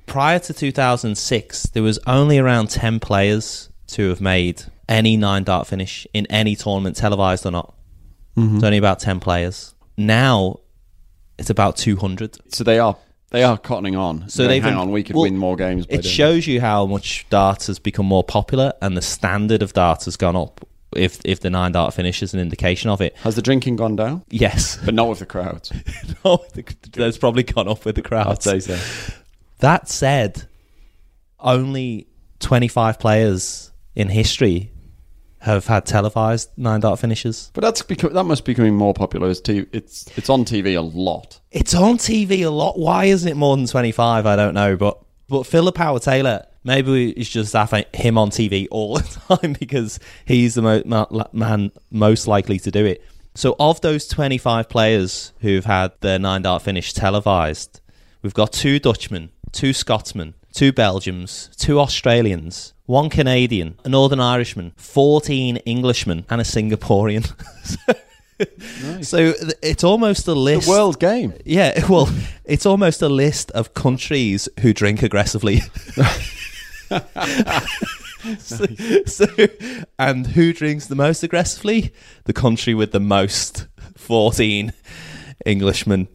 prior 0.06 0.40
to 0.40 0.54
2006, 0.54 1.64
there 1.70 1.82
was 1.84 1.98
only 2.06 2.38
around 2.38 2.70
ten 2.70 3.00
players 3.00 3.70
to 3.88 4.10
have 4.10 4.22
made 4.22 4.64
any 4.90 5.18
nine 5.18 5.44
dart 5.46 5.68
finish 5.68 6.06
in 6.14 6.26
any 6.28 6.56
tournament, 6.56 6.96
televised 6.98 7.46
or 7.46 7.52
not. 7.52 7.74
It's 8.36 8.64
only 8.64 8.78
about 8.78 9.00
ten 9.00 9.20
players. 9.20 9.74
Now 9.98 10.60
it's 11.40 11.50
about 11.50 11.76
two 11.78 11.96
hundred. 11.96 12.38
so 12.54 12.64
they 12.64 12.78
are. 12.78 12.98
They 13.30 13.44
are 13.44 13.58
cottoning 13.58 14.00
on. 14.00 14.30
So 14.30 14.48
they've 14.48 14.64
hang 14.64 14.76
on. 14.76 14.92
We 14.92 15.04
could 15.04 15.16
well, 15.16 15.24
win 15.24 15.38
more 15.38 15.56
games. 15.56 15.86
It 15.90 16.06
shows 16.06 16.48
you 16.48 16.62
how 16.62 16.86
much 16.86 17.28
darts 17.30 17.68
has 17.68 17.78
become 17.78 18.06
more 18.06 18.24
popular, 18.24 18.74
and 18.82 18.96
the 18.96 19.02
standard 19.02 19.62
of 19.62 19.74
darts 19.74 20.06
has 20.06 20.16
gone 20.16 20.36
up. 20.36 20.66
If 20.96 21.20
if 21.26 21.42
the 21.42 21.50
nine 21.50 21.74
dart 21.74 21.94
finish 21.94 22.24
is 22.24 22.34
an 22.34 22.40
indication 22.40 22.90
of 22.90 23.02
it. 23.02 23.16
Has 23.18 23.36
the 23.36 23.42
drinking 23.42 23.76
gone 23.76 23.98
down? 23.98 24.24
yes, 24.30 24.80
But 24.84 24.94
not 24.94 25.10
with 25.10 25.20
the 25.20 25.26
crowds. 25.26 25.74
no, 26.26 26.46
that's 26.94 27.18
probably 27.18 27.44
gone 27.44 27.68
up 27.68 27.84
with 27.84 27.96
the 27.96 28.02
crowds. 28.02 28.48
I'd 28.48 28.64
say 28.64 28.78
so. 28.78 29.14
That 29.60 29.90
said, 29.90 30.48
only 31.40 32.08
twenty 32.40 32.70
five 32.70 33.00
players 33.00 33.72
in 33.96 34.08
history 34.08 34.72
have 35.40 35.68
had 35.68 35.86
televised 35.86 36.50
nine 36.58 36.80
dart 36.80 37.00
finishes. 37.00 37.52
But 37.54 37.62
that's 37.62 37.82
become, 37.82 38.14
that 38.14 38.24
must 38.24 38.46
be 38.46 38.54
becoming 38.54 38.76
more 38.76 38.94
popular 38.94 39.28
as 39.28 39.42
t- 39.42 39.66
it's 39.72 40.06
it's 40.18 40.30
on 40.30 40.46
TV 40.46 40.78
a 40.78 40.82
lot. 40.82 41.40
It's 41.60 41.74
on 41.74 41.98
TV 41.98 42.46
a 42.46 42.52
lot. 42.52 42.78
Why 42.78 43.06
isn't 43.06 43.28
it 43.28 43.34
more 43.34 43.58
than 43.58 43.66
25? 43.66 44.28
I 44.28 44.36
don't 44.36 44.54
know. 44.54 44.78
But 44.78 45.00
but 45.28 45.48
Philip 45.48 45.76
Howard 45.78 46.04
Taylor, 46.04 46.46
maybe 46.64 47.10
it's 47.10 47.28
just 47.28 47.52
him 47.96 48.18
on 48.20 48.30
TV 48.30 48.68
all 48.70 48.96
the 49.00 49.38
time 49.40 49.54
because 49.54 50.00
he's 50.26 50.54
the 50.54 50.62
mo- 50.62 50.84
ma- 50.86 51.26
man 51.34 51.72
most 51.90 52.28
likely 52.28 52.60
to 52.60 52.70
do 52.70 52.86
it. 52.86 53.04
So 53.34 53.56
of 53.60 53.82
those 53.82 54.08
25 54.08 54.70
players 54.70 55.34
who've 55.40 55.66
had 55.66 55.94
their 56.02 56.20
nine 56.20 56.44
dart 56.44 56.62
finish 56.62 56.94
televised, 56.94 57.82
we've 58.22 58.36
got 58.36 58.54
two 58.54 58.78
Dutchmen, 58.78 59.32
two 59.52 59.74
Scotsmen, 59.74 60.36
two 60.54 60.72
Belgians, 60.72 61.50
two 61.58 61.80
Australians, 61.80 62.76
one 62.86 63.10
Canadian, 63.10 63.80
a 63.84 63.90
Northern 63.90 64.20
Irishman, 64.20 64.74
14 64.78 65.60
Englishmen, 65.66 66.24
and 66.30 66.40
a 66.40 66.44
Singaporean. 66.44 67.34
So 69.02 69.34
it's 69.62 69.84
almost 69.84 70.28
a 70.28 70.34
list. 70.34 70.66
The 70.68 70.72
world 70.72 71.00
game. 71.00 71.34
Yeah, 71.46 71.86
well, 71.90 72.10
it's 72.46 72.66
almost 72.66 73.02
a 73.02 73.10
list 73.10 73.52
of 73.52 73.74
countries 73.74 74.48
who 74.62 74.74
drink 74.74 75.02
aggressively. 75.04 75.62
so, 78.40 78.66
so- 79.06 79.48
and 80.00 80.28
who 80.28 80.54
drinks 80.54 80.88
the 80.88 80.96
most 80.96 81.24
aggressively? 81.24 81.94
The 82.26 82.34
country 82.34 82.74
with 82.74 82.92
the 82.92 83.00
most 83.00 83.68
14 83.96 84.74
Englishmen. 85.46 86.08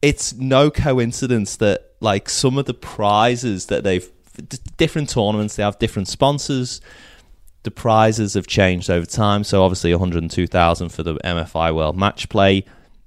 It's 0.00 0.34
no 0.34 0.70
coincidence 0.70 1.56
that, 1.56 1.92
like, 2.00 2.28
some 2.28 2.58
of 2.58 2.64
the 2.66 2.74
prizes 2.74 3.66
that 3.66 3.84
they've. 3.84 4.08
d- 4.48 4.58
Different 4.76 5.08
tournaments, 5.10 5.56
they 5.56 5.62
have 5.62 5.78
different 5.78 6.08
sponsors. 6.08 6.80
The 7.64 7.70
prizes 7.70 8.34
have 8.34 8.46
changed 8.46 8.90
over 8.90 9.06
time. 9.06 9.44
So, 9.44 9.62
obviously, 9.62 9.92
102,000 9.92 10.88
for 10.88 11.02
the 11.02 11.14
MFI 11.16 11.74
World 11.74 11.96
Match 11.96 12.28
Play 12.28 12.64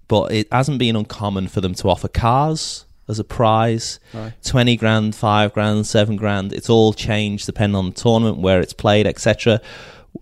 but 0.08 0.32
it 0.32 0.48
hasn't 0.52 0.80
been 0.80 0.96
uncommon 0.96 1.48
for 1.48 1.62
them 1.62 1.74
to 1.76 1.90
offer 1.90 2.08
cars 2.08 2.86
as 3.08 3.20
a 3.20 3.24
prize. 3.24 4.00
Right. 4.14 4.34
20 4.44 4.76
grand, 4.78 5.16
5 5.16 5.54
grand, 5.54 5.88
7 5.88 6.16
grand. 6.16 6.54
It's 6.54 6.70
all 6.70 6.94
changed 6.94 7.46
depending 7.46 7.76
on 7.76 7.88
the 7.88 7.96
tournament, 7.96 8.38
where 8.38 8.60
it's 8.62 8.74
played, 8.74 9.08
etc. 9.08 9.62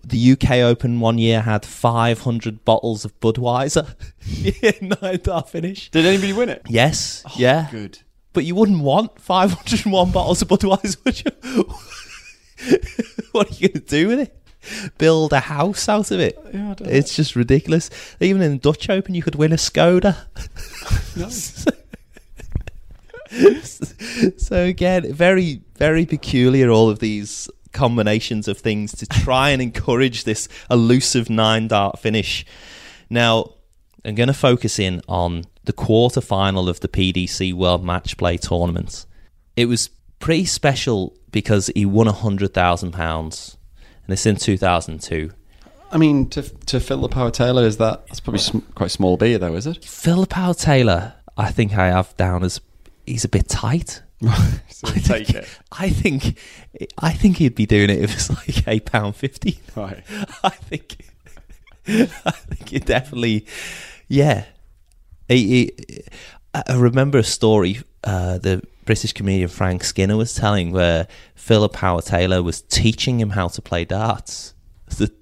The 0.02 0.32
UK 0.32 0.50
Open 0.58 1.00
one 1.00 1.18
year 1.18 1.42
had 1.42 1.64
500 1.64 2.64
bottles 2.64 3.04
of 3.04 3.18
Budweiser 3.20 3.94
in 4.80 4.94
nine 5.00 5.44
finish. 5.44 5.90
Did 5.90 6.06
anybody 6.06 6.32
win 6.32 6.48
it? 6.48 6.62
Yes, 6.68 7.22
oh, 7.26 7.32
yeah. 7.36 7.68
Good. 7.70 8.00
But 8.32 8.44
you 8.44 8.56
wouldn't 8.56 8.80
want 8.80 9.20
501 9.20 10.10
bottles 10.10 10.42
of 10.42 10.48
Budweiser, 10.48 11.04
would 11.04 11.24
you? 11.24 11.74
what 13.32 13.50
are 13.50 13.54
you 13.54 13.68
going 13.68 13.80
to 13.80 13.88
do 13.88 14.08
with 14.08 14.20
it? 14.20 14.36
Build 14.96 15.32
a 15.32 15.40
house 15.40 15.88
out 15.88 16.10
of 16.10 16.20
it? 16.20 16.38
Yeah, 16.52 16.74
it's 16.80 17.14
just 17.14 17.36
ridiculous. 17.36 17.90
Even 18.20 18.40
in 18.40 18.52
the 18.52 18.58
Dutch 18.58 18.88
Open, 18.88 19.14
you 19.14 19.22
could 19.22 19.34
win 19.34 19.52
a 19.52 19.56
Skoda. 19.56 20.16
so 24.38 24.64
again, 24.64 25.12
very, 25.12 25.60
very 25.76 26.06
peculiar. 26.06 26.70
All 26.70 26.88
of 26.88 27.00
these 27.00 27.50
combinations 27.72 28.48
of 28.48 28.58
things 28.58 28.92
to 28.92 29.06
try 29.06 29.50
and 29.50 29.60
encourage 29.60 30.24
this 30.24 30.48
elusive 30.70 31.28
nine 31.28 31.68
dart 31.68 31.98
finish. 31.98 32.46
Now, 33.10 33.54
I'm 34.04 34.14
going 34.14 34.28
to 34.28 34.34
focus 34.34 34.78
in 34.78 35.02
on 35.08 35.44
the 35.64 35.72
quarter 35.72 36.20
final 36.20 36.68
of 36.68 36.80
the 36.80 36.88
PDC 36.88 37.52
World 37.52 37.84
Match 37.84 38.16
Play 38.16 38.36
tournament. 38.36 39.06
It 39.56 39.66
was 39.66 39.90
pretty 40.24 40.46
special 40.46 41.14
because 41.32 41.70
he 41.76 41.84
won 41.84 42.08
a 42.08 42.12
hundred 42.12 42.54
thousand 42.54 42.92
pounds, 42.92 43.58
and 44.06 44.12
it's 44.14 44.24
in 44.24 44.36
2002. 44.36 45.30
I 45.92 45.98
mean, 45.98 46.30
to 46.30 46.42
to 46.42 46.80
Philip 46.80 47.12
Howard 47.12 47.34
Taylor, 47.34 47.62
is 47.66 47.76
that 47.76 48.06
that's 48.06 48.20
probably 48.20 48.40
sm- 48.40 48.60
quite 48.74 48.90
small 48.90 49.18
beer 49.18 49.36
though, 49.36 49.54
is 49.54 49.66
it? 49.66 49.84
Philip 49.84 50.32
Howard 50.32 50.56
Taylor, 50.56 51.12
I 51.36 51.50
think 51.50 51.76
I 51.76 51.88
have 51.88 52.16
down 52.16 52.42
as 52.42 52.62
he's 53.04 53.26
a 53.26 53.28
bit 53.28 53.50
tight. 53.50 54.00
so 54.70 54.88
take 54.94 55.28
it. 55.28 55.46
I 55.70 55.90
think, 55.90 56.38
I 56.96 57.12
think 57.12 57.36
he'd 57.36 57.54
be 57.54 57.66
doing 57.66 57.90
it 57.90 58.00
if 58.00 58.14
it's 58.14 58.30
like 58.30 58.66
eight 58.66 58.86
pound 58.86 59.16
fifty. 59.16 59.58
Right. 59.76 60.02
I 60.42 60.48
think, 60.48 61.04
I 61.86 62.30
think 62.30 62.72
it 62.72 62.86
definitely, 62.86 63.44
yeah. 64.08 64.46
he, 65.28 65.46
he, 65.46 66.02
I 66.54 66.62
I 66.68 66.76
remember 66.76 67.18
a 67.18 67.24
story 67.24 67.82
uh, 68.04 68.38
the 68.38 68.62
British 68.84 69.12
comedian 69.12 69.48
Frank 69.48 69.84
Skinner 69.84 70.16
was 70.16 70.34
telling 70.34 70.72
where 70.72 71.08
Philip 71.34 71.74
Howard 71.76 72.04
Taylor 72.04 72.42
was 72.42 72.62
teaching 72.62 73.20
him 73.20 73.30
how 73.30 73.48
to 73.48 73.62
play 73.62 73.84
darts. 73.84 74.54
The- 74.96 75.12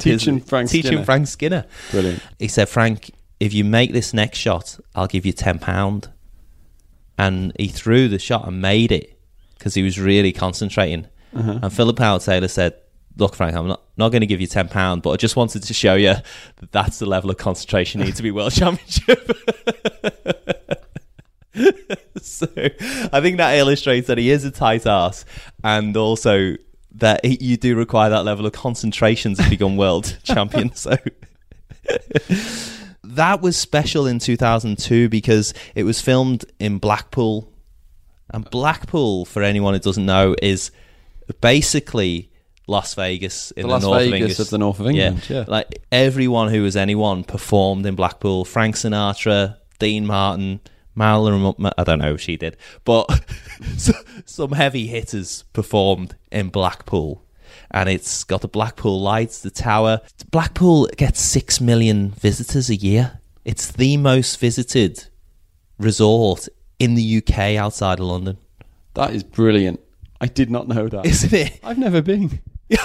Teaching 0.00 0.40
Frank 0.40 0.70
teaching 0.70 0.92
Skinner. 0.92 1.04
Frank 1.04 1.26
Skinner. 1.28 1.64
Brilliant. 1.90 2.22
He 2.38 2.48
said, 2.48 2.68
Frank, 2.68 3.10
if 3.38 3.52
you 3.52 3.64
make 3.64 3.92
this 3.92 4.14
next 4.14 4.38
shot, 4.38 4.78
I'll 4.94 5.06
give 5.06 5.26
you 5.26 5.32
ten 5.32 5.58
pound. 5.58 6.10
And 7.18 7.52
he 7.58 7.68
threw 7.68 8.08
the 8.08 8.18
shot 8.18 8.46
and 8.48 8.60
made 8.62 8.92
it 8.92 9.18
because 9.58 9.74
he 9.74 9.82
was 9.82 9.98
really 10.00 10.32
concentrating. 10.32 11.06
Uh-huh. 11.34 11.58
And 11.62 11.72
Philip 11.72 11.98
Howard 11.98 12.22
Taylor 12.22 12.48
said, 12.48 12.74
"Look, 13.16 13.34
Frank, 13.34 13.54
I'm 13.54 13.68
not 13.68 13.82
not 13.98 14.08
going 14.10 14.20
to 14.22 14.26
give 14.26 14.40
you 14.40 14.46
ten 14.46 14.68
pound, 14.68 15.02
but 15.02 15.10
I 15.10 15.16
just 15.16 15.36
wanted 15.36 15.62
to 15.64 15.74
show 15.74 15.94
you 15.94 16.14
that 16.56 16.72
that's 16.72 16.98
the 16.98 17.06
level 17.06 17.30
of 17.30 17.36
concentration 17.36 18.00
you 18.00 18.06
need 18.06 18.16
to 18.16 18.22
be 18.22 18.30
world 18.30 18.52
championship." 18.54 19.30
so 22.20 22.46
I 22.56 23.20
think 23.20 23.38
that 23.38 23.56
illustrates 23.56 24.06
that 24.08 24.18
he 24.18 24.30
is 24.30 24.44
a 24.44 24.50
tight 24.50 24.86
ass, 24.86 25.24
and 25.64 25.96
also 25.96 26.56
that 26.96 27.24
he, 27.24 27.38
you 27.40 27.56
do 27.56 27.76
require 27.76 28.10
that 28.10 28.24
level 28.24 28.46
of 28.46 28.52
concentration 28.52 29.34
to 29.34 29.48
become 29.48 29.76
world 29.76 30.18
champion. 30.22 30.74
So 30.74 30.96
that 33.04 33.40
was 33.40 33.56
special 33.56 34.06
in 34.06 34.18
2002 34.18 35.08
because 35.08 35.54
it 35.74 35.84
was 35.84 36.00
filmed 36.00 36.44
in 36.58 36.78
Blackpool, 36.78 37.52
and 38.30 38.48
Blackpool, 38.50 39.24
for 39.24 39.42
anyone 39.42 39.74
who 39.74 39.80
doesn't 39.80 40.06
know, 40.06 40.34
is 40.42 40.70
basically 41.40 42.30
Las 42.66 42.94
Vegas 42.94 43.52
in 43.52 43.62
The 43.62 43.68
the, 43.68 43.72
Las 43.72 43.82
north 43.82 43.98
Vegas 43.98 44.10
of 44.10 44.14
England. 44.14 44.40
of 44.40 44.50
the 44.50 44.58
north 44.58 44.80
of 44.80 44.86
England, 44.88 45.30
yeah. 45.30 45.44
like 45.46 45.82
everyone 45.92 46.48
who 46.48 46.62
was 46.62 46.76
anyone 46.76 47.24
performed 47.24 47.86
in 47.86 47.94
Blackpool. 47.94 48.44
Frank 48.44 48.74
Sinatra, 48.74 49.56
Dean 49.78 50.06
Martin, 50.06 50.60
Marilyn. 50.96 51.54
I 51.78 51.84
don't 51.84 51.98
know 52.00 52.14
if 52.14 52.20
she 52.20 52.36
did, 52.36 52.56
but 52.84 53.06
some 54.24 54.52
heavy 54.52 54.86
hitters 54.88 55.44
performed 55.52 56.16
in 56.32 56.48
Blackpool. 56.48 57.22
And 57.70 57.88
it's 57.88 58.24
got 58.24 58.40
the 58.40 58.48
Blackpool 58.48 59.00
lights, 59.00 59.40
the 59.40 59.50
tower. 59.50 60.00
Blackpool 60.30 60.86
gets 60.96 61.20
six 61.20 61.60
million 61.60 62.10
visitors 62.10 62.70
a 62.70 62.76
year. 62.76 63.20
It's 63.44 63.70
the 63.70 63.96
most 63.96 64.38
visited 64.40 65.04
resort 65.78 66.48
in 66.78 66.94
the 66.94 67.18
UK 67.18 67.56
outside 67.56 68.00
of 68.00 68.06
London, 68.06 68.38
That 68.94 69.12
is 69.14 69.22
brilliant. 69.22 69.80
I 70.20 70.26
did 70.26 70.50
not 70.50 70.68
know 70.68 70.88
that. 70.88 71.06
isn't 71.06 71.32
it? 71.32 71.60
I've 71.62 71.78
never 71.78 72.02
been. 72.02 72.40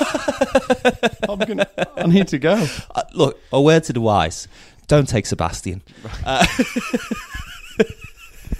I'm 1.28 1.39
gonna. 1.39 1.68
I 1.97 2.05
need 2.07 2.28
to 2.30 2.38
go. 2.38 2.66
Uh, 2.93 3.03
look, 3.14 3.39
a 3.51 3.59
word 3.62 3.84
to 3.86 3.93
the 3.93 4.01
wise: 4.01 4.47
don't 4.88 5.07
take 5.07 5.26
Sebastian. 5.26 5.82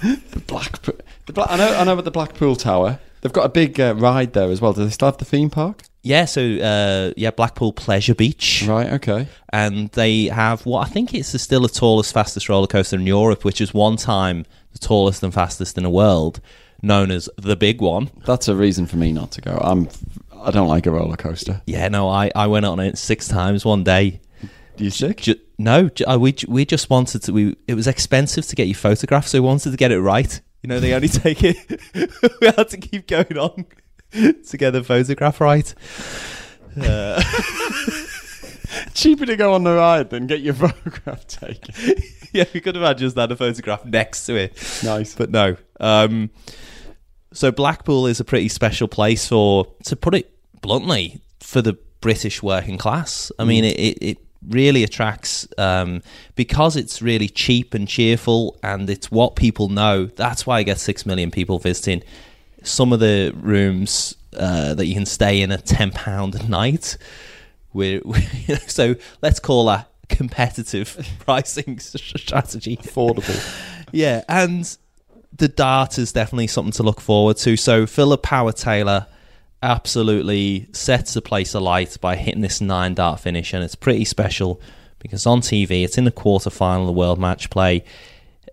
The 0.02 0.44
Blackpool. 0.48 0.96
The 1.28 1.34
Bla- 1.34 1.48
I 1.50 1.58
know. 1.58 1.78
I 1.78 1.84
know 1.84 1.94
about 1.94 2.06
the 2.06 2.12
Blackpool 2.12 2.56
Tower. 2.56 3.00
They've 3.22 3.32
got 3.34 3.46
a 3.46 3.50
big 3.50 3.80
uh, 3.80 3.94
ride 3.96 4.34
there 4.34 4.50
as 4.50 4.60
well. 4.62 4.74
Do 4.74 4.84
they 4.84 4.90
still 4.90 5.08
have 5.08 5.18
the 5.18 5.26
theme 5.26 5.50
park? 5.52 5.84
Yeah, 6.02 6.26
so 6.26 6.42
uh, 6.42 7.14
yeah, 7.16 7.30
Blackpool 7.30 7.72
Pleasure 7.74 8.16
Beach, 8.16 8.66
Right. 8.68 8.92
Okay. 8.94 9.28
and 9.54 9.90
they 9.92 10.26
have 10.26 10.66
what 10.66 10.88
I 10.88 10.90
think 10.90 11.14
it's 11.14 11.40
still 11.40 11.62
the 11.62 11.68
tallest, 11.70 12.12
fastest 12.12 12.50
roller 12.50 12.66
coaster 12.66 12.96
in 12.96 13.06
Europe, 13.06 13.46
which 13.46 13.62
is 13.62 13.72
one 13.76 13.98
time 13.98 14.48
the 14.72 14.80
tallest 14.80 15.22
and 15.22 15.32
fastest 15.32 15.78
in 15.78 15.84
the 15.84 15.92
world, 15.92 16.42
known 16.82 17.12
as 17.12 17.30
the 17.38 17.56
Big 17.56 17.82
One. 17.82 18.10
That's 18.26 18.48
a 18.48 18.56
reason 18.56 18.88
for 18.88 18.98
me 18.98 19.12
not 19.12 19.30
to 19.34 19.42
go. 19.42 19.60
I'm. 19.64 19.88
I 20.44 20.50
don't 20.50 20.68
like 20.68 20.88
a 20.88 20.92
roller 20.92 21.18
coaster. 21.18 21.62
Yeah, 21.68 21.88
no, 21.90 22.10
I, 22.10 22.32
I 22.36 22.48
went 22.48 22.66
on 22.66 22.80
it 22.80 22.98
six 22.98 23.28
times 23.28 23.64
one 23.64 23.84
day. 23.84 24.22
You 24.82 24.90
sick? 24.90 25.18
Ju- 25.22 25.36
no, 25.58 25.90
ju- 25.90 26.06
uh, 26.06 26.18
we 26.20 26.36
we 26.48 26.66
just 26.66 26.90
wanted 26.90 27.22
to. 27.24 27.34
We 27.34 27.56
it 27.68 27.76
was 27.76 27.88
expensive 27.88 28.46
to 28.48 28.56
get 28.56 28.68
you 28.68 28.76
photographed, 28.76 29.30
so 29.30 29.42
we 29.42 29.46
wanted 29.48 29.72
to 29.72 29.78
get 29.78 29.92
it 29.92 30.00
right. 30.02 30.42
You 30.64 30.68
know, 30.68 30.80
they 30.80 30.94
only 30.94 31.08
take 31.26 31.44
it. 31.44 31.58
we 32.42 32.48
had 32.48 32.70
to 32.70 32.78
keep 32.78 33.08
going 33.08 33.38
on 33.38 33.66
to 34.12 34.58
get 34.58 34.72
the 34.72 34.84
photograph 34.84 35.40
right. 35.42 35.74
Uh, 36.82 37.22
Cheaper 38.94 39.26
to 39.26 39.36
go 39.36 39.54
on 39.54 39.64
the 39.64 39.74
ride 39.76 40.10
than 40.12 40.28
get 40.28 40.40
your 40.42 40.54
photograph 40.54 41.28
taken. 41.28 41.96
yeah, 42.32 42.46
we 42.54 42.62
could 42.62 42.76
have 42.76 42.84
had 42.86 42.98
just 42.98 43.18
had 43.18 43.32
a 43.32 43.36
photograph 43.36 43.84
next 43.86 44.26
to 44.28 44.36
it. 44.36 44.54
Nice. 44.84 45.14
but 45.14 45.30
no. 45.30 45.58
Um, 45.80 46.30
so 47.34 47.52
Blackpool 47.52 48.08
is 48.08 48.20
a 48.22 48.24
pretty 48.24 48.48
special 48.48 48.88
place 48.88 49.28
for, 49.28 49.66
to 49.86 49.96
put 49.98 50.16
it 50.16 50.34
bluntly, 50.62 51.20
for 51.42 51.62
the 51.62 51.78
British 52.00 52.42
working 52.42 52.78
class. 52.78 53.30
I 53.38 53.44
mean, 53.44 53.66
it, 53.66 53.78
it, 53.78 53.98
it 54.02 54.18
really 54.48 54.84
attracts 54.84 55.48
um, 55.58 56.02
because 56.36 56.76
it's 56.76 57.02
really 57.02 57.28
cheap 57.28 57.74
and 57.74 57.88
cheerful, 57.88 58.58
and 58.64 58.90
it's 58.90 59.12
what 59.12 59.36
people 59.36 59.70
know. 59.70 60.06
That's 60.06 60.46
why 60.46 60.60
I 60.60 60.64
get 60.64 60.80
six 60.80 61.06
million 61.06 61.32
people 61.32 61.60
visiting. 61.60 62.04
Some 62.64 62.94
of 62.94 63.00
the 63.00 63.34
rooms 63.36 64.16
uh, 64.36 64.74
that 64.76 64.86
you 64.86 64.96
can 64.96 65.06
stay 65.06 65.42
in 65.42 65.52
are 65.52 65.58
ten 65.58 65.92
pound 65.92 66.36
a 66.36 66.48
night. 66.48 66.98
We're, 67.74 68.02
we 68.06 68.28
you 68.48 68.56
know, 68.56 68.62
so 68.68 68.96
let's 69.22 69.40
call 69.40 69.66
that 69.66 69.90
competitive 70.10 71.08
pricing 71.20 71.80
strategy 71.80 72.78
Affordable. 72.78 73.86
yeah, 73.92 74.24
and 74.28 74.78
the 75.38 75.48
dart 75.48 75.98
is 75.98 76.12
definitely 76.12 76.48
something 76.48 76.74
to 76.74 76.84
look 76.84 77.00
forward 77.00 77.38
to. 77.38 77.56
So 77.56 77.86
Philip 77.86 78.22
Power 78.22 78.52
Taylor 78.52 79.08
absolutely 79.64 80.68
sets 80.72 81.14
the 81.14 81.22
place 81.22 81.54
alight 81.54 81.98
by 82.02 82.16
hitting 82.16 82.42
this 82.42 82.62
nine 82.62 82.94
dart 82.96 83.20
finish, 83.20 83.54
and 83.54 83.64
it's 83.64 83.76
pretty 83.76 84.06
special 84.06 84.62
because 85.00 85.26
on 85.26 85.42
TV 85.42 85.84
it's 85.84 85.98
in 85.98 86.04
the 86.06 86.12
quarter 86.12 86.50
final 86.50 86.82
of 86.84 86.88
the 86.88 86.94
World 86.94 87.20
Match 87.20 87.50
Play. 87.50 87.84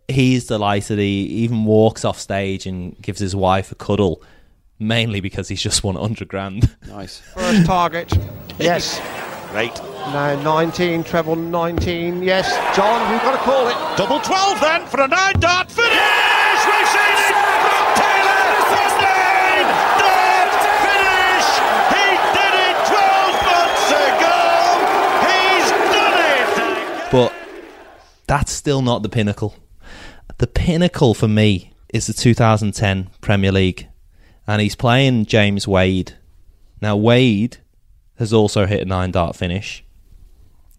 He's 0.09 0.47
delighted. 0.47 0.99
He 0.99 1.23
even 1.45 1.65
walks 1.65 2.05
off 2.05 2.19
stage 2.19 2.67
and 2.67 3.01
gives 3.03 3.21
his 3.21 3.37
wife 3.37 3.71
a 3.73 3.75
cuddle, 3.75 4.23
mainly 4.79 5.21
because 5.21 5.49
he's 5.49 5.63
just 5.63 5.85
won 5.85 5.95
100 5.95 6.29
grand. 6.29 6.75
Nice. 6.89 7.19
First 7.35 7.67
target. 7.67 8.13
Yes. 8.59 8.99
Great. 9.51 9.75
Now 10.13 10.41
19, 10.43 11.05
treble 11.05 11.37
19. 11.37 12.23
Yes. 12.23 12.49
John, 12.75 13.13
you've 13.13 13.23
got 13.23 13.33
to 13.33 13.39
call 13.39 13.69
it. 13.69 13.97
Double 13.99 14.21
12 14.21 14.61
then 14.61 14.87
for 14.87 15.03
a 15.03 15.09
nine 15.09 15.39
dart 15.39 15.71
finish. 15.71 15.91
We've 15.91 16.28
that's 28.29 28.53
still 28.53 28.83
not 28.83 29.03
the 29.03 29.09
pinnacle. 29.09 29.57
The 30.37 30.47
pinnacle 30.47 31.15
for 31.15 31.27
me 31.27 31.73
is 31.93 32.07
the 32.07 32.13
2010 32.13 33.11
Premier 33.21 33.51
League. 33.51 33.89
And 34.47 34.63
he's 34.63 34.77
playing 34.77 35.27
James 35.27 35.67
Wade. 35.67 36.13
Now, 36.81 36.97
Wade 36.97 37.59
has 38.19 38.33
also 38.33 38.67
hit 38.67 38.83
a 38.83 38.85
nine 38.85 39.11
dart 39.11 39.35
finish. 39.35 39.85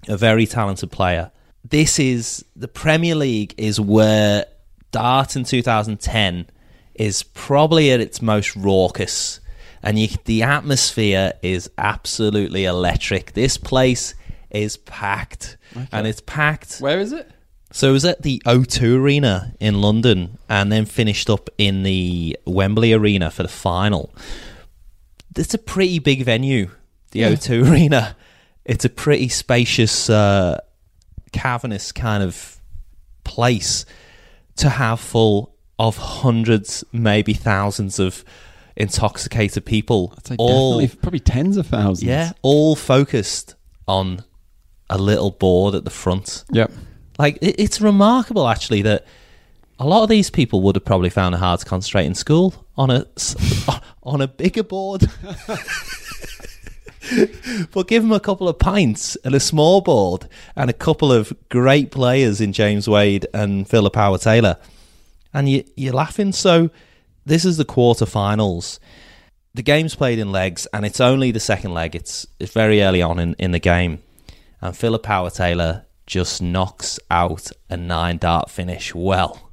A 0.07 0.15
very 0.15 0.45
talented 0.45 0.91
player. 0.91 1.31
This 1.67 1.99
is 1.99 2.45
the 2.55 2.67
Premier 2.67 3.15
League, 3.15 3.53
is 3.57 3.81
where 3.81 4.45
dart 4.91 5.35
in 5.35 5.43
2010 5.43 6.47
is 6.95 7.23
probably 7.23 7.91
at 7.91 7.99
its 7.99 8.21
most 8.21 8.55
raucous. 8.55 9.39
And 9.83 9.97
you, 9.99 10.09
the 10.25 10.43
atmosphere 10.43 11.33
is 11.41 11.69
absolutely 11.77 12.65
electric. 12.65 13.33
This 13.33 13.57
place 13.57 14.15
is 14.49 14.77
packed. 14.77 15.57
And 15.91 16.07
it's 16.07 16.21
packed. 16.21 16.79
Where 16.79 16.99
is 16.99 17.11
it? 17.11 17.29
So 17.71 17.89
it 17.89 17.93
was 17.93 18.05
at 18.05 18.23
the 18.23 18.41
O2 18.45 18.99
Arena 18.99 19.53
in 19.59 19.79
London 19.81 20.39
and 20.49 20.71
then 20.71 20.85
finished 20.85 21.29
up 21.29 21.49
in 21.57 21.83
the 21.83 22.37
Wembley 22.45 22.93
Arena 22.93 23.29
for 23.29 23.43
the 23.43 23.49
final. 23.49 24.13
It's 25.35 25.53
a 25.53 25.59
pretty 25.59 25.99
big 25.99 26.23
venue, 26.23 26.71
the 27.11 27.21
O2 27.21 27.69
Arena. 27.71 28.15
It's 28.65 28.85
a 28.85 28.89
pretty 28.89 29.29
spacious, 29.29 30.09
uh, 30.09 30.59
cavernous 31.31 31.91
kind 31.91 32.23
of 32.23 32.59
place 33.23 33.85
to 34.57 34.69
have 34.69 34.99
full 34.99 35.55
of 35.77 35.97
hundreds, 35.97 36.83
maybe 36.91 37.33
thousands 37.33 37.99
of 37.99 38.25
intoxicated 38.75 39.65
people. 39.65 40.13
I'd 40.17 40.27
say 40.27 40.35
all 40.39 40.87
probably 41.01 41.19
tens 41.19 41.55
of 41.57 41.67
thousands. 41.67 42.03
yeah, 42.07 42.31
all 42.41 42.75
focused 42.75 43.55
on 43.87 44.23
a 44.89 44.97
little 44.97 45.31
board 45.31 45.75
at 45.75 45.83
the 45.83 45.91
front. 45.91 46.43
Yep. 46.51 46.71
Like 47.19 47.37
it, 47.41 47.59
it's 47.59 47.81
remarkable 47.81 48.47
actually 48.47 48.81
that 48.83 49.05
a 49.77 49.85
lot 49.85 50.03
of 50.03 50.09
these 50.09 50.29
people 50.29 50.61
would 50.61 50.75
have 50.75 50.85
probably 50.85 51.09
found 51.09 51.35
it 51.35 51.39
hard 51.39 51.59
to 51.59 51.65
concentrate 51.65 52.05
in 52.05 52.15
school 52.15 52.65
on 52.77 52.89
a 52.89 53.05
on 54.03 54.21
a 54.21 54.27
bigger 54.27 54.63
board. 54.63 55.05
but 57.71 57.87
give 57.87 58.03
them 58.03 58.11
a 58.11 58.19
couple 58.19 58.47
of 58.47 58.57
pints 58.57 59.15
and 59.17 59.35
a 59.35 59.39
small 59.39 59.81
board 59.81 60.27
and 60.55 60.69
a 60.69 60.73
couple 60.73 61.11
of 61.11 61.33
great 61.49 61.91
players 61.91 62.39
in 62.41 62.53
James 62.53 62.87
Wade 62.87 63.27
and 63.33 63.67
Philip 63.67 63.95
Howard 63.95 64.21
Taylor, 64.21 64.57
and 65.33 65.49
you, 65.49 65.63
you're 65.75 65.93
laughing. 65.93 66.31
So 66.31 66.71
this 67.25 67.45
is 67.45 67.57
the 67.57 67.65
quarterfinals. 67.65 68.79
The 69.55 69.63
game's 69.63 69.95
played 69.95 70.19
in 70.19 70.31
legs, 70.31 70.67
and 70.73 70.85
it's 70.85 71.01
only 71.01 71.31
the 71.31 71.39
second 71.39 71.73
leg. 71.73 71.95
It's 71.95 72.25
it's 72.39 72.53
very 72.53 72.81
early 72.81 73.01
on 73.01 73.19
in, 73.19 73.33
in 73.39 73.51
the 73.51 73.59
game, 73.59 73.99
and 74.61 74.77
Philip 74.77 75.05
Howard 75.05 75.33
Taylor 75.33 75.85
just 76.09 76.41
knocks 76.41 76.99
out 77.11 77.51
a 77.69 77.77
nine 77.77 78.17
dart 78.17 78.49
finish. 78.49 78.93
Well, 78.95 79.49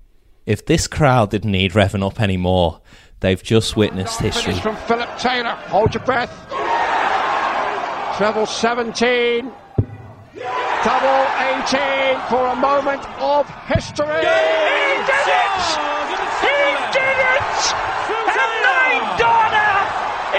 if 0.46 0.64
this 0.64 0.88
crowd 0.88 1.30
didn't 1.30 1.52
need 1.52 1.72
revving 1.72 2.04
up 2.04 2.18
anymore, 2.20 2.80
they've 3.20 3.42
just 3.42 3.76
witnessed 3.76 4.20
history. 4.20 4.54
Finish 4.54 4.62
from 4.62 4.76
Philip 4.88 5.18
Taylor. 5.18 5.54
Hold 5.68 5.92
your 5.94 6.02
breath. 6.04 6.32
Treble 8.16 8.46
17. 8.46 9.52
Double 10.82 11.22
18 11.60 12.20
for 12.30 12.46
a 12.46 12.56
moment 12.56 13.04
of 13.20 13.44
history. 13.68 14.06
He 14.06 14.96
did 15.04 15.28
it! 15.28 15.60
He 16.40 16.56
did 16.96 17.18
it! 17.36 17.52
A 18.32 18.46
nine-darter 18.64 19.76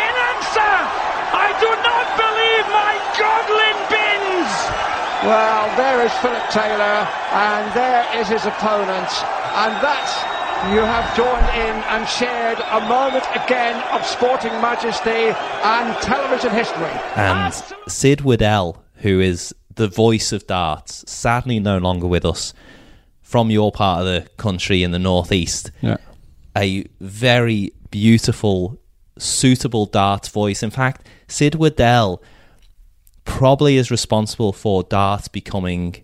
in 0.01 0.13
answer! 0.34 0.76
I 1.30 1.53
do 1.61 1.70
not 1.86 2.05
believe 2.18 2.65
my 2.74 2.93
Godlin 3.22 3.78
bins! 3.91 4.97
Well, 5.28 5.76
there 5.76 6.06
is 6.06 6.14
Philip 6.20 6.50
Taylor, 6.52 7.06
and 7.34 7.74
there 7.76 8.08
is 8.18 8.30
his 8.30 8.46
opponent, 8.46 9.12
and 9.60 9.74
that 9.84 10.72
you 10.72 10.80
have 10.80 11.14
joined 11.18 11.50
in 11.50 11.76
and 11.92 12.08
shared 12.08 12.58
a 12.60 12.80
moment 12.88 13.26
again 13.36 13.76
of 13.92 14.06
sporting 14.06 14.54
majesty 14.62 15.36
and 15.66 16.02
television 16.02 16.54
history. 16.54 16.94
And 17.18 17.54
Sid 17.90 18.22
Waddell, 18.22 18.82
who 19.00 19.20
is 19.20 19.54
the 19.76 19.90
voice 19.90 20.32
of 20.32 20.48
darts, 20.48 21.04
sadly 21.12 21.60
no 21.60 21.78
longer 21.78 22.08
with 22.08 22.24
us, 22.24 22.54
from 23.22 23.52
your 23.52 23.74
part 23.74 24.00
of 24.00 24.06
the 24.06 24.30
country 24.38 24.82
in 24.82 24.92
the 24.92 25.00
northeast. 25.00 25.72
Yeah. 25.82 25.98
A 26.56 26.86
very 27.02 27.74
beautiful, 27.92 28.80
suitable 29.18 29.88
darts 29.88 30.30
voice. 30.30 30.64
In 30.64 30.70
fact, 30.70 31.06
Sid 31.28 31.56
Waddell 31.56 32.24
probably 33.28 33.78
is 33.78 33.92
responsible 33.92 34.54
for 34.54 34.82
darts 34.84 35.28
becoming 35.28 36.04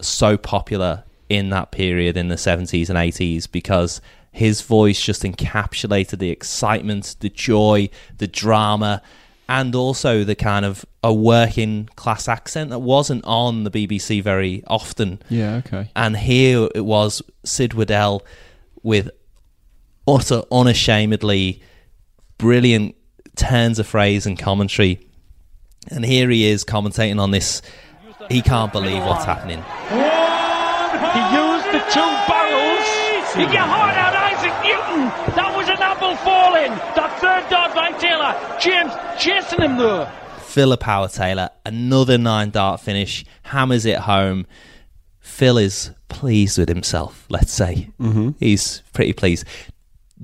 so 0.00 0.36
popular 0.36 1.04
in 1.28 1.50
that 1.50 1.70
period 1.70 2.16
in 2.16 2.28
the 2.28 2.34
70s 2.34 2.88
and 2.88 2.98
80s 2.98 3.50
because 3.50 4.00
his 4.32 4.62
voice 4.62 5.00
just 5.00 5.22
encapsulated 5.22 6.18
the 6.18 6.30
excitement, 6.30 7.16
the 7.20 7.28
joy, 7.28 7.88
the 8.16 8.26
drama, 8.26 9.02
and 9.48 9.74
also 9.74 10.24
the 10.24 10.34
kind 10.34 10.64
of 10.64 10.84
a 11.02 11.12
working 11.12 11.88
class 11.96 12.26
accent 12.28 12.70
that 12.70 12.80
wasn't 12.80 13.24
on 13.24 13.64
the 13.64 13.70
BBC 13.70 14.22
very 14.22 14.64
often. 14.66 15.20
Yeah, 15.28 15.56
okay. 15.56 15.90
And 15.94 16.16
here 16.16 16.68
it 16.74 16.84
was 16.84 17.22
Sid 17.44 17.74
Waddell 17.74 18.24
with 18.82 19.10
utter, 20.08 20.42
unashamedly 20.50 21.62
brilliant 22.38 22.96
turns 23.36 23.78
of 23.78 23.86
phrase 23.86 24.26
and 24.26 24.38
commentary. 24.38 25.06
And 25.88 26.04
here 26.04 26.28
he 26.30 26.46
is 26.46 26.64
commentating 26.64 27.20
on 27.20 27.30
this. 27.30 27.62
He 28.30 28.42
can't 28.42 28.72
believe 28.72 29.02
what's 29.04 29.24
happening. 29.24 29.58
He 29.58 31.20
used 31.36 31.66
the 31.66 31.82
two 31.92 32.12
barrels. 32.26 33.34
He 33.34 33.44
got 33.44 33.68
hard 33.68 33.96
out 33.96 34.14
Isaac 34.14 34.54
Newton. 34.62 35.34
That 35.34 35.52
was 35.56 35.68
an 35.68 35.78
apple 35.80 36.16
falling. 36.16 36.70
That 36.94 37.18
third 37.20 37.50
dart 37.50 37.74
by 37.74 37.92
Taylor. 37.98 38.34
James 38.60 38.92
chasing 39.20 39.60
him 39.60 39.76
there. 39.76 40.10
Philip 40.38 40.80
Power 40.80 41.08
Taylor, 41.08 41.50
another 41.66 42.16
nine 42.16 42.50
dart 42.50 42.80
finish, 42.80 43.24
hammers 43.42 43.84
it 43.84 43.98
home. 43.98 44.46
Phil 45.18 45.58
is 45.58 45.90
pleased 46.08 46.58
with 46.58 46.68
himself, 46.68 47.26
let's 47.28 47.52
say. 47.52 47.90
Mm-hmm. 48.00 48.30
He's 48.38 48.82
pretty 48.92 49.12
pleased. 49.14 49.44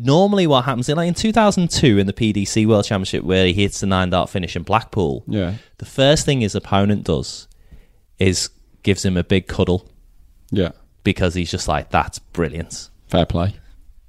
Normally, 0.02 0.46
what 0.46 0.64
happens 0.64 0.88
in 0.88 0.96
like 0.96 1.08
in 1.08 1.14
2002 1.14 1.98
in 1.98 2.06
the 2.06 2.12
PDC 2.12 2.66
World 2.66 2.84
Championship, 2.86 3.22
where 3.24 3.46
he 3.46 3.52
hits 3.52 3.80
the 3.80 3.86
nine 3.86 4.10
dart 4.10 4.30
finish 4.30 4.56
in 4.56 4.62
Blackpool, 4.62 5.24
Yeah. 5.26 5.54
the 5.78 5.84
first 5.84 6.24
thing 6.24 6.40
his 6.40 6.54
opponent 6.54 7.04
does 7.04 7.46
is 8.18 8.48
gives 8.82 9.04
him 9.04 9.16
a 9.18 9.24
big 9.24 9.46
cuddle 9.46 9.86
Yeah. 10.50 10.70
because 11.04 11.34
he's 11.34 11.50
just 11.50 11.68
like, 11.68 11.90
that's 11.90 12.18
brilliant. 12.18 12.88
Fair 13.08 13.26
play. 13.26 13.54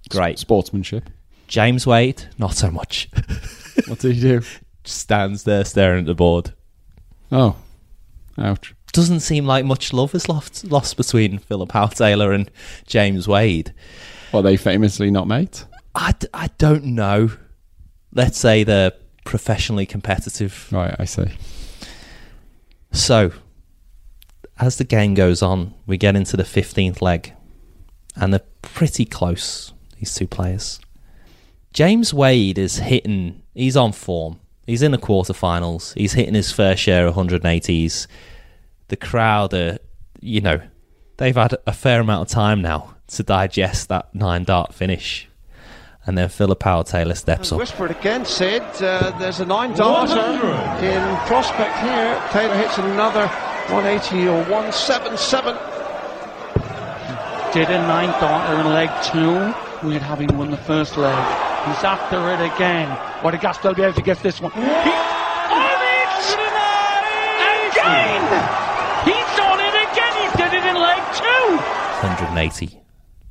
Great. 0.09 0.39
Sportsmanship. 0.39 1.09
James 1.47 1.85
Wade, 1.85 2.23
not 2.37 2.53
so 2.55 2.71
much. 2.71 3.09
What 3.87 3.99
did 3.99 4.15
he 4.15 4.21
do? 4.21 4.41
Stands 4.83 5.43
there 5.43 5.63
staring 5.65 6.01
at 6.01 6.05
the 6.05 6.13
board. 6.13 6.53
Oh. 7.31 7.55
Ouch. 8.37 8.73
Doesn't 8.93 9.21
seem 9.21 9.45
like 9.45 9.63
much 9.65 9.93
love 9.93 10.13
is 10.13 10.27
lost, 10.29 10.65
lost 10.65 10.97
between 10.97 11.37
Philip 11.39 11.71
Howe 11.71 11.87
Taylor 11.87 12.31
and 12.33 12.51
James 12.85 13.27
Wade. 13.27 13.73
Well, 14.33 14.43
they 14.43 14.57
famously 14.57 15.09
not 15.09 15.27
mates. 15.27 15.65
I, 15.93 16.13
d- 16.13 16.27
I 16.33 16.49
don't 16.57 16.85
know. 16.85 17.31
Let's 18.13 18.37
say 18.37 18.63
they're 18.63 18.93
professionally 19.25 19.85
competitive. 19.85 20.67
Right, 20.71 20.95
I 20.97 21.05
see. 21.05 21.27
So, 22.91 23.31
as 24.59 24.77
the 24.77 24.83
game 24.83 25.13
goes 25.13 25.41
on, 25.41 25.73
we 25.85 25.97
get 25.97 26.15
into 26.15 26.37
the 26.37 26.43
15th 26.43 27.01
leg, 27.01 27.33
and 28.15 28.33
they're 28.33 28.41
pretty 28.61 29.05
close, 29.05 29.73
these 29.97 30.13
two 30.13 30.27
players. 30.27 30.79
James 31.73 32.13
Wade 32.13 32.57
is 32.57 32.77
hitting, 32.77 33.41
he's 33.53 33.77
on 33.77 33.93
form. 33.93 34.39
He's 34.67 34.81
in 34.81 34.91
the 34.91 34.97
quarterfinals. 34.97 35.93
He's 35.95 36.13
hitting 36.13 36.33
his 36.35 36.51
fair 36.51 36.77
share 36.77 37.07
of 37.07 37.15
180s. 37.15 38.07
The 38.89 38.95
crowd 38.95 39.53
are, 39.53 39.79
you 40.19 40.41
know, 40.41 40.61
they've 41.17 41.35
had 41.35 41.55
a 41.65 41.73
fair 41.73 42.01
amount 42.01 42.29
of 42.29 42.33
time 42.33 42.61
now 42.61 42.95
to 43.07 43.23
digest 43.23 43.89
that 43.89 44.13
nine 44.13 44.43
dart 44.43 44.73
finish. 44.73 45.27
And 46.07 46.17
then 46.17 46.29
Philip 46.29 46.59
Power 46.59 46.83
Taylor 46.83 47.13
steps 47.13 47.51
up. 47.51 47.59
Whispered 47.59 47.91
again, 47.91 48.25
Sid. 48.25 48.63
Uh, 48.81 49.15
there's 49.19 49.39
a 49.39 49.45
nine 49.45 49.75
darter 49.75 50.19
in 50.83 51.17
prospect 51.27 51.77
here. 51.79 52.21
Taylor 52.31 52.55
hits 52.55 52.77
another 52.79 53.27
180 53.69 54.27
or 54.27 54.41
177. 54.49 55.53
Did 57.53 57.69
a 57.69 57.77
nine 57.85 58.09
darter 58.19 58.61
in 58.61 58.73
leg 58.73 58.89
two. 59.03 59.87
Wade 59.87 60.01
having 60.01 60.35
won 60.37 60.49
the 60.49 60.57
first 60.57 60.97
leg. 60.97 61.15
He's 61.67 61.83
after 61.83 62.17
it 62.33 62.41
again. 62.55 62.89
What 63.23 63.35
a 63.35 63.37
Gaspel 63.37 63.75
be 63.75 63.83
able 63.83 63.93
to 63.93 64.01
get 64.01 64.17
this 64.23 64.41
one. 64.41 64.51
He 64.53 64.61
on 64.61 64.67
it! 64.67 64.71
Again! 67.71 68.23
He's 69.05 69.39
on 69.39 69.59
it 69.59 69.75
again. 69.85 70.13
He 70.17 70.37
did 70.37 70.53
it 70.53 70.65
in 70.65 70.75
leg 70.81 71.01
two. 71.13 71.57
180. 72.01 72.81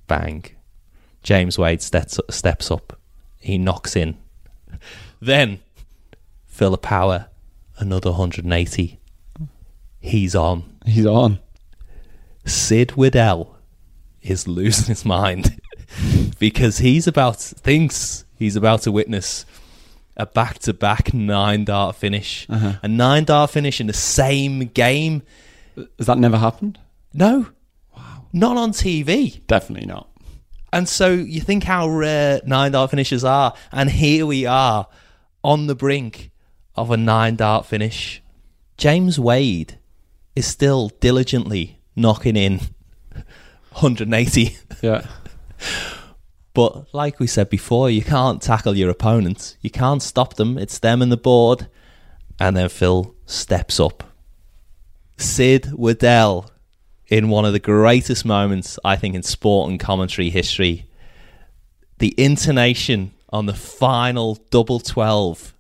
Bang. 0.07 0.45
James 1.23 1.59
Wade 1.59 1.83
steps, 1.83 2.19
steps 2.31 2.71
up. 2.71 2.99
He 3.39 3.59
knocks 3.59 3.97
in. 3.97 4.17
Then, 5.21 5.61
Philip 6.47 6.83
Power, 6.83 7.27
another 7.79 8.11
180. 8.11 8.99
He's 10.01 10.35
on. 10.35 10.79
He's 10.87 11.07
on. 11.07 11.39
Sid 12.45 12.97
Waddell 12.97 13.57
is 14.23 14.49
losing 14.49 14.87
his 14.87 15.05
mind 15.05 15.61
because 16.39 16.79
he's 16.79 17.07
about 17.07 17.37
thinks 17.39 18.25
he's 18.37 18.57
about 18.57 18.83
to 18.83 18.93
witness 18.93 19.45
a 20.17 20.27
back-to-back 20.27 21.15
nine 21.15 21.65
dart 21.65 21.97
finish, 21.97 22.47
uh-huh. 22.51 22.75
a 22.83 22.89
nine 22.89 23.25
dart 23.25 23.51
finish 23.51 23.81
in 23.81 23.87
the 23.87 23.93
same 23.93 24.61
game. 24.67 25.23
Has 25.99 26.07
that 26.07 26.19
never 26.19 26.37
happened? 26.37 26.79
No, 27.15 27.47
Wow. 27.97 28.27
not 28.33 28.57
on 28.59 28.73
TV. 28.73 29.41
Definitely 29.47 29.87
not. 29.87 30.10
And 30.73 30.89
so 30.89 31.11
you 31.11 31.41
think 31.41 31.65
how 31.65 31.89
rare 31.89 32.41
nine 32.45 32.73
dart 32.73 32.91
finishes 32.91 33.25
are, 33.25 33.55
and 33.73 33.91
here 33.91 34.27
we 34.27 34.47
are 34.47 34.87
on 35.43 35.67
the 35.67 35.75
brink 35.75 36.31
of 36.77 36.91
a 36.91 36.97
nine 36.97 37.37
dart 37.37 37.67
finish. 37.67 38.23
James 38.77 39.19
Wade 39.19 39.79
is 40.37 40.47
still 40.47 40.91
diligently 41.01 41.81
knocking 41.97 42.37
in 42.37 42.61
180. 43.73 44.57
Yeah. 44.83 45.07
But 46.53 46.93
like 46.93 47.21
we 47.21 47.27
said 47.27 47.49
before, 47.49 47.91
you 47.91 48.03
can't 48.03 48.43
tackle 48.43 48.77
your 48.77 48.91
opponents. 48.91 49.57
You 49.61 49.71
can't 49.71 50.03
stop 50.03 50.35
them. 50.35 50.59
It's 50.59 50.79
them 50.79 51.01
and 51.01 51.13
the 51.13 51.17
board. 51.17 51.69
And 52.41 52.57
then 52.57 52.69
Phil 52.69 53.15
steps 53.27 53.79
up. 53.79 54.03
Sid 55.17 55.73
Waddell, 55.73 56.51
in 57.11 57.29
one 57.29 57.45
of 57.45 57.53
the 57.53 57.59
greatest 57.59 58.25
moments, 58.25 58.79
I 58.85 58.97
think, 58.97 59.15
in 59.15 59.23
sport 59.23 59.69
and 59.69 59.79
commentary 59.79 60.31
history, 60.31 60.87
the 61.99 62.15
intonation 62.17 63.13
on 63.31 63.47
the 63.47 63.55
final 63.55 64.37
double 64.51 64.81
12 64.81 65.53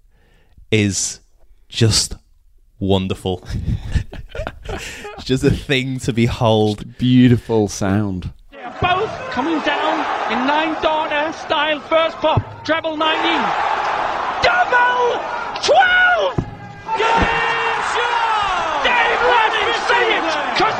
is 0.70 1.20
just 1.68 2.14
wonderful. 2.78 3.44
it's 4.64 5.24
just 5.24 5.44
a 5.44 5.51
thing 5.51 5.98
to 6.01 6.12
behold. 6.12 6.96
Beautiful 6.98 7.68
sound. 7.68 8.32
They're 8.53 8.70
both 8.80 9.11
coming 9.30 9.61
down 9.61 9.98
in 10.32 10.46
nine 10.46 10.80
darter 10.82 11.32
style 11.36 11.80
first 11.80 12.16
pop. 12.18 12.64
Treble 12.64 12.96
19. 12.96 13.20
Double 14.42 15.20
12! 15.62 16.36
Dave, 18.82 19.20
let 19.28 19.53
him 19.53 19.74
say 19.86 20.16
it! 20.16 20.24
Cause 20.57 20.79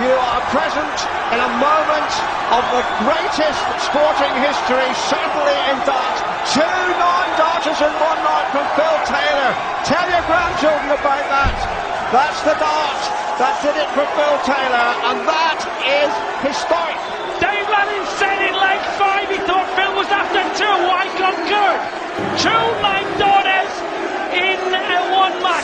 you 0.00 0.16
are 0.16 0.40
present 0.48 0.96
in 1.28 1.40
a 1.40 1.52
moment 1.60 2.12
of 2.56 2.64
the 2.72 2.84
greatest 3.04 3.60
sporting 3.84 4.32
history, 4.40 4.88
certainly 4.96 5.56
in 5.68 5.76
dart. 5.84 6.16
Two 6.56 6.80
nine 6.96 7.32
darters 7.36 7.80
in 7.84 7.92
one 8.00 8.20
night 8.24 8.48
from 8.48 8.64
Phil 8.80 8.98
Taylor. 9.04 9.50
Tell 9.84 10.06
your 10.08 10.24
grandchildren 10.24 10.90
about 10.96 11.24
that. 11.28 11.56
That's 12.16 12.40
the 12.48 12.56
dart 12.56 13.00
that 13.44 13.54
did 13.60 13.76
it 13.76 13.90
for 13.92 14.06
Phil 14.16 14.36
Taylor, 14.48 14.88
and 15.04 15.18
that 15.28 15.60
is 15.84 16.12
historic. 16.48 16.96
Dave 17.44 17.68
Lanning 17.68 18.06
said 18.16 18.40
in 18.40 18.54
leg 18.56 18.80
five 18.96 19.28
he 19.28 19.38
thought 19.44 19.68
Phil 19.76 19.92
was 20.00 20.08
after 20.08 20.42
two. 20.56 20.76
Why 20.88 21.04
concurred? 21.12 21.82
Two 22.40 22.64
nine 22.80 23.06
a 23.20 23.39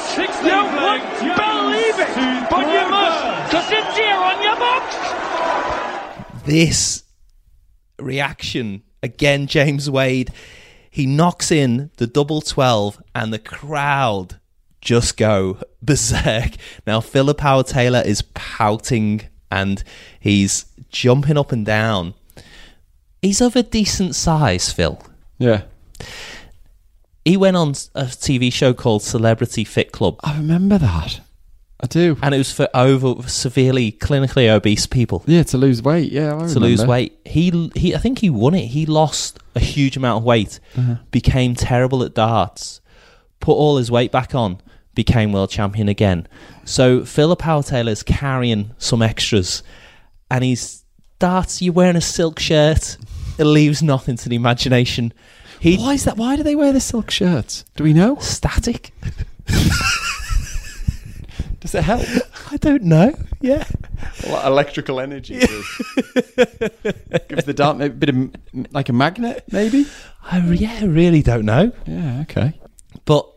one 0.00 0.74
match. 0.74 1.22
You 1.22 1.30
wouldn't 1.30 1.36
believe 1.36 1.98
it, 1.98 2.50
but 2.50 2.66
you 2.66 2.90
must, 2.90 3.50
because 3.50 3.70
it's 3.70 3.96
here 3.96 4.16
on 4.16 4.42
your 4.42 4.56
box. 4.56 4.96
this 6.44 7.04
reaction 7.98 8.82
again, 9.02 9.46
James 9.46 9.90
Wade, 9.90 10.32
he 10.90 11.06
knocks 11.06 11.50
in 11.50 11.90
the 11.96 12.06
double 12.06 12.40
12 12.40 13.02
and 13.14 13.32
the 13.32 13.38
crowd 13.38 14.38
just 14.80 15.16
go 15.16 15.58
berserk. 15.82 16.52
Now, 16.86 17.00
Philip 17.00 17.40
Howard 17.40 17.66
Taylor 17.66 18.02
is 18.04 18.22
pouting 18.34 19.22
and 19.50 19.82
he's 20.20 20.66
jumping 20.88 21.38
up 21.38 21.52
and 21.52 21.64
down. 21.64 22.14
He's 23.22 23.40
of 23.40 23.56
a 23.56 23.62
decent 23.62 24.14
size, 24.14 24.72
Phil. 24.72 25.00
Yeah. 25.38 25.62
He 27.26 27.36
went 27.36 27.56
on 27.56 27.70
a 27.94 28.04
TV 28.04 28.52
show 28.52 28.72
called 28.72 29.02
Celebrity 29.02 29.64
Fit 29.64 29.92
Club, 29.92 30.16
I 30.22 30.36
remember 30.36 30.78
that. 30.78 31.20
I 31.78 31.86
do. 31.88 32.16
and 32.22 32.34
it 32.34 32.38
was 32.38 32.50
for 32.52 32.68
over 32.72 33.20
severely 33.28 33.92
clinically 33.92 34.48
obese 34.48 34.86
people. 34.86 35.22
Yeah, 35.26 35.42
to 35.42 35.58
lose 35.58 35.82
weight. 35.82 36.10
Yeah, 36.10 36.34
I 36.34 36.46
to 36.46 36.58
lose 36.58 36.80
remember. 36.80 36.86
weight. 36.90 37.18
He 37.26 37.70
he 37.74 37.94
I 37.94 37.98
think 37.98 38.20
he 38.20 38.30
won 38.30 38.54
it. 38.54 38.68
He 38.68 38.86
lost 38.86 39.38
a 39.54 39.60
huge 39.60 39.96
amount 39.96 40.18
of 40.22 40.24
weight, 40.24 40.58
Uh-huh. 40.76 40.94
became 41.10 41.54
terrible 41.54 42.02
at 42.02 42.14
darts, 42.14 42.80
put 43.40 43.52
all 43.52 43.76
his 43.76 43.90
weight 43.90 44.10
back 44.10 44.34
on, 44.34 44.58
became 44.94 45.32
world 45.32 45.50
champion 45.50 45.88
again. 45.90 46.26
So 46.64 47.04
Philip 47.04 47.42
Howard 47.42 47.66
Taylor's 47.66 48.02
carrying 48.02 48.70
some 48.78 49.02
extras 49.02 49.62
and 50.30 50.42
he's 50.44 50.82
darts, 51.18 51.60
you're 51.60 51.74
wearing 51.74 51.96
a 51.96 52.00
silk 52.00 52.38
shirt. 52.38 52.96
It 53.38 53.44
leaves 53.44 53.82
nothing 53.82 54.16
to 54.16 54.30
the 54.30 54.36
imagination. 54.36 55.12
He 55.60 55.76
Why 55.76 55.94
is 55.94 56.04
that? 56.04 56.16
Why 56.16 56.36
do 56.36 56.42
they 56.42 56.54
wear 56.54 56.72
the 56.72 56.80
silk 56.80 57.10
shirts? 57.10 57.64
Do 57.76 57.84
we 57.84 57.92
know? 57.92 58.16
static. 58.20 58.92
Does 61.60 61.74
it 61.74 61.82
help? 61.82 62.02
I 62.52 62.56
don't 62.58 62.84
know. 62.84 63.14
Yeah. 63.40 63.64
electrical 64.24 65.00
energy. 65.00 65.40
Gives 65.40 67.44
the 67.44 67.54
dart 67.56 67.80
a 67.80 67.90
bit 67.90 68.08
of 68.10 68.30
like 68.72 68.88
a 68.88 68.92
magnet, 68.92 69.44
maybe. 69.50 69.86
I 70.22 70.38
yeah, 70.52 70.78
I 70.82 70.84
really 70.84 71.22
don't 71.22 71.44
know. 71.44 71.72
Yeah. 71.86 72.20
Okay. 72.22 72.58
but 73.04 73.28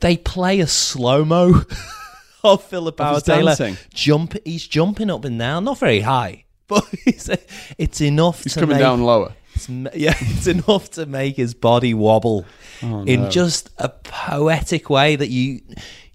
they 0.00 0.16
play 0.16 0.60
a 0.60 0.66
slow 0.66 1.24
mo 1.24 1.62
of 2.44 2.62
Philip 2.64 3.00
his 3.00 3.22
Taylor 3.22 3.56
dancing? 3.56 3.76
jump. 3.92 4.36
He's 4.44 4.66
jumping 4.66 5.10
up 5.10 5.24
and 5.24 5.38
down, 5.38 5.64
not 5.64 5.78
very 5.78 6.00
high, 6.00 6.44
but 6.68 6.84
it's, 7.06 7.30
it's 7.78 8.00
enough. 8.00 8.44
He's 8.44 8.54
coming 8.54 8.70
make, 8.70 8.80
down 8.80 9.02
lower. 9.02 9.34
It's 9.54 9.68
yeah, 9.94 10.14
it's 10.20 10.46
enough 10.46 10.90
to 10.92 11.06
make 11.06 11.36
his 11.36 11.54
body 11.54 11.94
wobble 11.94 12.44
Oh, 12.82 13.02
no. 13.02 13.04
in 13.04 13.30
just 13.30 13.70
a 13.78 13.88
poetic 13.88 14.90
way 14.90 15.16
that 15.16 15.28
you 15.30 15.60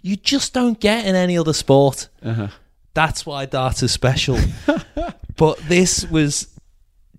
you 0.02 0.16
just 0.16 0.54
don't 0.54 0.80
get 0.80 1.06
in 1.06 1.16
any 1.16 1.38
other 1.38 1.54
sport. 1.54 2.10
Uh-huh. 2.24 2.48
That's 2.94 3.26
why 3.26 3.46
darts 3.46 3.82
is 3.84 3.92
special. 3.92 4.38
but 5.36 5.58
this 5.68 6.06
was 6.10 6.48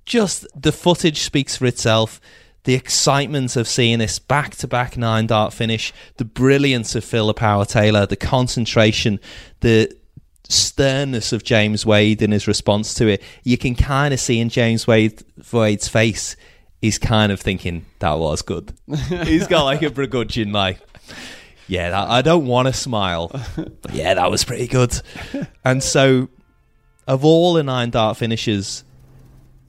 just 0.06 0.46
the 0.60 0.72
footage 0.72 1.20
speaks 1.20 1.56
for 1.56 1.66
itself. 1.66 2.20
The 2.64 2.74
excitement 2.74 3.56
of 3.56 3.66
seeing 3.66 4.00
this 4.00 4.18
back 4.18 4.54
to 4.56 4.68
back 4.68 4.96
nine 4.98 5.26
dart 5.26 5.54
finish, 5.54 5.92
the 6.18 6.26
brilliance 6.26 6.94
of 6.94 7.04
Philip 7.04 7.38
Power 7.38 7.64
Taylor, 7.64 8.04
the 8.06 8.16
concentration, 8.16 9.18
the 9.60 9.90
sternness 10.50 11.32
of 11.32 11.44
James 11.44 11.86
Wade 11.86 12.22
in 12.22 12.32
his 12.32 12.46
response 12.46 12.94
to 12.94 13.06
it. 13.08 13.22
You 13.44 13.56
can 13.56 13.74
kind 13.74 14.12
of 14.12 14.20
see 14.20 14.40
in 14.40 14.48
James 14.48 14.86
Wade, 14.86 15.22
Wade's 15.52 15.88
face, 15.88 16.36
he's 16.80 16.98
kind 16.98 17.30
of 17.32 17.40
thinking, 17.40 17.86
that 18.00 18.18
was 18.18 18.42
good. 18.42 18.72
he's 19.08 19.46
got 19.46 19.64
like 19.64 19.82
a 19.82 19.90
begrudging, 19.90 20.52
like, 20.52 20.78
yeah, 21.68 21.90
that, 21.90 22.08
I 22.08 22.22
don't 22.22 22.46
want 22.46 22.66
to 22.66 22.72
smile, 22.72 23.28
but 23.56 23.92
yeah, 23.92 24.14
that 24.14 24.30
was 24.30 24.44
pretty 24.44 24.66
good. 24.66 25.00
And 25.64 25.82
so, 25.82 26.28
of 27.06 27.24
all 27.24 27.54
the 27.54 27.62
nine 27.62 27.90
dart 27.90 28.16
finishes, 28.16 28.84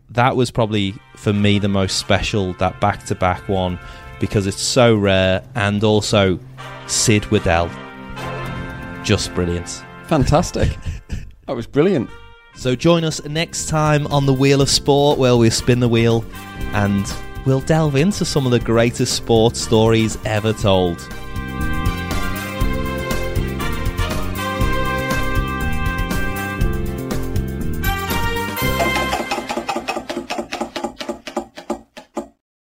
that 0.09 0.35
was 0.35 0.51
probably 0.51 0.95
for 1.15 1.31
me 1.31 1.59
the 1.59 1.69
most 1.69 1.97
special, 1.97 2.53
that 2.53 2.81
back 2.81 3.05
to 3.05 3.15
back 3.15 3.47
one, 3.47 3.79
because 4.19 4.47
it's 4.47 4.61
so 4.61 4.95
rare 4.95 5.43
and 5.55 5.83
also 5.83 6.39
Sid 6.87 7.29
Waddell. 7.31 7.69
Just 9.03 9.33
brilliant. 9.33 9.83
Fantastic. 10.11 10.77
that 11.47 11.55
was 11.55 11.65
brilliant. 11.65 12.09
So 12.55 12.75
join 12.75 13.05
us 13.05 13.23
next 13.23 13.69
time 13.69 14.07
on 14.07 14.25
the 14.25 14.33
Wheel 14.33 14.59
of 14.59 14.69
Sport, 14.69 15.17
where 15.17 15.37
we 15.37 15.49
spin 15.49 15.79
the 15.79 15.87
wheel 15.87 16.25
and 16.73 17.05
we'll 17.45 17.61
delve 17.61 17.95
into 17.95 18.25
some 18.25 18.45
of 18.45 18.51
the 18.51 18.59
greatest 18.59 19.15
sports 19.15 19.61
stories 19.61 20.17
ever 20.25 20.51
told. 20.51 20.99